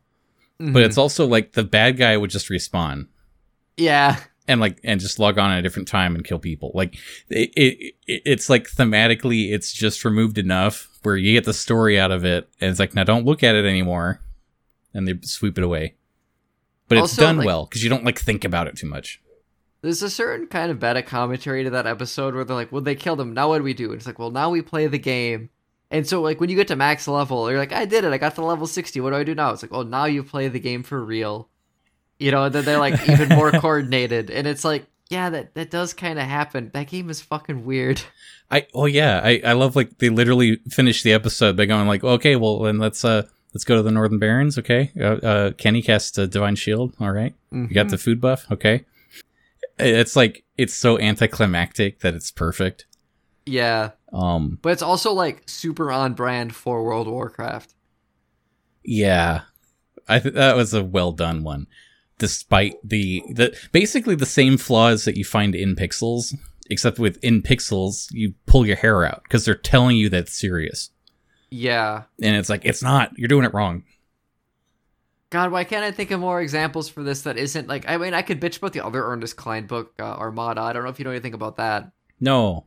Mm-hmm. 0.59 0.73
But 0.73 0.81
it's 0.81 0.97
also 0.97 1.27
like 1.27 1.51
the 1.51 1.63
bad 1.63 1.95
guy 1.97 2.17
would 2.17 2.31
just 2.31 2.49
respawn 2.49 3.05
yeah, 3.77 4.19
and 4.49 4.59
like 4.59 4.79
and 4.83 4.99
just 4.99 5.19
log 5.19 5.37
on 5.37 5.51
at 5.51 5.59
a 5.59 5.61
different 5.61 5.87
time 5.87 6.15
and 6.15 6.25
kill 6.25 6.39
people. 6.39 6.71
Like 6.73 6.95
it, 7.29 7.53
it, 7.55 7.93
it 8.07 8.21
it's 8.25 8.49
like 8.49 8.67
thematically, 8.69 9.51
it's 9.53 9.71
just 9.71 10.03
removed 10.03 10.37
enough 10.37 10.89
where 11.03 11.15
you 11.15 11.33
get 11.33 11.45
the 11.45 11.53
story 11.53 11.99
out 11.99 12.11
of 12.11 12.25
it, 12.25 12.49
and 12.59 12.71
it's 12.71 12.79
like 12.79 12.95
now 12.95 13.03
don't 13.03 13.25
look 13.25 13.43
at 13.43 13.55
it 13.55 13.63
anymore, 13.63 14.21
and 14.93 15.07
they 15.07 15.17
sweep 15.21 15.57
it 15.57 15.63
away. 15.63 15.95
But 16.87 16.97
it's 16.97 17.15
done 17.15 17.37
like- 17.37 17.45
well 17.45 17.65
because 17.65 17.83
you 17.83 17.89
don't 17.89 18.03
like 18.03 18.19
think 18.19 18.43
about 18.43 18.67
it 18.67 18.75
too 18.75 18.87
much. 18.87 19.21
There's 19.81 20.01
a 20.01 20.09
certain 20.09 20.47
kind 20.47 20.71
of 20.71 20.81
meta 20.81 21.01
commentary 21.03 21.63
to 21.63 21.69
that 21.69 21.87
episode 21.87 22.35
where 22.35 22.43
they're 22.43 22.55
like, 22.55 22.71
well, 22.71 22.81
they 22.81 22.95
killed 22.95 23.21
him. 23.21 23.33
Now 23.33 23.47
what 23.47 23.59
do 23.59 23.63
we 23.63 23.73
do? 23.73 23.91
And 23.91 23.95
it's 23.95 24.05
like, 24.05 24.19
well, 24.19 24.31
now 24.31 24.49
we 24.49 24.61
play 24.61 24.87
the 24.87 24.99
game. 24.99 25.49
And 25.89 26.05
so, 26.05 26.21
like, 26.21 26.41
when 26.41 26.49
you 26.49 26.57
get 26.57 26.67
to 26.67 26.75
max 26.75 27.07
level, 27.07 27.49
you're 27.49 27.57
like, 27.57 27.71
I 27.71 27.85
did 27.85 28.03
it. 28.03 28.11
I 28.11 28.17
got 28.17 28.35
to 28.35 28.43
level 28.43 28.67
60. 28.67 28.99
What 28.99 29.11
do 29.11 29.15
I 29.15 29.23
do 29.23 29.33
now? 29.33 29.51
It's 29.51 29.61
like, 29.63 29.71
oh, 29.71 29.83
now 29.83 30.03
you 30.03 30.21
play 30.21 30.49
the 30.49 30.59
game 30.59 30.83
for 30.83 31.03
real. 31.03 31.47
You 32.19 32.31
know, 32.31 32.43
and 32.43 32.53
then 32.53 32.65
they're 32.65 32.77
like 32.79 33.07
even 33.09 33.29
more 33.29 33.51
coordinated. 33.51 34.29
And 34.29 34.45
it's 34.45 34.63
like, 34.65 34.85
yeah, 35.09 35.29
that 35.31 35.55
that 35.55 35.71
does 35.71 35.93
kind 35.93 36.19
of 36.19 36.25
happen. 36.25 36.69
That 36.73 36.87
game 36.87 37.09
is 37.09 37.21
fucking 37.21 37.65
weird. 37.65 38.01
I 38.51 38.67
oh 38.73 38.85
yeah, 38.85 39.21
I 39.23 39.41
I 39.45 39.53
love 39.53 39.75
like 39.75 39.97
they 39.99 40.09
literally 40.09 40.57
finish 40.69 41.01
the 41.03 41.13
episode 41.13 41.55
by 41.57 41.65
going 41.65 41.87
like, 41.87 42.03
okay, 42.03 42.35
well 42.35 42.59
then 42.59 42.77
let's 42.77 43.03
uh 43.05 43.23
let's 43.53 43.63
go 43.63 43.75
to 43.77 43.81
the 43.81 43.91
Northern 43.91 44.19
Barrens. 44.19 44.57
Okay, 44.59 44.91
uh, 44.99 45.03
uh 45.25 45.51
Kenny 45.51 45.81
cast 45.81 46.17
a 46.17 46.27
Divine 46.27 46.55
Shield. 46.55 46.93
All 46.99 47.11
right. 47.11 47.33
you 47.51 47.67
got 47.69 47.89
the 47.89 47.97
food 47.97 48.19
buff. 48.19 48.45
Okay, 48.51 48.85
it's 49.77 50.15
like 50.15 50.43
it's 50.57 50.73
so 50.73 50.99
anticlimactic 50.99 51.99
that 52.01 52.13
it's 52.15 52.31
perfect. 52.31 52.85
yeah, 53.45 53.91
Um, 54.11 54.59
but 54.61 54.73
it's 54.73 54.81
also 54.81 55.13
like 55.13 55.43
super 55.47 55.91
on 55.91 56.13
brand 56.13 56.53
for 56.55 56.83
World 56.83 57.07
of 57.07 57.13
Warcraft. 57.13 57.73
yeah, 58.83 59.41
I 60.07 60.19
th- 60.19 60.33
that 60.35 60.55
was 60.55 60.73
a 60.73 60.83
well 60.83 61.11
done 61.11 61.43
one, 61.43 61.67
despite 62.19 62.75
the 62.83 63.23
the 63.33 63.57
basically 63.71 64.13
the 64.15 64.25
same 64.27 64.57
flaws 64.57 65.05
that 65.05 65.17
you 65.17 65.25
find 65.25 65.55
in 65.55 65.75
Pixels, 65.75 66.35
except 66.69 66.99
with 66.99 67.17
in 67.23 67.41
Pixels 67.41 68.07
you 68.11 68.35
pull 68.45 68.65
your 68.67 68.75
hair 68.77 69.03
out 69.03 69.23
because 69.23 69.43
they're 69.45 69.55
telling 69.55 69.97
you 69.97 70.09
that's 70.09 70.31
serious, 70.39 70.91
Yeah. 71.49 72.03
and 72.21 72.35
it's 72.35 72.49
like 72.49 72.63
it's 72.65 72.83
not. 72.83 73.11
You're 73.17 73.27
doing 73.27 73.45
it 73.45 73.53
wrong. 73.53 73.83
God, 75.31 75.51
why 75.51 75.63
can't 75.63 75.83
I 75.83 75.91
think 75.91 76.09
of 76.09 76.19
more 76.19 76.41
examples 76.41 76.89
for 76.89 77.03
this 77.03 77.21
that 77.23 77.37
isn't 77.37 77.67
like? 77.67 77.87
I 77.87 77.97
mean, 77.97 78.13
I 78.15 78.23
could 78.23 78.41
bitch 78.41 78.57
about 78.57 78.73
the 78.73 78.83
other 78.83 79.03
Ernest 79.05 79.35
Cline 79.35 79.67
book, 79.67 79.93
uh, 79.99 80.03
Armada. 80.03 80.61
I 80.61 80.73
don't 80.73 80.83
know 80.83 80.89
if 80.89 80.97
you 80.97 81.05
know 81.05 81.11
anything 81.11 81.35
about 81.35 81.57
that. 81.57 81.91
No. 82.19 82.65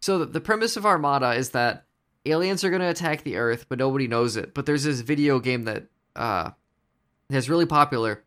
So 0.00 0.18
the, 0.20 0.26
the 0.26 0.40
premise 0.40 0.76
of 0.76 0.86
Armada 0.86 1.32
is 1.32 1.50
that 1.50 1.86
aliens 2.24 2.62
are 2.62 2.70
going 2.70 2.82
to 2.82 2.88
attack 2.88 3.24
the 3.24 3.36
Earth, 3.36 3.66
but 3.68 3.80
nobody 3.80 4.06
knows 4.06 4.36
it. 4.36 4.54
But 4.54 4.64
there's 4.64 4.84
this 4.84 5.00
video 5.00 5.40
game 5.40 5.64
that 5.64 5.86
uh, 6.14 6.50
is 7.30 7.50
really 7.50 7.66
popular, 7.66 8.22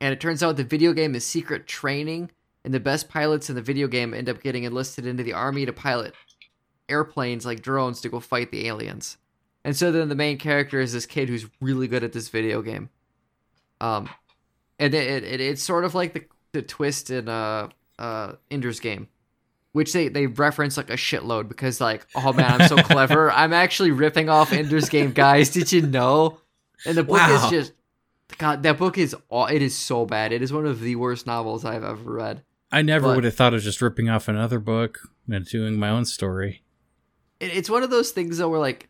and 0.00 0.12
it 0.12 0.20
turns 0.20 0.42
out 0.42 0.56
the 0.56 0.64
video 0.64 0.92
game 0.92 1.14
is 1.14 1.26
secret 1.26 1.66
training, 1.66 2.30
and 2.64 2.72
the 2.74 2.80
best 2.80 3.08
pilots 3.08 3.48
in 3.50 3.56
the 3.56 3.62
video 3.62 3.86
game 3.86 4.14
end 4.14 4.28
up 4.28 4.42
getting 4.42 4.64
enlisted 4.64 5.06
into 5.06 5.22
the 5.22 5.32
army 5.32 5.66
to 5.66 5.72
pilot 5.72 6.14
airplanes 6.88 7.46
like 7.46 7.62
drones 7.62 8.00
to 8.00 8.08
go 8.08 8.20
fight 8.20 8.50
the 8.50 8.66
aliens. 8.66 9.16
And 9.64 9.76
so 9.76 9.92
then 9.92 10.08
the 10.08 10.14
main 10.14 10.38
character 10.38 10.80
is 10.80 10.92
this 10.92 11.06
kid 11.06 11.28
who's 11.28 11.46
really 11.60 11.86
good 11.86 12.02
at 12.02 12.12
this 12.12 12.28
video 12.28 12.62
game. 12.62 12.88
Um, 13.80 14.08
and 14.78 14.94
it, 14.94 15.22
it 15.24 15.40
it's 15.40 15.62
sort 15.62 15.84
of 15.84 15.94
like 15.94 16.12
the 16.14 16.24
the 16.52 16.62
twist 16.62 17.10
in 17.10 17.28
uh 17.28 17.68
uh 17.98 18.32
Ender's 18.50 18.80
Game 18.80 19.08
which 19.72 19.92
they 19.92 20.08
they 20.08 20.26
reference 20.26 20.76
like 20.76 20.90
a 20.90 20.94
shitload 20.94 21.46
because 21.48 21.80
like 21.80 22.04
oh 22.16 22.32
man 22.32 22.60
i'm 22.60 22.66
so 22.68 22.76
clever 22.82 23.30
i'm 23.30 23.52
actually 23.52 23.92
ripping 23.92 24.28
off 24.28 24.52
ender's 24.52 24.88
game 24.88 25.12
guys 25.12 25.50
did 25.50 25.70
you 25.70 25.80
know 25.82 26.38
and 26.84 26.96
the 26.96 27.04
book 27.04 27.18
Wow. 27.18 27.44
is 27.44 27.50
just 27.50 27.72
god 28.38 28.62
that 28.62 28.78
book 28.78 28.98
is 28.98 29.14
aw- 29.28 29.46
it 29.46 29.62
is 29.62 29.76
so 29.76 30.06
bad. 30.06 30.32
It 30.32 30.42
is 30.42 30.52
one 30.52 30.66
of 30.66 30.80
the 30.80 30.96
worst 30.96 31.26
novels 31.26 31.64
i've 31.64 31.84
ever 31.84 32.12
read. 32.12 32.42
I 32.72 32.82
never 32.82 33.08
But- 33.08 33.16
would 33.16 33.24
have 33.24 33.34
thought 33.34 33.54
of 33.54 33.62
just 33.62 33.82
ripping 33.82 34.08
off 34.08 34.28
another 34.28 34.58
book 34.58 35.00
and 35.30 35.44
doing 35.44 35.78
my 35.78 35.88
own 35.90 36.04
story. 36.04 36.62
it, 37.40 37.56
it's 37.56 37.70
one 37.70 37.82
of 37.82 37.90
those 37.90 38.10
things 38.10 38.38
though 38.38 38.48
where 38.48 38.60
like 38.60 38.88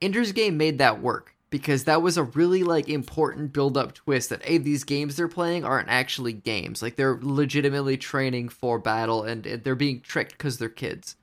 ender's 0.00 0.32
game 0.32 0.56
made 0.56 0.78
that 0.78 1.00
work 1.00 1.34
because 1.50 1.84
that 1.84 2.02
was 2.02 2.16
a 2.16 2.22
really 2.24 2.64
like 2.64 2.88
important 2.88 3.52
build 3.52 3.76
up 3.76 3.94
twist 3.94 4.28
that 4.30 4.44
hey 4.44 4.58
these 4.58 4.82
games 4.84 5.16
they're 5.16 5.28
playing 5.28 5.64
aren't 5.64 5.88
actually 5.88 6.32
games. 6.32 6.82
Like 6.82 6.96
they're 6.96 7.18
legitimately 7.22 7.96
training 7.96 8.48
for 8.48 8.78
battle 8.78 9.22
and, 9.22 9.46
and 9.46 9.62
they're 9.64 9.74
being 9.76 10.00
tricked 10.00 10.32
because 10.32 10.58
they're 10.58 10.68
kids. 10.68 11.16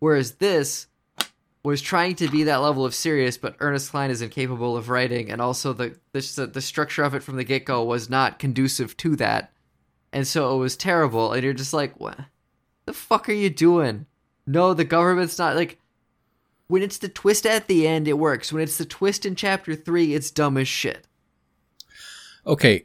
Whereas 0.00 0.32
this 0.32 0.88
was 1.66 1.82
trying 1.82 2.14
to 2.14 2.28
be 2.28 2.44
that 2.44 2.56
level 2.56 2.84
of 2.84 2.94
serious 2.94 3.36
but 3.36 3.56
ernest 3.60 3.90
cline 3.90 4.10
is 4.10 4.22
incapable 4.22 4.76
of 4.76 4.88
writing 4.88 5.30
and 5.30 5.40
also 5.40 5.72
the 5.72 5.96
the, 6.12 6.50
the 6.52 6.60
structure 6.60 7.02
of 7.02 7.14
it 7.14 7.22
from 7.22 7.36
the 7.36 7.44
get-go 7.44 7.84
was 7.84 8.08
not 8.08 8.38
conducive 8.38 8.96
to 8.96 9.16
that 9.16 9.52
and 10.12 10.26
so 10.26 10.54
it 10.54 10.58
was 10.58 10.76
terrible 10.76 11.32
and 11.32 11.42
you're 11.42 11.52
just 11.52 11.74
like 11.74 11.98
what 11.98 12.18
the 12.84 12.92
fuck 12.92 13.28
are 13.28 13.32
you 13.32 13.50
doing 13.50 14.06
no 14.46 14.74
the 14.74 14.84
government's 14.84 15.38
not 15.38 15.56
like 15.56 15.78
when 16.68 16.82
it's 16.82 16.98
the 16.98 17.08
twist 17.08 17.46
at 17.46 17.68
the 17.68 17.86
end, 17.86 18.08
it 18.08 18.18
works. 18.18 18.52
When 18.52 18.62
it's 18.62 18.78
the 18.78 18.84
twist 18.84 19.24
in 19.24 19.36
chapter 19.36 19.74
three, 19.74 20.14
it's 20.14 20.30
dumb 20.30 20.56
as 20.56 20.68
shit. 20.68 21.06
Okay, 22.46 22.84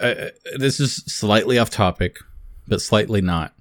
uh, 0.00 0.28
this 0.56 0.80
is 0.80 0.96
slightly 1.06 1.58
off 1.58 1.70
topic, 1.70 2.18
but 2.66 2.80
slightly 2.80 3.20
not. 3.20 3.54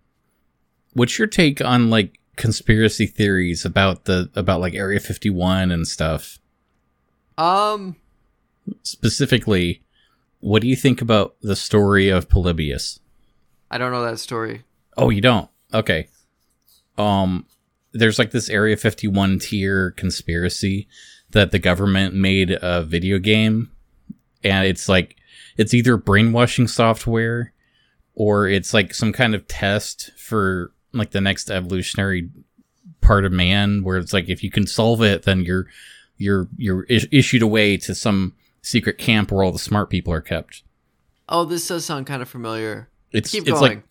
What's 0.93 1.17
your 1.17 1.27
take 1.27 1.61
on 1.61 1.89
like 1.89 2.19
conspiracy 2.37 3.05
theories 3.05 3.65
about 3.65 4.05
the 4.05 4.29
about 4.35 4.61
like 4.61 4.73
Area 4.73 4.99
51 4.99 5.71
and 5.71 5.87
stuff? 5.87 6.39
Um, 7.37 7.97
Specifically, 8.83 9.83
what 10.39 10.61
do 10.61 10.67
you 10.67 10.75
think 10.75 11.01
about 11.01 11.35
the 11.41 11.55
story 11.55 12.09
of 12.09 12.29
Polybius? 12.29 12.99
I 13.69 13.77
don't 13.77 13.91
know 13.91 14.03
that 14.03 14.19
story. 14.19 14.63
Oh, 14.95 15.09
you 15.09 15.21
don't? 15.21 15.49
Okay. 15.73 16.07
Um 16.97 17.45
there's 17.93 18.19
like 18.19 18.31
this 18.31 18.49
Area 18.49 18.77
51 18.77 19.39
tier 19.39 19.91
conspiracy 19.91 20.87
that 21.31 21.51
the 21.51 21.59
government 21.59 22.13
made 22.13 22.57
a 22.61 22.83
video 22.83 23.17
game 23.19 23.71
and 24.43 24.65
it's 24.67 24.87
like 24.87 25.17
it's 25.57 25.73
either 25.73 25.97
brainwashing 25.97 26.67
software 26.67 27.53
or 28.13 28.47
it's 28.47 28.73
like 28.73 28.93
some 28.93 29.11
kind 29.11 29.35
of 29.35 29.47
test 29.47 30.11
for 30.17 30.71
like 30.97 31.11
the 31.11 31.21
next 31.21 31.49
evolutionary 31.49 32.29
part 33.01 33.25
of 33.25 33.31
man 33.31 33.83
where 33.83 33.97
it's 33.97 34.13
like 34.13 34.27
if 34.29 34.43
you 34.43 34.51
can 34.51 34.65
solve 34.67 35.01
it 35.01 35.23
then 35.23 35.41
you're 35.41 35.67
you're 36.17 36.47
you're 36.57 36.83
is- 36.83 37.07
issued 37.11 37.41
away 37.41 37.77
to 37.77 37.93
some 37.95 38.33
secret 38.61 38.97
camp 38.97 39.31
where 39.31 39.43
all 39.43 39.51
the 39.51 39.59
smart 39.59 39.89
people 39.89 40.13
are 40.13 40.21
kept. 40.21 40.63
Oh, 41.29 41.45
this 41.45 41.67
does 41.67 41.85
sound 41.85 42.07
kind 42.07 42.21
of 42.21 42.29
familiar. 42.29 42.89
It's 43.11 43.31
Keep 43.31 43.47
it's 43.47 43.59
going. 43.59 43.61
like 43.61 43.83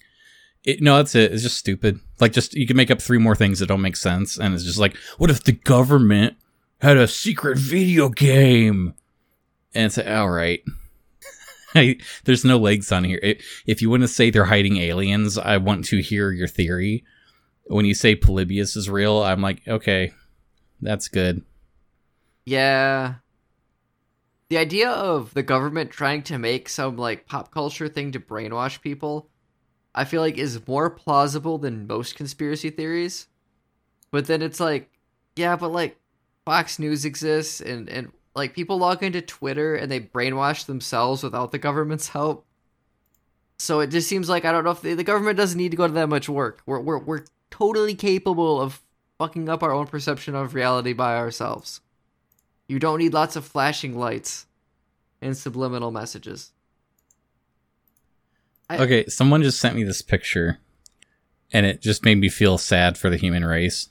it, 0.64 0.82
no, 0.82 0.96
that's 0.96 1.14
it. 1.14 1.32
It's 1.32 1.42
just 1.42 1.56
stupid. 1.56 2.00
Like, 2.18 2.32
just 2.32 2.54
you 2.54 2.66
can 2.66 2.76
make 2.76 2.90
up 2.90 3.00
three 3.00 3.18
more 3.18 3.36
things 3.36 3.60
that 3.60 3.66
don't 3.66 3.80
make 3.80 3.96
sense, 3.96 4.36
and 4.36 4.52
it's 4.52 4.64
just 4.64 4.78
like, 4.78 4.96
what 5.16 5.30
if 5.30 5.44
the 5.44 5.52
government 5.52 6.36
had 6.80 6.96
a 6.96 7.06
secret 7.06 7.56
video 7.56 8.08
game? 8.08 8.94
And 9.74 9.86
it's 9.86 9.96
like, 9.96 10.08
all 10.08 10.28
right. 10.28 10.62
I, 11.76 11.96
there's 12.24 12.44
no 12.44 12.58
legs 12.58 12.90
on 12.92 13.04
here. 13.04 13.20
I 13.22 13.36
if 13.66 13.82
you 13.82 13.90
want 13.90 14.02
to 14.02 14.08
say 14.08 14.30
they're 14.30 14.44
hiding 14.44 14.78
aliens, 14.78 15.38
I 15.38 15.56
want 15.58 15.84
to 15.86 16.00
hear 16.02 16.32
your 16.32 16.48
theory. 16.48 17.04
When 17.68 17.84
you 17.84 17.94
say 17.94 18.14
Polybius 18.14 18.76
is 18.76 18.88
real, 18.88 19.22
I'm 19.22 19.42
like, 19.42 19.66
okay, 19.66 20.12
that's 20.80 21.08
good. 21.08 21.42
yeah. 22.44 23.14
The 24.48 24.58
idea 24.58 24.90
of 24.90 25.34
the 25.34 25.42
government 25.42 25.90
trying 25.90 26.22
to 26.24 26.38
make 26.38 26.68
some 26.68 26.96
like 26.96 27.26
pop 27.26 27.50
culture 27.50 27.88
thing 27.88 28.12
to 28.12 28.20
brainwash 28.20 28.80
people, 28.80 29.28
I 29.92 30.04
feel 30.04 30.20
like 30.20 30.38
is 30.38 30.64
more 30.68 30.88
plausible 30.88 31.58
than 31.58 31.88
most 31.88 32.14
conspiracy 32.14 32.70
theories. 32.70 33.26
But 34.12 34.26
then 34.26 34.42
it's 34.42 34.60
like, 34.60 34.88
yeah, 35.34 35.56
but 35.56 35.72
like 35.72 35.98
Fox 36.44 36.78
News 36.78 37.04
exists 37.04 37.60
and 37.60 37.88
and 37.88 38.12
like 38.36 38.54
people 38.54 38.76
log 38.78 39.02
into 39.02 39.20
Twitter 39.22 39.74
and 39.74 39.90
they 39.90 39.98
brainwash 39.98 40.66
themselves 40.66 41.22
without 41.22 41.50
the 41.52 41.58
government's 41.58 42.08
help. 42.08 42.44
So 43.58 43.80
it 43.80 43.88
just 43.88 44.08
seems 44.08 44.28
like 44.28 44.44
I 44.44 44.52
don't 44.52 44.62
know 44.62 44.70
if 44.70 44.82
the, 44.82 44.94
the 44.94 45.02
government 45.02 45.38
doesn't 45.38 45.56
need 45.58 45.70
to 45.70 45.76
go 45.76 45.86
to 45.86 45.92
that 45.94 46.08
much 46.08 46.28
work. 46.28 46.60
We're 46.66 46.80
we're 46.80 46.98
we're 46.98 47.24
totally 47.50 47.94
capable 47.94 48.60
of 48.60 48.82
fucking 49.18 49.48
up 49.48 49.62
our 49.62 49.72
own 49.72 49.86
perception 49.86 50.34
of 50.34 50.54
reality 50.54 50.92
by 50.92 51.16
ourselves. 51.16 51.80
You 52.68 52.78
don't 52.78 52.98
need 52.98 53.14
lots 53.14 53.34
of 53.36 53.46
flashing 53.46 53.98
lights 53.98 54.44
and 55.22 55.34
subliminal 55.36 55.90
messages. 55.90 56.52
I- 58.68 58.78
Okay, 58.78 59.06
someone 59.06 59.42
just 59.42 59.58
sent 59.60 59.76
me 59.76 59.84
this 59.84 60.02
picture, 60.02 60.58
and 61.52 61.64
it 61.64 61.80
just 61.80 62.04
made 62.04 62.16
me 62.18 62.28
feel 62.28 62.58
sad 62.58 62.98
for 62.98 63.08
the 63.08 63.16
human 63.16 63.44
race. 63.44 63.88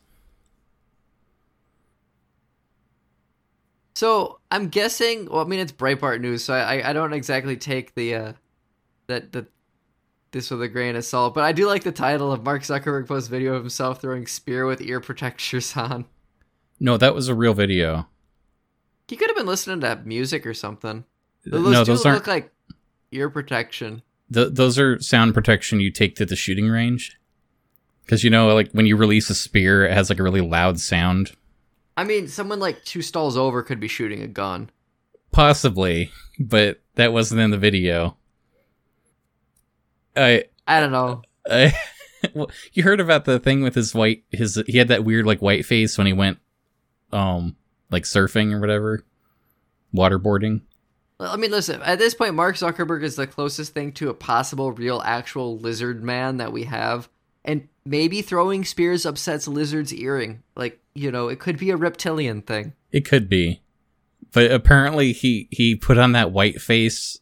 So 3.96 4.39
I'm 4.52 4.68
guessing. 4.68 5.30
Well, 5.30 5.43
I 5.43 5.48
mean, 5.48 5.60
it's 5.60 5.72
Breitbart 5.72 6.22
news, 6.22 6.43
so 6.43 6.54
I 6.54 6.89
I, 6.89 6.93
don't 6.93 7.14
exactly 7.14 7.58
take 7.58 7.96
the 7.96 8.16
uh 8.16 8.34
that 9.08 9.32
that 9.32 9.48
this 10.32 10.52
with 10.52 10.62
a 10.62 10.68
grain 10.68 10.98
of 10.98 11.06
salt. 11.06 11.34
But 11.34 11.46
I 11.46 11.54
do 11.54 11.66
like 11.66 11.84
the 11.84 11.93
title 11.93 12.32
of 12.32 12.43
Mark 12.43 12.64
Zuckerberg 12.64 13.08
post 13.08 13.30
video 13.30 13.54
of 13.54 13.62
himself 13.62 14.02
throwing 14.02 14.28
spear 14.28 14.66
with 14.66 14.82
ear 14.82 15.00
protectors 15.00 15.76
on. 15.78 16.06
No, 16.80 16.98
that 16.98 17.16
was 17.16 17.30
a 17.30 17.36
real 17.36 17.54
video. 17.54 18.08
He 19.08 19.16
could 19.16 19.30
have 19.30 19.38
been 19.38 19.46
listening 19.46 19.80
to 19.82 20.02
music 20.04 20.46
or 20.46 20.54
something. 20.54 21.06
Those 21.46 21.72
no, 21.72 21.84
those 21.86 22.06
aren't. 22.06 22.18
look 22.18 22.28
like 22.28 22.52
ear 23.12 23.30
protection. 23.30 24.02
Th- 24.34 24.52
those 24.52 24.78
are 24.78 25.00
sound 25.00 25.34
protection 25.34 25.80
you 25.80 25.91
take 25.91 26.16
to 26.18 26.26
the 26.26 26.36
shooting 26.36 26.68
range. 26.68 27.18
Because 28.04 28.26
you 28.26 28.30
know, 28.30 28.54
like 28.54 28.72
when 28.72 28.88
you 28.88 28.98
release 28.98 29.30
a 29.30 29.36
spear, 29.36 29.86
it 29.86 29.93
has 29.93 30.10
like 30.10 30.20
a 30.20 30.24
really 30.24 30.41
loud 30.41 30.82
sound. 30.82 31.32
I 31.98 32.04
mean, 32.04 32.28
someone 32.28 32.60
like 32.60 32.84
two 32.84 33.02
stalls 33.02 33.38
over 33.38 33.64
could 33.64 33.80
be 33.80 33.88
shooting 33.88 34.22
a 34.22 34.28
gun. 34.28 34.70
Possibly, 35.32 36.12
but 36.39 36.82
that 36.96 37.14
wasn't 37.14 37.41
in 37.41 37.52
the 37.52 37.58
video. 37.58 38.18
I, 40.16 40.46
I 40.68 40.80
don't 40.80 40.91
know. 40.91 41.22
I 41.50 41.74
well, 42.34 42.50
you 42.74 42.84
heard 42.84 43.00
about 43.00 43.26
the 43.26 43.39
thing 43.39 43.62
with 43.62 43.76
his 43.76 43.93
white 43.93 44.24
his 44.32 44.62
he 44.68 44.78
had 44.78 44.88
that 44.88 45.04
weird 45.04 45.26
like 45.26 45.41
white 45.41 45.66
face 45.66 45.98
when 45.98 46.08
he 46.08 46.14
went 46.14 46.39
um 47.12 47.56
like 47.91 48.04
surfing 48.04 48.52
or 48.52 48.60
whatever, 48.60 49.04
waterboarding. 49.93 50.62
I 51.20 51.38
mean, 51.38 51.52
listen. 51.52 51.82
At 51.82 52.00
this 52.00 52.14
point, 52.14 52.36
Mark 52.36 52.58
Zuckerberg 52.58 53.04
is 53.04 53.16
the 53.16 53.28
closest 53.28 53.74
thing 53.74 53.93
to 53.93 54.10
a 54.10 54.14
possible, 54.14 54.74
real, 54.74 55.02
actual 55.06 55.58
lizard 55.58 56.04
man 56.04 56.38
that 56.38 56.52
we 56.52 56.64
have, 56.64 57.08
and 57.46 57.70
maybe 57.86 58.22
throwing 58.22 58.66
spears 58.66 59.06
upsets 59.06 59.48
lizard's 59.48 59.94
earring. 59.94 60.44
Like 60.56 60.80
you 60.94 61.12
know, 61.12 61.28
it 61.28 61.40
could 61.40 61.58
be 61.58 61.70
a 61.70 61.78
reptilian 61.78 62.42
thing. 62.42 62.74
It 62.92 63.06
could 63.06 63.30
be, 63.30 63.62
but 64.32 64.52
apparently 64.52 65.12
he 65.12 65.48
he 65.52 65.76
put 65.76 65.98
on 65.98 66.14
that 66.14 66.32
white 66.32 66.62
face 66.62 67.20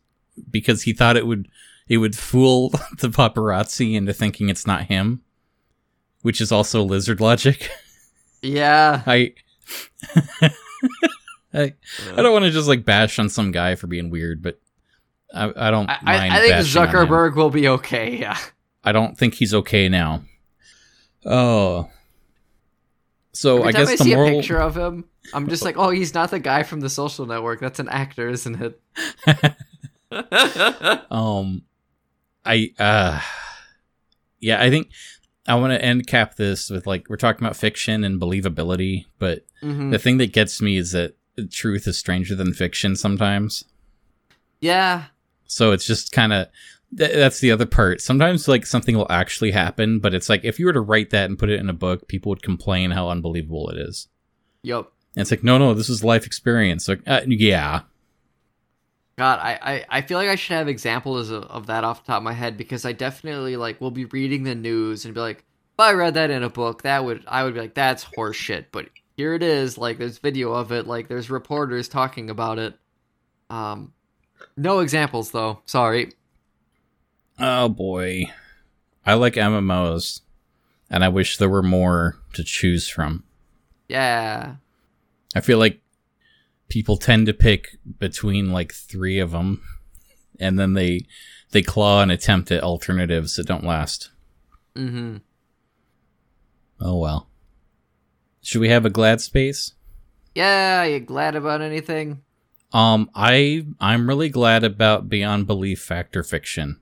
because 0.50 0.84
he 0.84 0.94
thought 0.94 1.18
it 1.18 1.28
would 1.28 1.48
it 1.88 1.98
would 1.98 2.16
fool 2.16 2.70
the 3.00 3.10
paparazzi 3.10 3.96
into 3.96 4.14
thinking 4.14 4.50
it's 4.50 4.68
not 4.68 4.84
him, 4.86 5.22
which 6.22 6.42
is 6.42 6.52
also 6.52 6.84
lizard 6.84 7.22
logic. 7.22 7.70
Yeah. 8.44 9.02
I 9.08 9.34
I, 11.54 11.74
I 12.12 12.16
don't 12.18 12.34
want 12.34 12.44
to 12.44 12.52
just 12.52 12.68
like 12.68 12.84
bash 12.84 13.18
on 13.18 13.30
some 13.30 13.52
guy 13.52 13.76
for 13.76 13.88
being 13.88 14.10
weird, 14.10 14.42
but 14.42 14.60
I, 15.34 15.52
I 15.56 15.72
don't 15.72 15.90
I. 15.90 16.28
I 16.28 16.40
think 16.42 16.52
bashing 16.52 16.82
on 16.82 16.88
him. 16.90 16.94
Zuckerberg 16.94 17.36
will 17.36 17.50
be 17.50 17.70
okay. 17.70 18.18
Yeah. 18.18 18.38
I 18.84 18.92
don't 18.92 19.18
think 19.18 19.36
he's 19.36 19.54
okay 19.54 19.88
now. 19.88 20.24
Oh, 21.26 21.90
so 23.34 23.58
Every 23.60 23.70
I 23.70 23.72
time 23.72 23.82
I 23.82 23.86
guess 23.86 23.98
the 24.00 24.04
see 24.04 24.14
a 24.14 24.16
moral. 24.18 24.32
picture 24.40 24.60
of 24.62 24.76
him, 24.78 25.06
I'm 25.34 25.48
just 25.50 25.64
like, 25.66 25.78
oh, 25.78 25.90
he's 25.90 26.14
not 26.14 26.30
the 26.32 26.40
guy 26.40 26.64
from 26.64 26.82
the 26.82 26.90
Social 26.90 27.26
Network. 27.26 27.60
That's 27.60 27.80
an 27.80 27.90
actor, 27.90 28.30
isn't 28.30 28.62
it? 28.62 28.80
um, 31.12 31.64
I 32.46 32.72
uh, 32.78 33.22
yeah, 34.40 34.62
I 34.62 34.70
think 34.70 34.90
I 35.48 35.56
want 35.56 35.72
to 35.74 35.84
end 35.84 36.08
cap 36.08 36.36
this 36.36 36.70
with 36.70 36.86
like 36.86 37.10
we're 37.10 37.18
talking 37.18 37.44
about 37.46 37.56
fiction 37.56 38.04
and 38.04 38.20
believability, 38.22 39.06
but 39.20 39.46
Mhm. 39.64 39.92
the 39.92 40.00
thing 40.00 40.18
that 40.18 40.34
gets 40.34 40.62
me 40.62 40.78
is 40.78 40.92
that 40.92 41.16
truth 41.52 41.88
is 41.88 41.98
stranger 41.98 42.36
than 42.36 42.54
fiction 42.54 42.96
sometimes. 42.96 43.64
Yeah. 44.60 45.06
So 45.46 45.72
it's 45.72 45.86
just 45.86 46.12
kind 46.12 46.34
of 46.34 46.48
th- 46.98 47.14
that's 47.14 47.40
the 47.40 47.52
other 47.52 47.66
part. 47.66 48.02
Sometimes 48.02 48.48
like 48.48 48.66
something 48.66 48.96
will 48.96 49.12
actually 49.12 49.52
happen, 49.52 50.00
but 50.00 50.14
it's 50.14 50.30
like 50.30 50.44
if 50.44 50.60
you 50.60 50.66
were 50.66 50.74
to 50.74 50.82
write 50.82 51.10
that 51.12 51.30
and 51.30 51.40
put 51.40 51.50
it 51.50 51.60
in 51.60 51.70
a 51.70 51.74
book, 51.74 52.08
people 52.08 52.30
would 52.30 52.44
complain 52.44 52.92
how 52.92 53.10
unbelievable 53.10 53.70
it 53.70 53.78
is. 53.78 54.08
Yep. 54.64 54.90
And 55.16 55.22
it's 55.22 55.32
like, 55.32 55.44
no, 55.44 55.58
no, 55.58 55.74
this 55.74 55.90
is 55.90 56.04
life 56.04 56.26
experience. 56.26 56.88
Like, 56.88 57.02
uh, 57.06 57.22
yeah, 57.28 57.82
God, 59.18 59.40
I, 59.40 59.60
I, 59.62 59.86
I 59.90 60.02
feel 60.02 60.18
like 60.18 60.30
I 60.30 60.36
should 60.36 60.56
have 60.56 60.68
examples 60.68 61.30
of, 61.30 61.44
of 61.44 61.68
that 61.68 61.84
off 61.84 62.04
the 62.04 62.08
top 62.08 62.18
of 62.18 62.24
my 62.24 62.34
head 62.34 62.58
because 62.58 62.84
I 62.84 62.94
definitely 62.94 63.58
like 63.58 63.80
will 63.80 63.92
be 63.92 64.06
reading 64.06 64.44
the 64.44 64.56
news 64.56 65.06
and 65.06 65.14
be 65.14 65.20
like, 65.20 65.38
if 65.38 65.80
I 65.80 65.94
read 65.94 66.16
that 66.16 66.32
in 66.32 66.44
a 66.44 66.50
book, 66.50 66.82
that 66.84 67.06
would 67.06 67.24
I 67.28 67.44
would 67.44 67.54
be 67.54 67.60
like, 67.60 67.76
that's 67.76 68.06
horseshit. 68.06 68.66
But 68.72 68.90
here 69.16 69.36
it 69.36 69.44
is, 69.44 69.78
like 69.78 70.00
there's 70.00 70.18
video 70.18 70.54
of 70.54 70.72
it, 70.72 70.88
like 70.88 71.08
there's 71.08 71.30
reporters 71.30 71.88
talking 71.88 72.32
about 72.32 72.58
it. 72.58 72.76
Um, 73.52 73.94
no 74.58 74.80
examples 74.80 75.30
though. 75.30 75.62
Sorry. 75.66 76.14
Oh 77.46 77.68
boy. 77.68 78.24
I 79.06 79.16
like 79.16 79.34
MMOs, 79.34 80.22
and 80.90 81.04
I 81.04 81.10
wish 81.10 81.36
there 81.36 81.50
were 81.50 81.62
more 81.62 82.16
to 82.36 82.44
choose 82.44 82.88
from. 82.88 83.26
Yeah. 83.90 84.56
I 85.36 85.42
feel 85.42 85.58
like 85.58 85.82
people 86.70 86.96
tend 86.96 87.26
to 87.26 87.34
pick 87.34 87.78
between 88.00 88.54
like 88.54 88.74
three 88.74 89.20
of 89.20 89.32
them, 89.32 89.62
and 90.40 90.58
then 90.58 90.72
they 90.72 91.02
they 91.52 91.62
claw 91.62 92.02
and 92.02 92.14
attempt 92.14 92.50
at 92.50 92.64
alternatives 92.64 93.36
that 93.36 93.46
don't 93.46 93.66
last. 93.66 94.12
Mm-hmm. 94.76 95.18
Oh 96.80 96.98
well. 96.98 97.28
Should 98.42 98.62
we 98.62 98.70
have 98.70 98.86
a 98.86 98.90
glad 98.90 99.20
space? 99.20 99.74
Yeah. 100.34 100.86
You 100.86 101.02
glad 101.02 101.36
about 101.36 101.62
anything? 101.62 102.22
Um, 102.72 103.10
I 103.14 103.66
I'm 103.82 104.08
really 104.08 104.30
glad 104.30 104.64
about 104.64 105.10
Beyond 105.10 105.46
Belief 105.46 105.82
Fact 105.82 106.16
or 106.16 106.24
Fiction. 106.24 106.80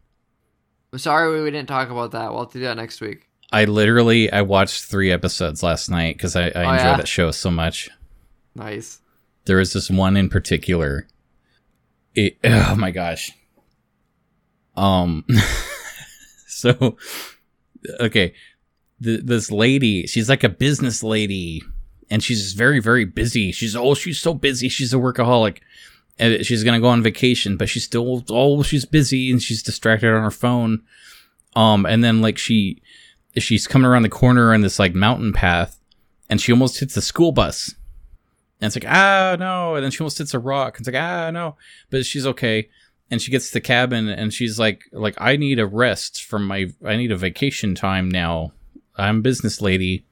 I'm 0.93 0.99
sorry 0.99 1.33
we, 1.33 1.41
we 1.43 1.51
didn't 1.51 1.69
talk 1.69 1.89
about 1.89 2.11
that. 2.11 2.31
We'll 2.31 2.41
have 2.43 2.51
to 2.51 2.59
do 2.59 2.65
that 2.65 2.77
next 2.77 3.01
week. 3.01 3.27
I 3.51 3.65
literally 3.65 4.31
I 4.31 4.41
watched 4.41 4.85
three 4.85 5.11
episodes 5.11 5.63
last 5.63 5.89
night 5.89 6.17
because 6.17 6.35
I, 6.35 6.43
I 6.47 6.51
Oh, 6.65 6.73
enjoy 6.73 6.83
yeah? 6.83 6.97
that 6.97 7.07
show 7.07 7.31
so 7.31 7.51
much. 7.51 7.89
Nice. 8.55 8.99
There 9.45 9.57
was 9.57 9.73
this 9.73 9.89
one 9.89 10.15
in 10.17 10.29
particular. 10.29 11.07
It, 12.15 12.37
oh 12.43 12.75
my 12.75 12.91
gosh. 12.91 13.31
Um. 14.75 15.25
so, 16.47 16.97
okay, 17.99 18.33
the, 18.99 19.17
this 19.17 19.51
lady, 19.51 20.07
she's 20.07 20.29
like 20.29 20.43
a 20.43 20.49
business 20.49 21.03
lady, 21.03 21.61
and 22.09 22.23
she's 22.23 22.53
very 22.53 22.79
very 22.79 23.03
busy. 23.05 23.51
She's 23.51 23.75
oh 23.75 23.93
she's 23.95 24.19
so 24.19 24.33
busy. 24.33 24.69
She's 24.69 24.93
a 24.93 24.97
workaholic, 24.97 25.57
and 26.19 26.45
she's 26.45 26.63
gonna 26.63 26.79
go 26.79 26.89
on 26.89 27.01
vacation, 27.01 27.57
but 27.57 27.69
she's 27.69 27.83
still 27.83 28.23
oh 28.29 28.63
she's 28.63 28.85
busy 28.85 29.31
and 29.31 29.41
she's 29.41 29.63
distracted 29.63 30.13
on 30.13 30.23
her 30.23 30.31
phone. 30.31 30.83
Um, 31.55 31.85
and 31.85 32.03
then 32.03 32.21
like 32.21 32.37
she, 32.37 32.81
she's 33.37 33.67
coming 33.67 33.85
around 33.85 34.03
the 34.03 34.09
corner 34.09 34.53
on 34.53 34.61
this 34.61 34.79
like 34.79 34.95
mountain 34.95 35.33
path, 35.33 35.79
and 36.29 36.39
she 36.39 36.51
almost 36.51 36.79
hits 36.79 36.95
the 36.95 37.01
school 37.01 37.31
bus. 37.31 37.75
And 38.61 38.67
it's 38.67 38.75
like, 38.75 38.91
ah, 38.91 39.35
no. 39.39 39.75
And 39.75 39.83
then 39.83 39.91
she 39.91 40.01
almost 40.01 40.19
hits 40.19 40.35
a 40.35 40.39
rock. 40.39 40.77
It's 40.77 40.87
like, 40.87 40.95
ah, 40.95 41.31
no. 41.31 41.55
But 41.89 42.05
she's 42.05 42.27
okay. 42.27 42.69
And 43.09 43.19
she 43.21 43.31
gets 43.31 43.47
to 43.47 43.53
the 43.53 43.61
cabin 43.61 44.07
and 44.07 44.31
she's 44.31 44.59
like, 44.59 44.83
like, 44.93 45.15
I 45.17 45.35
need 45.35 45.59
a 45.59 45.65
rest 45.65 46.23
from 46.23 46.45
my, 46.45 46.67
I 46.85 46.95
need 46.95 47.11
a 47.11 47.17
vacation 47.17 47.73
time 47.73 48.07
now. 48.07 48.53
I'm 48.95 49.23
business 49.23 49.61
lady. 49.61 50.05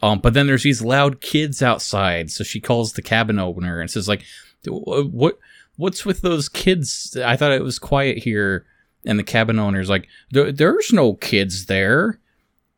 Um, 0.00 0.20
but 0.20 0.34
then 0.34 0.46
there's 0.46 0.62
these 0.62 0.80
loud 0.80 1.20
kids 1.20 1.62
outside. 1.62 2.30
So 2.30 2.44
she 2.44 2.60
calls 2.60 2.92
the 2.92 3.02
cabin 3.02 3.40
owner 3.40 3.80
and 3.80 3.90
says 3.90 4.08
like, 4.08 4.22
Uh, 4.66 5.02
what, 5.04 5.38
what's 5.76 6.04
with 6.04 6.20
those 6.22 6.48
kids? 6.48 7.16
I 7.22 7.36
thought 7.36 7.52
it 7.52 7.62
was 7.62 7.78
quiet 7.78 8.18
here. 8.18 8.66
And 9.06 9.18
the 9.18 9.24
cabin 9.24 9.58
owner's 9.58 9.88
like, 9.88 10.08
there, 10.30 10.52
there's 10.52 10.92
no 10.92 11.14
kids 11.14 11.66
there. 11.66 12.20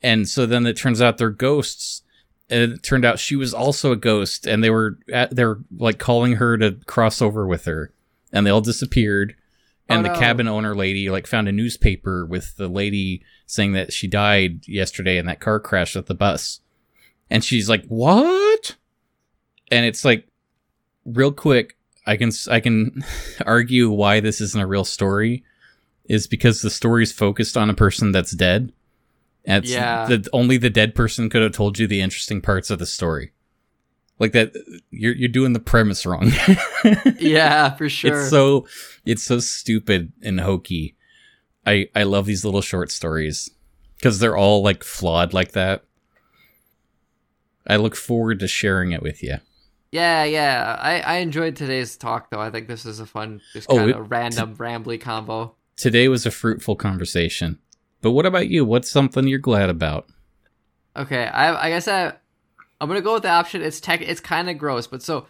And 0.03 0.29
so 0.29 0.47
then 0.47 0.67
it 0.67 0.77
turns 0.77 1.03
out 1.03 1.19
they're 1.19 1.31
ghosts 1.31 2.03
and 2.49 2.73
it 2.73 2.83
turned 2.83 3.05
out 3.05 3.19
she 3.19 3.35
was 3.37 3.53
also 3.55 3.93
a 3.93 3.97
ghost 3.97 4.47
and 4.47 4.63
they 4.63 4.71
were 4.71 4.99
at, 5.13 5.35
they 5.35 5.45
were 5.45 5.61
like 5.77 5.99
calling 5.99 6.35
her 6.35 6.57
to 6.59 6.73
cross 6.87 7.23
over 7.23 7.47
with 7.47 7.65
her 7.65 7.93
and 8.33 8.47
they 8.47 8.51
all 8.51 8.61
disappeared 8.61 9.35
and 9.89 10.01
Oh, 10.01 10.03
the 10.09 10.15
no. 10.15 10.19
cabin 10.21 10.49
owner 10.49 10.75
lady 10.75 11.09
like 11.09 11.27
found 11.27 11.49
a 11.49 11.53
newspaper 11.53 12.27
with 12.27 12.57
the 12.57 12.69
lady 12.69 13.23
saying 13.47 13.73
that 13.73 13.93
she 13.93 14.07
died 14.07 14.67
yesterday 14.69 15.19
in 15.19 15.27
that 15.27 15.41
car 15.41 15.61
crash 15.61 15.95
with 15.97 16.07
the 16.07 16.15
bus 16.15 16.61
and 17.31 17.45
she's 17.45 17.69
like 17.69 17.85
what 17.87 18.77
and 19.71 19.87
it's 19.87 20.05
like 20.05 20.29
real 21.05 21.33
quick 21.33 21.77
i 22.07 22.17
can 22.17 22.31
i 22.51 22.61
can 22.61 23.05
argue 23.47 23.91
why 23.91 24.21
this 24.21 24.41
isn't 24.41 24.63
a 24.63 24.67
real 24.67 24.85
story 24.85 25.45
is 26.07 26.27
because 26.27 26.63
the 26.63 26.71
story 26.71 27.03
is 27.03 27.13
focused 27.13 27.57
on 27.57 27.71
a 27.71 27.75
person 27.75 28.13
that's 28.13 28.33
dead 28.33 28.73
and 29.45 29.65
Yeah. 29.65 30.07
the, 30.07 30.29
only 30.33 30.57
the 30.57 30.71
dead 30.71 30.95
person 30.95 31.29
could 31.31 31.43
have 31.43 31.53
told 31.53 31.79
you 31.79 31.87
the 31.89 32.01
interesting 32.01 32.41
parts 32.41 32.71
of 32.71 32.79
the 32.79 32.87
story. 32.87 33.33
Like 34.21 34.31
that, 34.33 34.53
you're 34.93 35.15
you're 35.17 35.29
doing 35.29 35.53
the 35.53 35.59
premise 35.59 36.07
wrong. 36.07 36.31
Yeah, 37.19 37.75
for 37.75 37.89
sure. 37.89 38.21
It's 38.21 38.31
so 38.31 38.69
it's 39.05 39.25
so 39.25 39.41
stupid 39.41 40.13
and 40.23 40.39
hokey. 40.39 40.95
I 41.67 41.89
I 41.97 42.05
love 42.05 42.27
these 42.27 42.45
little 42.45 42.63
short 42.63 42.93
stories 42.93 43.51
because 43.97 44.21
they're 44.21 44.37
all 44.37 44.63
like 44.63 44.85
flawed 44.85 45.33
like 45.33 45.53
that. 45.53 45.83
I 47.67 47.77
look 47.77 47.97
forward 47.97 48.39
to 48.41 48.47
sharing 48.49 48.93
it 48.93 49.03
with 49.03 49.23
you. 49.25 49.39
Yeah, 49.93 50.25
yeah. 50.25 50.77
I, 50.81 51.01
I 51.01 51.15
enjoyed 51.19 51.55
today's 51.55 51.97
talk 51.97 52.31
though. 52.31 52.41
I 52.41 52.51
think 52.51 52.67
this 52.67 52.87
is 52.87 52.99
a 52.99 53.07
fun, 53.07 53.41
just 53.53 53.71
Oh, 53.71 53.77
kind 53.77 53.93
of 53.93 54.11
random, 54.11 54.57
rambly 54.57 54.99
combo. 55.01 55.55
Today 55.77 56.09
was 56.09 56.25
a 56.27 56.31
fruitful 56.31 56.77
conversation. 56.77 57.59
But 58.01 58.13
what 58.13 58.27
about 58.27 58.49
you? 58.49 58.65
What's 58.65 58.91
something 58.91 59.29
you're 59.29 59.39
glad 59.39 59.69
about? 59.71 60.07
Okay, 60.97 61.25
I 61.27 61.67
I 61.67 61.69
guess 61.69 61.87
I 61.89 62.15
I'm 62.81 62.89
gonna 62.89 63.01
go 63.03 63.15
with 63.15 63.23
the 63.23 63.29
option. 63.31 63.63
It's 63.63 63.81
tech. 63.81 64.01
It's 64.01 64.21
kind 64.21 64.51
of 64.51 64.59
gross, 64.59 64.87
but 64.87 65.03
so 65.03 65.27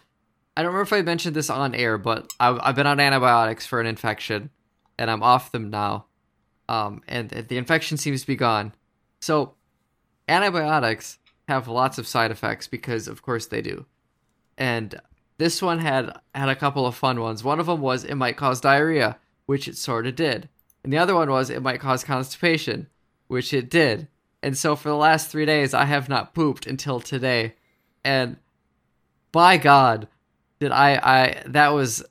I 0.55 0.61
don't 0.63 0.73
remember 0.73 0.83
if 0.83 0.93
I 0.93 1.01
mentioned 1.03 1.35
this 1.35 1.49
on 1.49 1.75
air, 1.75 1.97
but 1.97 2.31
I've 2.39 2.59
I've 2.61 2.75
been 2.75 2.87
on 2.87 2.99
antibiotics 2.99 3.65
for 3.65 3.79
an 3.79 3.85
infection, 3.85 4.49
and 4.97 5.11
I'm 5.11 5.21
off 5.23 5.51
them 5.51 5.69
now. 5.69 6.05
Um, 6.69 7.01
and 7.07 7.29
the 7.29 7.57
infection 7.57 7.97
seems 7.97 8.21
to 8.21 8.27
be 8.27 8.35
gone. 8.37 8.73
So 9.21 9.55
antibiotics 10.27 11.19
have 11.47 11.67
lots 11.67 11.97
of 11.97 12.07
side 12.07 12.31
effects 12.31 12.67
because, 12.67 13.07
of 13.07 13.21
course, 13.21 13.47
they 13.47 13.61
do. 13.61 13.85
And 14.57 14.99
this 15.37 15.61
one 15.61 15.79
had 15.79 16.19
had 16.33 16.49
a 16.49 16.55
couple 16.55 16.85
of 16.85 16.95
fun 16.95 17.19
ones. 17.19 17.43
One 17.43 17.59
of 17.59 17.65
them 17.65 17.81
was 17.81 18.03
it 18.03 18.15
might 18.15 18.37
cause 18.37 18.61
diarrhea, 18.61 19.17
which 19.45 19.67
it 19.67 19.77
sort 19.77 20.07
of 20.07 20.15
did. 20.15 20.49
And 20.83 20.91
the 20.91 20.97
other 20.97 21.15
one 21.15 21.29
was 21.29 21.49
it 21.49 21.61
might 21.61 21.79
cause 21.79 22.03
constipation, 22.03 22.87
which 23.27 23.53
it 23.53 23.69
did. 23.69 24.07
And 24.41 24.57
so 24.57 24.75
for 24.75 24.89
the 24.89 24.95
last 24.95 25.29
three 25.29 25.45
days, 25.45 25.73
I 25.73 25.85
have 25.85 26.09
not 26.09 26.33
pooped 26.33 26.67
until 26.67 26.99
today. 26.99 27.55
And 28.03 28.37
by 29.31 29.57
God, 29.57 30.07
did 30.59 30.71
I, 30.71 30.95
I, 30.95 31.43
that 31.47 31.69
was, 31.69 32.03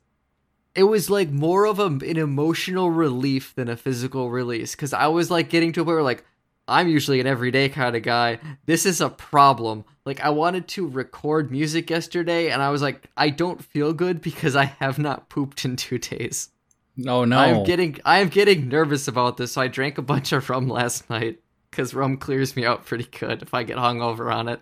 it 0.75 0.85
was 0.85 1.11
like 1.11 1.31
more 1.31 1.67
of 1.67 1.79
a, 1.79 1.87
an 1.87 2.17
emotional 2.17 2.91
relief 2.91 3.55
than 3.55 3.69
a 3.69 3.77
physical 3.77 4.31
release. 4.31 4.75
Cause 4.75 4.95
I 4.95 5.09
was 5.09 5.31
like 5.31 5.51
getting 5.51 5.73
to 5.75 5.83
a 5.83 5.85
point 5.85 5.97
where 5.97 6.03
like, 6.03 6.25
I'm 6.67 6.89
usually 6.89 7.21
an 7.21 7.27
everyday 7.27 7.69
kind 7.69 7.95
of 7.95 8.03
guy. 8.03 8.39
This 8.65 8.87
is 8.87 9.01
a 9.01 9.11
problem. 9.11 9.85
Like 10.05 10.21
I 10.21 10.31
wanted 10.31 10.69
to 10.69 10.89
record 10.89 11.51
music 11.51 11.91
yesterday, 11.91 12.51
and 12.51 12.63
I 12.63 12.71
was 12.71 12.83
like, 12.83 13.09
I 13.17 13.31
don't 13.31 13.63
feel 13.63 13.93
good 13.93 14.21
because 14.21 14.57
I 14.57 14.65
have 14.65 14.99
not 14.99 15.29
pooped 15.29 15.65
in 15.65 15.77
two 15.77 15.99
days. 15.99 16.51
No, 16.97 17.25
no! 17.25 17.39
I'm 17.39 17.65
getting 17.65 17.99
I 18.05 18.19
am 18.19 18.29
getting 18.29 18.69
nervous 18.69 19.09
about 19.09 19.37
this. 19.37 19.53
So 19.53 19.63
I 19.63 19.69
drank 19.69 19.99
a 19.99 20.03
bunch 20.03 20.33
of 20.33 20.49
rum 20.51 20.69
last 20.69 21.09
night 21.09 21.41
because 21.71 21.95
rum 21.95 22.17
clears 22.17 22.57
me 22.57 22.67
out 22.67 22.85
pretty 22.85 23.05
good 23.05 23.43
if 23.43 23.55
I 23.55 23.63
get 23.63 23.79
hungover 23.79 24.33
on 24.33 24.49
it. 24.49 24.61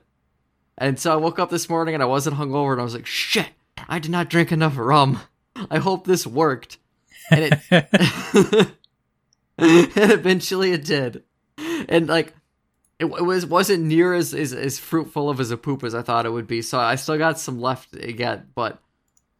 And 0.79 0.99
so 0.99 1.13
I 1.13 1.17
woke 1.17 1.39
up 1.39 1.51
this 1.51 1.69
morning 1.69 1.95
and 1.95 2.03
I 2.03 2.07
wasn't 2.07 2.37
hungover, 2.37 2.73
and 2.73 2.81
I 2.81 2.85
was 2.85 2.95
like, 2.95 3.07
shit, 3.07 3.49
I 3.89 3.99
did 3.99 4.11
not 4.11 4.31
drink 4.31 4.53
enough 4.53 4.77
rum. 4.77 5.21
I 5.71 5.79
hope 5.79 6.07
this 6.07 6.27
worked. 6.27 6.79
And 7.31 7.61
it 7.71 8.69
and 9.59 10.11
eventually 10.11 10.73
it 10.73 10.85
did. 10.85 11.25
And 11.89 12.09
like 12.09 12.35
it, 13.01 13.07
it 13.07 13.23
was 13.25 13.45
wasn't 13.47 13.85
near 13.85 14.15
as, 14.15 14.33
as 14.35 14.53
as 14.53 14.79
fruitful 14.79 15.29
of 15.29 15.41
as 15.41 15.51
a 15.51 15.57
poop 15.57 15.83
as 15.83 15.95
I 15.95 16.03
thought 16.03 16.27
it 16.27 16.33
would 16.33 16.47
be. 16.47 16.63
So 16.63 16.79
I 16.79 16.95
still 16.95 17.19
got 17.19 17.39
some 17.41 17.61
left 17.61 17.93
to 17.93 18.13
get, 18.13 18.55
but 18.55 18.79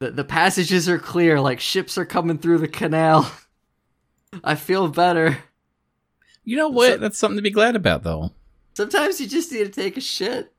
the 0.01 0.11
the 0.11 0.25
passages 0.25 0.89
are 0.89 0.99
clear. 0.99 1.41
Like 1.41 1.61
ships 1.61 1.97
are 1.99 2.05
coming 2.07 2.39
through 2.39 2.59
the 2.59 2.69
canal. 2.69 3.31
I 4.45 4.55
feel 4.55 4.89
better. 4.89 5.39
you 6.45 6.57
know 6.57 6.69
what? 6.69 6.93
So- 6.93 6.97
That's 6.99 7.19
something 7.19 7.37
to 7.37 7.43
be 7.43 7.51
glad 7.51 7.77
about, 7.77 8.03
though. 8.03 8.31
Sometimes 8.75 9.21
you 9.21 9.27
just 9.27 9.51
need 9.53 9.65
to 9.65 9.69
take 9.69 9.97
a 9.97 10.01
shit. 10.01 10.53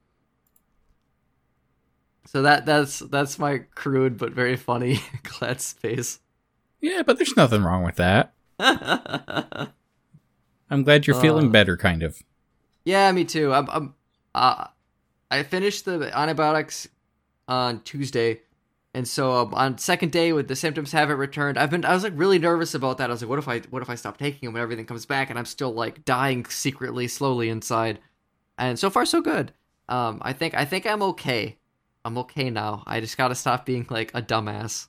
So 2.28 2.42
that 2.44 2.66
that's 2.66 3.00
that's 3.00 3.40
my 3.40 3.60
crude 3.76 4.18
but 4.18 4.32
very 4.32 4.56
funny 4.56 5.00
glad 5.24 5.60
space. 5.60 6.20
Yeah, 6.80 7.02
but 7.04 7.18
there's 7.18 7.36
nothing 7.36 7.64
wrong 7.64 7.84
with 7.84 7.96
that. 7.96 8.34
I'm 10.70 10.84
glad 10.84 11.06
you're 11.08 11.20
feeling 11.20 11.48
Uh. 11.48 11.52
better, 11.52 11.78
kind 11.78 12.04
of. 12.04 12.22
Me 12.86 13.26
too. 13.26 13.54
I'm, 13.54 13.70
I'm 13.70 13.94
uh, 14.34 14.68
I 15.30 15.44
finished 15.44 15.86
the 15.86 16.18
antibiotics 16.18 16.88
on 17.48 17.82
Tuesday, 17.82 18.42
and 18.94 19.08
so 19.08 19.34
um, 19.34 19.54
on 19.54 19.78
second 19.78 20.12
day 20.12 20.34
with 20.34 20.48
the 20.48 20.56
symptoms 20.56 20.92
haven't 20.92 21.18
returned. 21.18 21.58
I've 21.58 21.70
been 21.70 21.86
I 21.86 21.94
was 21.94 22.04
like 22.04 22.14
really 22.16 22.40
nervous 22.40 22.74
about 22.74 22.98
that. 22.98 23.10
I 23.10 23.14
was 23.14 23.22
like, 23.22 23.30
what 23.30 23.40
if 23.40 23.48
I 23.48 23.60
what 23.70 23.82
if 23.82 23.90
I 23.90 23.96
stop 23.96 24.18
taking 24.18 24.48
them 24.48 24.56
and 24.56 24.62
everything 24.62 24.86
comes 24.86 25.06
back 25.06 25.30
and 25.30 25.38
I'm 25.38 25.46
still 25.46 25.72
like 25.72 26.06
dying 26.06 26.46
secretly, 26.46 27.08
slowly 27.08 27.50
inside. 27.50 28.00
And 28.58 28.78
so 28.78 28.90
far 28.90 29.06
so 29.06 29.22
good. 29.22 29.54
Um, 29.90 30.20
I 30.22 30.34
think 30.34 30.54
I 30.54 30.66
think 30.66 30.86
I'm 30.86 31.02
okay. 31.04 31.58
I'm 32.04 32.18
okay 32.20 32.50
now. 32.50 32.84
I 32.88 33.00
just 33.00 33.18
gotta 33.18 33.36
stop 33.36 33.66
being 33.66 33.86
like 33.90 34.12
a 34.14 34.22
dumbass. 34.22 34.88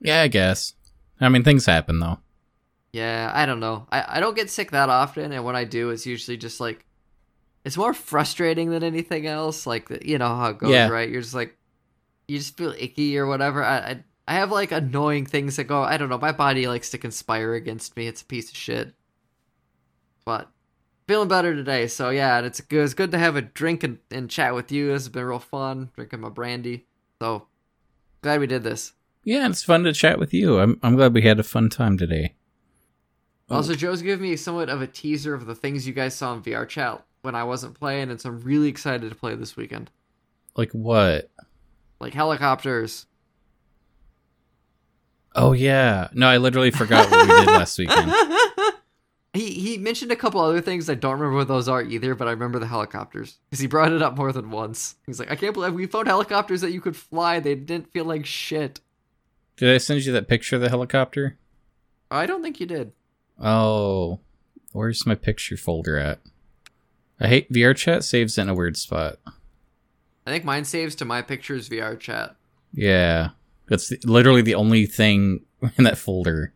Yeah, 0.00 0.22
I 0.22 0.28
guess. 0.28 0.74
I 1.20 1.28
mean, 1.28 1.44
things 1.44 1.66
happen, 1.66 2.00
though. 2.00 2.18
Yeah, 2.92 3.30
I 3.32 3.46
don't 3.46 3.60
know. 3.60 3.86
I, 3.92 4.04
I 4.16 4.20
don't 4.20 4.34
get 4.36 4.50
sick 4.50 4.72
that 4.72 4.88
often, 4.88 5.32
and 5.32 5.44
when 5.44 5.54
I 5.56 5.64
do, 5.64 5.90
it's 5.90 6.06
usually 6.06 6.36
just 6.36 6.58
like 6.60 6.84
it's 7.64 7.76
more 7.76 7.94
frustrating 7.94 8.70
than 8.70 8.82
anything 8.82 9.26
else. 9.26 9.66
Like 9.66 10.04
you 10.04 10.18
know 10.18 10.34
how 10.34 10.50
it 10.50 10.58
goes, 10.58 10.70
Yeah. 10.70 10.88
right? 10.88 11.08
You're 11.08 11.20
just 11.22 11.34
like 11.34 11.56
you 12.26 12.38
just 12.38 12.56
feel 12.56 12.74
icky 12.78 13.16
or 13.16 13.26
whatever. 13.26 13.62
I, 13.62 13.76
I 13.78 14.04
I 14.28 14.34
have 14.34 14.50
like 14.50 14.72
annoying 14.72 15.26
things 15.26 15.56
that 15.56 15.64
go. 15.64 15.82
I 15.82 15.96
don't 15.96 16.08
know. 16.08 16.18
My 16.18 16.32
body 16.32 16.66
likes 16.66 16.90
to 16.90 16.98
conspire 16.98 17.54
against 17.54 17.96
me. 17.96 18.06
It's 18.06 18.22
a 18.22 18.26
piece 18.26 18.50
of 18.50 18.56
shit. 18.56 18.94
But 20.24 20.48
feeling 21.06 21.28
better 21.28 21.54
today. 21.54 21.86
So 21.88 22.10
yeah, 22.10 22.38
and 22.38 22.46
it's 22.46 22.60
good. 22.60 22.84
It's 22.84 22.94
good 22.94 23.10
to 23.12 23.18
have 23.18 23.36
a 23.36 23.42
drink 23.42 23.82
and, 23.84 23.98
and 24.10 24.28
chat 24.30 24.54
with 24.54 24.70
you. 24.72 24.88
This 24.88 25.02
has 25.02 25.08
been 25.08 25.24
real 25.24 25.38
fun 25.38 25.90
drinking 25.94 26.20
my 26.20 26.28
brandy. 26.28 26.86
So 27.20 27.46
glad 28.22 28.40
we 28.40 28.46
did 28.46 28.62
this. 28.62 28.92
Yeah, 29.24 29.48
it's 29.48 29.62
fun 29.62 29.84
to 29.84 29.92
chat 29.92 30.18
with 30.18 30.32
you. 30.34 30.58
I'm 30.58 30.78
I'm 30.82 30.96
glad 30.96 31.14
we 31.14 31.22
had 31.22 31.38
a 31.38 31.44
fun 31.44 31.68
time 31.68 31.96
today. 31.98 32.34
Oh. 33.50 33.56
Also, 33.56 33.74
Joe's 33.74 34.02
giving 34.02 34.30
me 34.30 34.36
somewhat 34.36 34.68
of 34.68 34.80
a 34.80 34.86
teaser 34.86 35.34
of 35.34 35.46
the 35.46 35.54
things 35.54 35.86
you 35.86 35.92
guys 35.92 36.14
saw 36.14 36.32
in 36.32 36.42
VR 36.42 36.68
chat 36.68 37.04
when 37.22 37.34
I 37.34 37.44
wasn't 37.44 37.74
playing, 37.74 38.10
and 38.10 38.20
so 38.20 38.30
I'm 38.30 38.40
really 38.40 38.68
excited 38.68 39.08
to 39.08 39.16
play 39.16 39.34
this 39.34 39.56
weekend. 39.56 39.90
Like 40.56 40.70
what? 40.72 41.30
Like 41.98 42.14
helicopters. 42.14 43.06
Oh 45.34 45.52
yeah. 45.52 46.08
No, 46.12 46.28
I 46.28 46.38
literally 46.38 46.70
forgot 46.70 47.10
what 47.10 47.28
we 47.28 47.34
did 47.34 47.46
last 47.52 47.78
weekend. 47.78 48.12
he 49.32 49.50
he 49.52 49.78
mentioned 49.78 50.12
a 50.12 50.16
couple 50.16 50.40
other 50.40 50.60
things. 50.60 50.88
I 50.88 50.94
don't 50.94 51.12
remember 51.12 51.36
what 51.36 51.48
those 51.48 51.68
are 51.68 51.82
either, 51.82 52.14
but 52.14 52.28
I 52.28 52.32
remember 52.32 52.58
the 52.58 52.66
helicopters 52.66 53.38
because 53.48 53.60
he 53.60 53.66
brought 53.66 53.92
it 53.92 54.02
up 54.02 54.16
more 54.16 54.32
than 54.32 54.50
once. 54.50 54.96
He's 55.06 55.18
like, 55.18 55.30
I 55.30 55.36
can't 55.36 55.54
believe 55.54 55.74
we 55.74 55.86
found 55.86 56.08
helicopters 56.08 56.60
that 56.62 56.72
you 56.72 56.80
could 56.80 56.96
fly. 56.96 57.40
They 57.40 57.54
didn't 57.54 57.92
feel 57.92 58.04
like 58.04 58.26
shit. 58.26 58.80
Did 59.56 59.74
I 59.74 59.78
send 59.78 60.04
you 60.04 60.12
that 60.12 60.28
picture 60.28 60.56
of 60.56 60.62
the 60.62 60.68
helicopter? 60.68 61.36
I 62.10 62.26
don't 62.26 62.42
think 62.42 62.58
you 62.58 62.66
did. 62.66 62.92
Oh, 63.40 64.20
where's 64.72 65.06
my 65.06 65.14
picture 65.14 65.56
folder 65.56 65.96
at? 65.96 66.20
I 67.18 67.28
hate 67.28 67.52
VR 67.52 67.76
chat 67.76 68.04
saves 68.04 68.38
in 68.38 68.48
a 68.48 68.54
weird 68.54 68.76
spot. 68.76 69.18
I 70.26 70.30
think 70.30 70.44
mine 70.44 70.64
saves 70.64 70.94
to 70.96 71.04
my 71.04 71.22
pictures 71.22 71.68
VR 71.68 71.98
chat. 71.98 72.36
Yeah, 72.72 73.30
that's 73.68 73.88
the, 73.88 73.98
literally 74.04 74.42
the 74.42 74.54
only 74.54 74.86
thing 74.86 75.40
in 75.76 75.84
that 75.84 75.98
folder. 75.98 76.52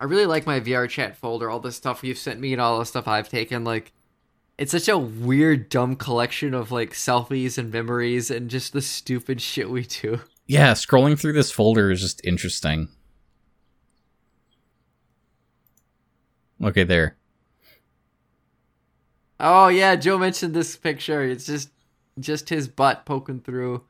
I 0.00 0.04
really 0.04 0.26
like 0.26 0.46
my 0.46 0.60
VR 0.60 0.88
chat 0.88 1.16
folder, 1.16 1.48
all 1.48 1.60
the 1.60 1.72
stuff 1.72 2.04
you've 2.04 2.18
sent 2.18 2.40
me 2.40 2.52
and 2.52 2.60
all 2.60 2.78
the 2.78 2.84
stuff 2.84 3.08
I've 3.08 3.28
taken. 3.28 3.64
Like, 3.64 3.92
it's 4.58 4.72
such 4.72 4.88
a 4.88 4.98
weird, 4.98 5.68
dumb 5.68 5.96
collection 5.96 6.54
of 6.54 6.70
like 6.70 6.92
selfies 6.92 7.58
and 7.58 7.72
memories 7.72 8.30
and 8.30 8.50
just 8.50 8.72
the 8.72 8.82
stupid 8.82 9.40
shit 9.40 9.70
we 9.70 9.84
do. 9.84 10.20
Yeah, 10.46 10.72
scrolling 10.72 11.18
through 11.18 11.32
this 11.32 11.50
folder 11.50 11.90
is 11.90 12.00
just 12.00 12.24
interesting. 12.24 12.88
Okay, 16.64 16.84
there. 16.84 17.16
Oh 19.38 19.68
yeah, 19.68 19.96
Joe 19.96 20.18
mentioned 20.18 20.54
this 20.54 20.76
picture. 20.76 21.22
It's 21.22 21.44
just 21.44 21.70
just 22.18 22.48
his 22.48 22.68
butt 22.68 23.04
poking 23.04 23.40
through, 23.40 23.82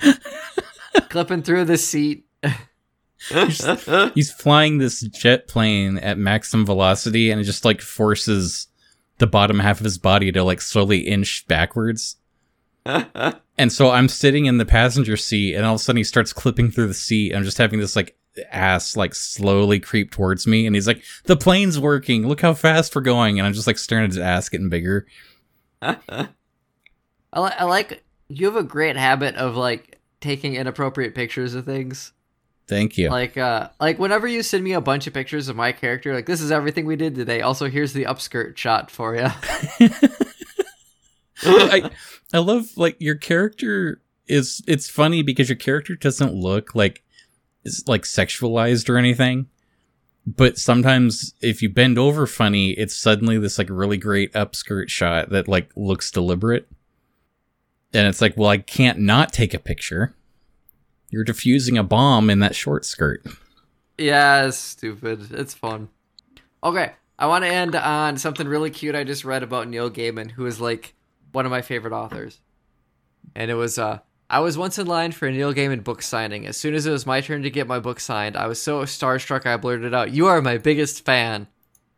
clipping 1.08 1.42
through 1.42 1.64
the 1.64 1.76
seat. 1.76 2.26
He's 4.14 4.32
flying 4.32 4.78
this 4.78 5.00
jet 5.00 5.48
plane 5.48 5.98
at 5.98 6.16
maximum 6.18 6.64
velocity 6.64 7.30
and 7.30 7.40
it 7.40 7.44
just 7.44 7.64
like 7.64 7.80
forces 7.80 8.68
the 9.18 9.26
bottom 9.26 9.58
half 9.58 9.80
of 9.80 9.84
his 9.84 9.98
body 9.98 10.32
to 10.32 10.42
like 10.42 10.60
slowly 10.60 11.00
inch 11.00 11.46
backwards. 11.48 12.16
And 13.60 13.70
so 13.70 13.90
I'm 13.90 14.08
sitting 14.08 14.46
in 14.46 14.56
the 14.56 14.64
passenger 14.64 15.18
seat, 15.18 15.54
and 15.54 15.66
all 15.66 15.74
of 15.74 15.80
a 15.82 15.84
sudden 15.84 15.98
he 15.98 16.04
starts 16.04 16.32
clipping 16.32 16.70
through 16.70 16.86
the 16.86 16.94
seat. 16.94 17.28
And 17.28 17.36
I'm 17.36 17.44
just 17.44 17.58
having 17.58 17.78
this 17.78 17.94
like 17.94 18.16
ass 18.50 18.96
like 18.96 19.14
slowly 19.14 19.80
creep 19.80 20.10
towards 20.10 20.46
me, 20.46 20.66
and 20.66 20.74
he's 20.74 20.86
like, 20.86 21.02
"The 21.24 21.36
plane's 21.36 21.78
working! 21.78 22.26
Look 22.26 22.40
how 22.40 22.54
fast 22.54 22.94
we're 22.94 23.02
going!" 23.02 23.38
And 23.38 23.46
I'm 23.46 23.52
just 23.52 23.66
like 23.66 23.78
staring 23.78 24.04
at 24.04 24.10
his 24.10 24.18
ass 24.18 24.48
getting 24.48 24.68
bigger. 24.68 25.06
I, 25.82 25.96
li- 27.36 27.52
I 27.58 27.64
like 27.64 28.04
you 28.28 28.46
have 28.46 28.56
a 28.56 28.62
great 28.62 28.96
habit 28.96 29.34
of 29.36 29.56
like 29.56 29.98
taking 30.20 30.54
inappropriate 30.54 31.14
pictures 31.14 31.54
of 31.54 31.64
things. 31.64 32.12
Thank 32.68 32.96
you. 32.96 33.10
Like 33.10 33.36
uh 33.36 33.70
like 33.80 33.98
whenever 33.98 34.28
you 34.28 34.42
send 34.44 34.62
me 34.62 34.74
a 34.74 34.80
bunch 34.80 35.06
of 35.08 35.14
pictures 35.14 35.48
of 35.48 35.56
my 35.56 35.72
character, 35.72 36.14
like 36.14 36.26
this 36.26 36.40
is 36.40 36.52
everything 36.52 36.86
we 36.86 36.96
did 36.96 37.16
today. 37.16 37.40
Also, 37.40 37.68
here's 37.68 37.92
the 37.92 38.04
upskirt 38.04 38.56
shot 38.56 38.90
for 38.90 39.16
you. 39.16 39.26
I 41.42 41.90
I 42.32 42.38
love 42.38 42.66
like 42.76 42.96
your 43.00 43.16
character 43.16 44.00
is 44.28 44.62
it's 44.68 44.88
funny 44.88 45.22
because 45.22 45.48
your 45.48 45.56
character 45.56 45.96
doesn't 45.96 46.32
look 46.32 46.74
like 46.74 47.02
like 47.86 48.02
sexualized 48.02 48.88
or 48.88 48.96
anything. 48.96 49.48
But 50.26 50.58
sometimes 50.58 51.34
if 51.40 51.62
you 51.62 51.70
bend 51.70 51.98
over 51.98 52.26
funny, 52.26 52.72
it's 52.72 52.96
suddenly 52.96 53.38
this 53.38 53.58
like 53.58 53.68
really 53.70 53.96
great 53.96 54.32
upskirt 54.32 54.88
shot 54.88 55.30
that 55.30 55.48
like 55.48 55.70
looks 55.76 56.10
deliberate. 56.10 56.68
And 57.92 58.06
it's 58.06 58.20
like, 58.20 58.36
well, 58.36 58.50
I 58.50 58.58
can't 58.58 59.00
not 59.00 59.32
take 59.32 59.54
a 59.54 59.58
picture. 59.58 60.14
You're 61.08 61.24
diffusing 61.24 61.76
a 61.76 61.82
bomb 61.82 62.30
in 62.30 62.38
that 62.38 62.54
short 62.54 62.84
skirt. 62.84 63.24
Yeah, 63.98 64.46
it's 64.46 64.56
stupid. 64.56 65.32
It's 65.32 65.54
fun. 65.54 65.88
Okay, 66.62 66.92
I 67.18 67.26
want 67.26 67.44
to 67.44 67.50
end 67.50 67.74
on 67.74 68.16
something 68.16 68.46
really 68.46 68.70
cute 68.70 68.94
I 68.94 69.04
just 69.04 69.24
read 69.24 69.42
about 69.42 69.68
Neil 69.68 69.90
Gaiman, 69.90 70.30
who 70.30 70.46
is 70.46 70.60
like 70.60 70.94
one 71.32 71.46
of 71.46 71.50
my 71.50 71.62
favorite 71.62 71.92
authors. 71.92 72.40
And 73.34 73.50
it 73.50 73.54
was 73.54 73.78
uh 73.78 74.00
I 74.30 74.38
was 74.38 74.56
once 74.56 74.78
in 74.78 74.86
line 74.86 75.10
for 75.10 75.26
a 75.26 75.32
Neil 75.32 75.52
Gaiman 75.52 75.82
book 75.82 76.02
signing. 76.02 76.46
As 76.46 76.56
soon 76.56 76.74
as 76.74 76.86
it 76.86 76.92
was 76.92 77.04
my 77.04 77.20
turn 77.20 77.42
to 77.42 77.50
get 77.50 77.66
my 77.66 77.80
book 77.80 77.98
signed, 77.98 78.36
I 78.36 78.46
was 78.46 78.62
so 78.62 78.82
starstruck 78.82 79.44
I 79.44 79.56
blurted 79.56 79.92
out, 79.92 80.12
"You 80.12 80.28
are 80.28 80.40
my 80.40 80.56
biggest 80.56 81.04
fan." 81.04 81.48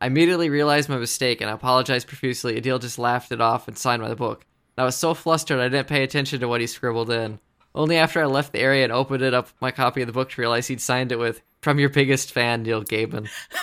I 0.01 0.07
immediately 0.07 0.49
realized 0.49 0.89
my 0.89 0.97
mistake 0.97 1.43
and 1.43 1.51
I 1.51 1.53
apologized 1.53 2.09
profusely. 2.09 2.59
Adil 2.59 2.81
just 2.81 2.99
laughed 2.99 3.33
it 3.33 3.43
off 3.43 3.69
and 3.69 3.77
signed 3.77 4.01
my 4.01 4.15
book. 4.15 4.47
I 4.79 4.85
was 4.85 4.97
so 4.97 5.13
flustered 5.13 5.61
I 5.61 5.69
didn't 5.69 5.89
pay 5.89 6.03
attention 6.03 6.41
to 6.41 6.49
what 6.49 6.63
he 6.63 6.67
scribbled 6.67 7.11
in. 7.11 7.39
Only 7.75 7.99
after 7.99 8.23
I 8.23 8.27
left 8.27 8.53
the 8.53 8.61
area 8.61 8.85
and 8.85 8.93
opened 8.93 9.23
it 9.23 9.35
up 9.35 9.51
my 9.61 9.71
copy 9.71 10.01
of 10.01 10.07
the 10.07 10.15
book 10.15 10.31
to 10.31 10.41
realize 10.41 10.69
he'd 10.69 10.81
signed 10.81 11.13
it 11.13 11.19
with 11.19 11.43
"From 11.61 11.79
your 11.79 11.91
biggest 11.91 12.33
fan, 12.33 12.63
Neil 12.63 12.83
Gaiman." 12.83 13.29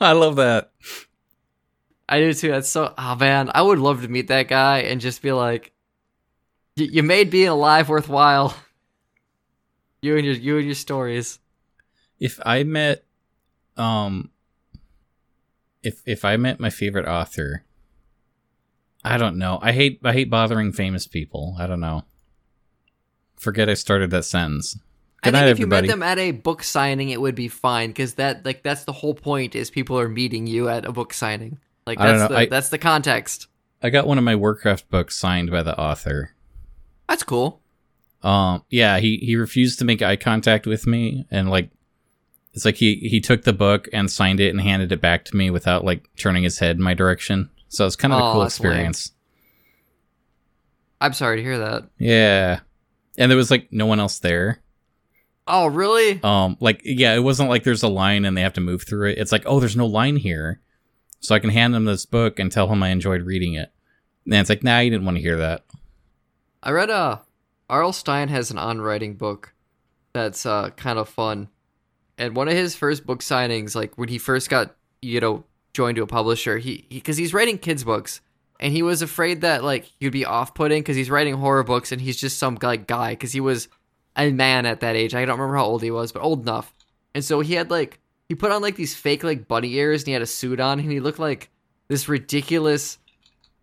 I 0.00 0.12
love 0.12 0.34
that. 0.36 0.72
I 2.08 2.18
do 2.18 2.34
too. 2.34 2.50
That's 2.50 2.68
so. 2.68 2.94
Oh 2.98 3.14
man, 3.14 3.50
I 3.54 3.62
would 3.62 3.78
love 3.78 4.02
to 4.02 4.08
meet 4.08 4.26
that 4.26 4.48
guy 4.48 4.80
and 4.80 5.00
just 5.00 5.22
be 5.22 5.30
like, 5.30 5.71
"Y- 6.76 6.88
"You 6.92 7.02
made 7.02 7.30
being 7.30 7.48
alive 7.48 7.88
worthwhile." 7.88 8.54
You 10.02 10.16
and 10.16 10.26
your 10.26 10.34
you 10.34 10.56
and 10.58 10.66
your 10.66 10.74
stories. 10.74 11.38
if 12.18 12.40
I 12.44 12.62
met 12.64 13.04
um 13.76 14.30
if 15.82 16.02
if 16.06 16.24
I 16.24 16.36
met 16.36 16.60
my 16.60 16.70
favorite 16.70 17.06
author 17.06 17.64
I 19.04 19.16
don't 19.18 19.36
know. 19.36 19.58
I 19.60 19.72
hate 19.72 20.00
I 20.04 20.12
hate 20.12 20.30
bothering 20.30 20.72
famous 20.72 21.06
people. 21.08 21.56
I 21.58 21.66
don't 21.66 21.80
know. 21.80 22.04
Forget 23.36 23.68
I 23.68 23.74
started 23.74 24.10
that 24.10 24.24
sentence. 24.24 24.74
Good 24.74 24.80
I 25.22 25.24
think 25.24 25.34
night, 25.34 25.48
if 25.50 25.58
you 25.58 25.66
met 25.66 25.86
them 25.86 26.02
at 26.02 26.18
a 26.18 26.30
book 26.32 26.62
signing, 26.62 27.10
it 27.10 27.20
would 27.20 27.34
be 27.34 27.48
fine 27.48 27.90
because 27.90 28.14
that 28.14 28.44
like 28.44 28.62
that's 28.62 28.84
the 28.84 28.92
whole 28.92 29.14
point 29.14 29.54
is 29.56 29.70
people 29.70 29.98
are 29.98 30.08
meeting 30.08 30.46
you 30.46 30.68
at 30.68 30.84
a 30.84 30.92
book 30.92 31.12
signing. 31.12 31.58
Like 31.86 31.98
that's 31.98 32.28
the 32.28 32.36
I- 32.38 32.46
that's 32.46 32.68
the 32.70 32.78
context. 32.78 33.48
I 33.82 33.90
got 33.90 34.06
one 34.06 34.18
of 34.18 34.24
my 34.24 34.36
Warcraft 34.36 34.88
books 34.90 35.16
signed 35.16 35.50
by 35.50 35.62
the 35.64 35.76
author. 35.78 36.34
That's 37.08 37.22
cool. 37.22 37.60
Um, 38.22 38.64
yeah, 38.70 38.98
he 38.98 39.16
he 39.18 39.36
refused 39.36 39.78
to 39.80 39.84
make 39.84 40.00
eye 40.02 40.16
contact 40.16 40.66
with 40.66 40.86
me, 40.86 41.26
and 41.30 41.50
like, 41.50 41.70
it's 42.54 42.64
like 42.64 42.76
he 42.76 42.96
he 42.96 43.20
took 43.20 43.42
the 43.42 43.52
book 43.52 43.88
and 43.92 44.10
signed 44.10 44.38
it 44.40 44.50
and 44.50 44.60
handed 44.60 44.92
it 44.92 45.00
back 45.00 45.24
to 45.26 45.36
me 45.36 45.50
without 45.50 45.84
like 45.84 46.08
turning 46.16 46.42
his 46.44 46.58
head 46.58 46.76
in 46.76 46.82
my 46.82 46.94
direction. 46.94 47.50
So 47.68 47.84
it's 47.86 47.96
kind 47.96 48.12
of 48.14 48.20
a 48.20 48.22
Oh, 48.24 48.32
cool 48.32 48.40
that's 48.42 48.60
lame. 48.60 48.70
experience. 48.72 49.12
I'm 51.00 51.12
sorry 51.12 51.38
to 51.38 51.42
hear 51.42 51.58
that. 51.58 51.88
Yeah, 51.98 52.60
and 53.18 53.30
there 53.30 53.36
was 53.36 53.50
like 53.50 53.72
no 53.72 53.86
one 53.86 53.98
else 54.00 54.20
there. 54.20 54.60
Oh, 55.48 55.66
really? 55.66 56.20
Um, 56.22 56.56
like 56.60 56.80
yeah, 56.84 57.14
it 57.14 57.20
wasn't 57.24 57.48
like 57.50 57.64
there's 57.64 57.82
a 57.82 57.88
line 57.88 58.24
and 58.24 58.36
they 58.36 58.42
have 58.42 58.52
to 58.52 58.60
move 58.60 58.84
through 58.86 59.10
it. 59.10 59.18
It's 59.18 59.32
like 59.32 59.42
oh, 59.46 59.58
there's 59.58 59.76
no 59.76 59.86
line 59.86 60.16
here, 60.16 60.60
so 61.18 61.34
I 61.34 61.40
can 61.40 61.50
hand 61.50 61.74
him 61.74 61.84
this 61.84 62.06
book 62.06 62.38
and 62.38 62.52
tell 62.52 62.68
him 62.68 62.82
I 62.82 62.90
enjoyed 62.90 63.22
reading 63.22 63.54
it. 63.54 63.72
And 64.26 64.34
it's 64.34 64.48
like 64.48 64.62
nah, 64.62 64.78
you 64.78 64.90
didn't 64.90 65.04
want 65.04 65.16
to 65.16 65.22
hear 65.22 65.38
that. 65.38 65.64
I 66.62 66.70
read 66.70 66.90
uh 66.90 67.18
R.L. 67.68 67.92
Stine 67.92 68.28
has 68.28 68.50
an 68.50 68.58
on-writing 68.58 69.14
book 69.14 69.54
that's 70.12 70.46
uh 70.46 70.70
kind 70.70 70.98
of 70.98 71.08
fun. 71.08 71.48
And 72.18 72.36
one 72.36 72.48
of 72.48 72.54
his 72.54 72.76
first 72.76 73.04
book 73.06 73.20
signings, 73.20 73.74
like 73.74 73.96
when 73.96 74.08
he 74.08 74.18
first 74.18 74.48
got, 74.50 74.76
you 75.00 75.20
know, 75.20 75.44
joined 75.74 75.96
to 75.96 76.02
a 76.02 76.06
publisher, 76.06 76.58
he 76.58 76.86
because 76.90 77.16
he's 77.16 77.34
writing 77.34 77.58
kids 77.58 77.84
books, 77.84 78.20
and 78.60 78.72
he 78.72 78.82
was 78.82 79.02
afraid 79.02 79.40
that 79.40 79.64
like 79.64 79.90
he'd 79.98 80.10
be 80.10 80.24
off-putting 80.24 80.82
because 80.82 80.96
he's 80.96 81.10
writing 81.10 81.34
horror 81.34 81.64
books 81.64 81.90
and 81.90 82.00
he's 82.00 82.16
just 82.16 82.38
some 82.38 82.58
like 82.62 82.86
guy 82.86 83.10
because 83.10 83.32
he 83.32 83.40
was 83.40 83.68
a 84.16 84.30
man 84.30 84.66
at 84.66 84.80
that 84.80 84.96
age. 84.96 85.14
I 85.14 85.24
don't 85.24 85.38
remember 85.38 85.56
how 85.56 85.64
old 85.64 85.82
he 85.82 85.90
was, 85.90 86.12
but 86.12 86.22
old 86.22 86.42
enough. 86.42 86.72
And 87.14 87.24
so 87.24 87.40
he 87.40 87.54
had 87.54 87.70
like 87.70 87.98
he 88.28 88.34
put 88.34 88.52
on 88.52 88.62
like 88.62 88.76
these 88.76 88.94
fake 88.94 89.24
like 89.24 89.48
bunny 89.48 89.74
ears 89.74 90.02
and 90.02 90.08
he 90.08 90.12
had 90.12 90.22
a 90.22 90.26
suit 90.26 90.60
on 90.60 90.78
and 90.78 90.90
he 90.90 91.00
looked 91.00 91.18
like 91.18 91.50
this 91.88 92.08
ridiculous 92.08 92.98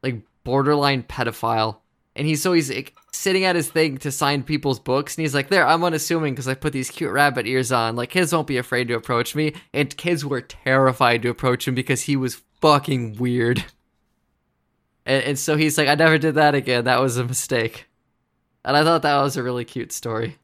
like 0.03 0.21
borderline 0.43 1.03
pedophile. 1.03 1.77
And 2.19 2.27
he's 2.27 2.43
so 2.43 2.51
he's 2.51 2.69
like, 2.69 2.93
sitting 3.13 3.45
at 3.45 3.55
his 3.55 3.69
thing 3.69 3.97
to 3.99 4.11
sign 4.11 4.43
people's 4.43 4.77
books, 4.77 5.15
and 5.15 5.21
he's 5.21 5.33
like, 5.33 5.47
"There, 5.47 5.65
I'm 5.65 5.85
unassuming 5.85 6.33
because 6.33 6.49
I 6.49 6.53
put 6.53 6.73
these 6.73 6.91
cute 6.91 7.13
rabbit 7.13 7.47
ears 7.47 7.71
on. 7.71 7.95
Like 7.95 8.09
kids 8.09 8.33
won't 8.33 8.45
be 8.45 8.57
afraid 8.57 8.89
to 8.89 8.95
approach 8.95 9.35
me." 9.35 9.53
And 9.73 9.95
kids 9.95 10.25
were 10.25 10.41
terrified 10.41 11.21
to 11.21 11.29
approach 11.29 11.65
him 11.65 11.75
because 11.75 12.01
he 12.01 12.17
was 12.17 12.41
fucking 12.59 13.15
weird. 13.15 13.63
And, 15.05 15.23
and 15.23 15.39
so 15.39 15.55
he's 15.55 15.77
like, 15.77 15.87
"I 15.87 15.95
never 15.95 16.17
did 16.17 16.35
that 16.35 16.55
again. 16.55 16.83
That 16.83 16.99
was 16.99 17.15
a 17.15 17.23
mistake." 17.23 17.87
And 18.65 18.75
I 18.75 18.83
thought 18.83 19.03
that 19.03 19.21
was 19.21 19.37
a 19.37 19.43
really 19.43 19.63
cute 19.63 19.93
story. 19.93 20.39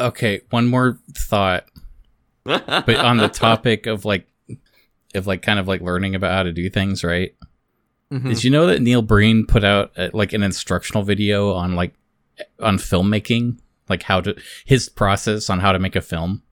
Okay, 0.00 0.40
one 0.48 0.66
more 0.66 0.98
thought. 1.12 1.68
but 2.44 2.96
on 2.96 3.18
the 3.18 3.28
topic 3.28 3.84
of 3.84 4.06
like 4.06 4.26
of 5.14 5.26
like 5.26 5.42
kind 5.42 5.58
of 5.58 5.68
like 5.68 5.82
learning 5.82 6.14
about 6.14 6.32
how 6.32 6.42
to 6.42 6.52
do 6.52 6.70
things 6.70 7.04
right 7.04 7.34
Mhm. 8.20 8.28
did 8.28 8.44
you 8.44 8.50
know 8.50 8.66
that 8.66 8.80
neil 8.82 9.02
breen 9.02 9.44
put 9.46 9.64
out 9.64 9.90
uh, 9.96 10.10
like 10.12 10.32
an 10.32 10.42
instructional 10.42 11.02
video 11.02 11.52
on 11.52 11.74
like 11.74 11.94
on 12.60 12.76
filmmaking? 12.78 13.58
Like 13.88 14.02
how 14.04 14.20
to 14.20 14.36
his 14.64 14.88
process 14.88 15.50
on 15.50 15.60
how 15.60 15.72
to 15.72 15.78
make 15.78 15.96
a 15.96 16.00
film? 16.00 16.42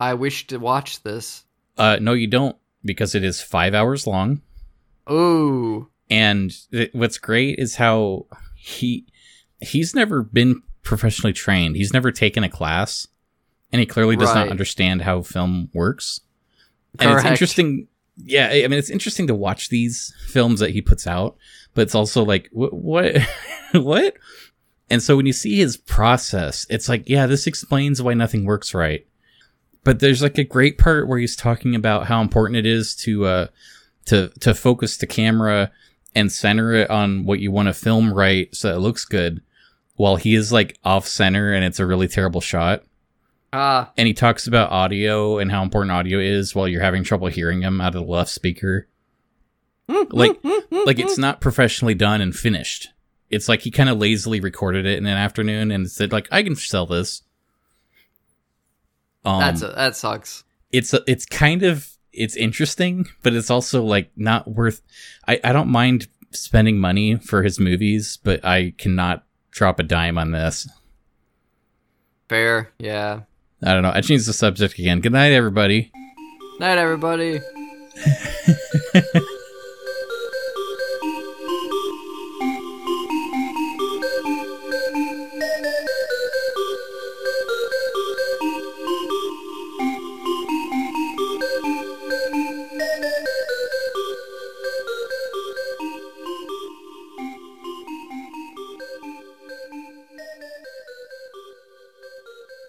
I 0.00 0.14
wish 0.14 0.46
to 0.48 0.58
watch 0.58 1.02
this. 1.02 1.44
uh 1.76 1.98
no 2.00 2.12
you 2.12 2.26
don't 2.28 2.56
because 2.84 3.14
it 3.14 3.24
is 3.24 3.40
five 3.42 3.74
hours 3.74 4.06
long. 4.06 4.40
Ooh, 5.10 5.88
and 6.10 6.54
th- 6.70 6.90
what's 6.92 7.18
great 7.18 7.58
is 7.58 7.76
how 7.76 8.26
he 8.54 9.04
he's 9.60 9.94
never 9.94 10.22
been 10.22 10.62
professionally 10.82 11.32
trained. 11.32 11.76
He's 11.76 11.92
never 11.92 12.12
taken 12.12 12.44
a 12.44 12.48
class 12.48 13.08
and 13.72 13.80
he 13.80 13.86
clearly 13.86 14.16
does 14.16 14.34
not 14.34 14.48
understand 14.48 15.02
how 15.02 15.22
film 15.22 15.70
works. 15.74 16.20
And 17.00 17.10
it's 17.10 17.24
interesting 17.24 17.87
yeah 18.24 18.48
i 18.48 18.66
mean 18.66 18.78
it's 18.78 18.90
interesting 18.90 19.26
to 19.26 19.34
watch 19.34 19.68
these 19.68 20.14
films 20.26 20.60
that 20.60 20.70
he 20.70 20.82
puts 20.82 21.06
out 21.06 21.36
but 21.74 21.82
it's 21.82 21.94
also 21.94 22.24
like 22.24 22.48
what 22.50 22.72
what 22.72 23.16
what? 23.72 24.14
And 24.90 25.02
so 25.02 25.16
when 25.16 25.26
you 25.26 25.32
see 25.32 25.58
his 25.58 25.76
process 25.76 26.66
it's 26.68 26.88
like 26.88 27.08
yeah 27.08 27.26
this 27.26 27.46
explains 27.46 28.02
why 28.02 28.14
nothing 28.14 28.44
works 28.44 28.74
right. 28.74 29.06
But 29.84 30.00
there's 30.00 30.20
like 30.20 30.38
a 30.38 30.44
great 30.44 30.76
part 30.76 31.06
where 31.06 31.20
he's 31.20 31.36
talking 31.36 31.74
about 31.74 32.08
how 32.08 32.20
important 32.20 32.56
it 32.56 32.66
is 32.66 32.96
to 32.96 33.26
uh 33.26 33.46
to 34.06 34.30
to 34.40 34.54
focus 34.54 34.96
the 34.96 35.06
camera 35.06 35.70
and 36.16 36.32
center 36.32 36.72
it 36.72 36.90
on 36.90 37.24
what 37.24 37.38
you 37.38 37.52
want 37.52 37.68
to 37.68 37.74
film 37.74 38.12
right 38.12 38.52
so 38.54 38.74
it 38.74 38.80
looks 38.80 39.04
good 39.04 39.40
while 39.94 40.16
he 40.16 40.34
is 40.34 40.50
like 40.50 40.78
off 40.82 41.06
center 41.06 41.52
and 41.52 41.64
it's 41.64 41.78
a 41.78 41.86
really 41.86 42.08
terrible 42.08 42.40
shot 42.40 42.82
Ah, 43.52 43.92
and 43.96 44.06
he 44.06 44.12
talks 44.12 44.46
about 44.46 44.70
audio 44.70 45.38
and 45.38 45.50
how 45.50 45.62
important 45.62 45.90
audio 45.90 46.18
is 46.18 46.54
while 46.54 46.68
you're 46.68 46.82
having 46.82 47.02
trouble 47.02 47.28
hearing 47.28 47.62
him 47.62 47.80
out 47.80 47.94
of 47.94 48.04
the 48.04 48.12
left 48.12 48.30
speaker. 48.30 48.88
Hmm, 49.88 50.02
hmm, 50.02 50.16
like, 50.16 50.38
hmm, 50.44 50.76
like 50.84 50.98
it's 50.98 51.16
not 51.16 51.40
professionally 51.40 51.94
done 51.94 52.20
and 52.20 52.36
finished. 52.36 52.88
It's 53.30 53.48
like 53.48 53.62
he 53.62 53.70
kind 53.70 53.88
of 53.88 53.98
lazily 53.98 54.40
recorded 54.40 54.84
it 54.86 54.98
in 54.98 55.06
an 55.06 55.16
afternoon 55.16 55.70
and 55.70 55.90
said, 55.90 56.12
like, 56.12 56.28
I 56.30 56.42
can 56.42 56.56
sell 56.56 56.86
this. 56.86 57.22
Um, 59.24 59.40
that's 59.40 59.62
a, 59.62 59.68
that 59.68 59.96
sucks. 59.96 60.44
it's 60.72 60.94
it's 61.06 61.26
kind 61.26 61.62
of 61.62 61.88
it's 62.12 62.36
interesting, 62.36 63.06
but 63.22 63.34
it's 63.34 63.50
also 63.50 63.82
like 63.82 64.10
not 64.16 64.48
worth. 64.48 64.82
I 65.26 65.40
I 65.42 65.52
don't 65.52 65.68
mind 65.68 66.08
spending 66.30 66.78
money 66.78 67.16
for 67.16 67.42
his 67.42 67.58
movies, 67.58 68.18
but 68.22 68.44
I 68.44 68.74
cannot 68.78 69.24
drop 69.50 69.80
a 69.80 69.82
dime 69.82 70.18
on 70.18 70.30
this. 70.30 70.68
Fair, 72.28 72.70
yeah. 72.78 73.22
I 73.62 73.72
don't 73.72 73.82
know. 73.82 73.92
I 73.92 74.00
changed 74.00 74.26
the 74.26 74.32
subject 74.32 74.78
again. 74.78 75.00
Good 75.00 75.12
night, 75.12 75.32
everybody. 75.32 75.90
Night, 76.60 76.78
everybody. 76.78 77.40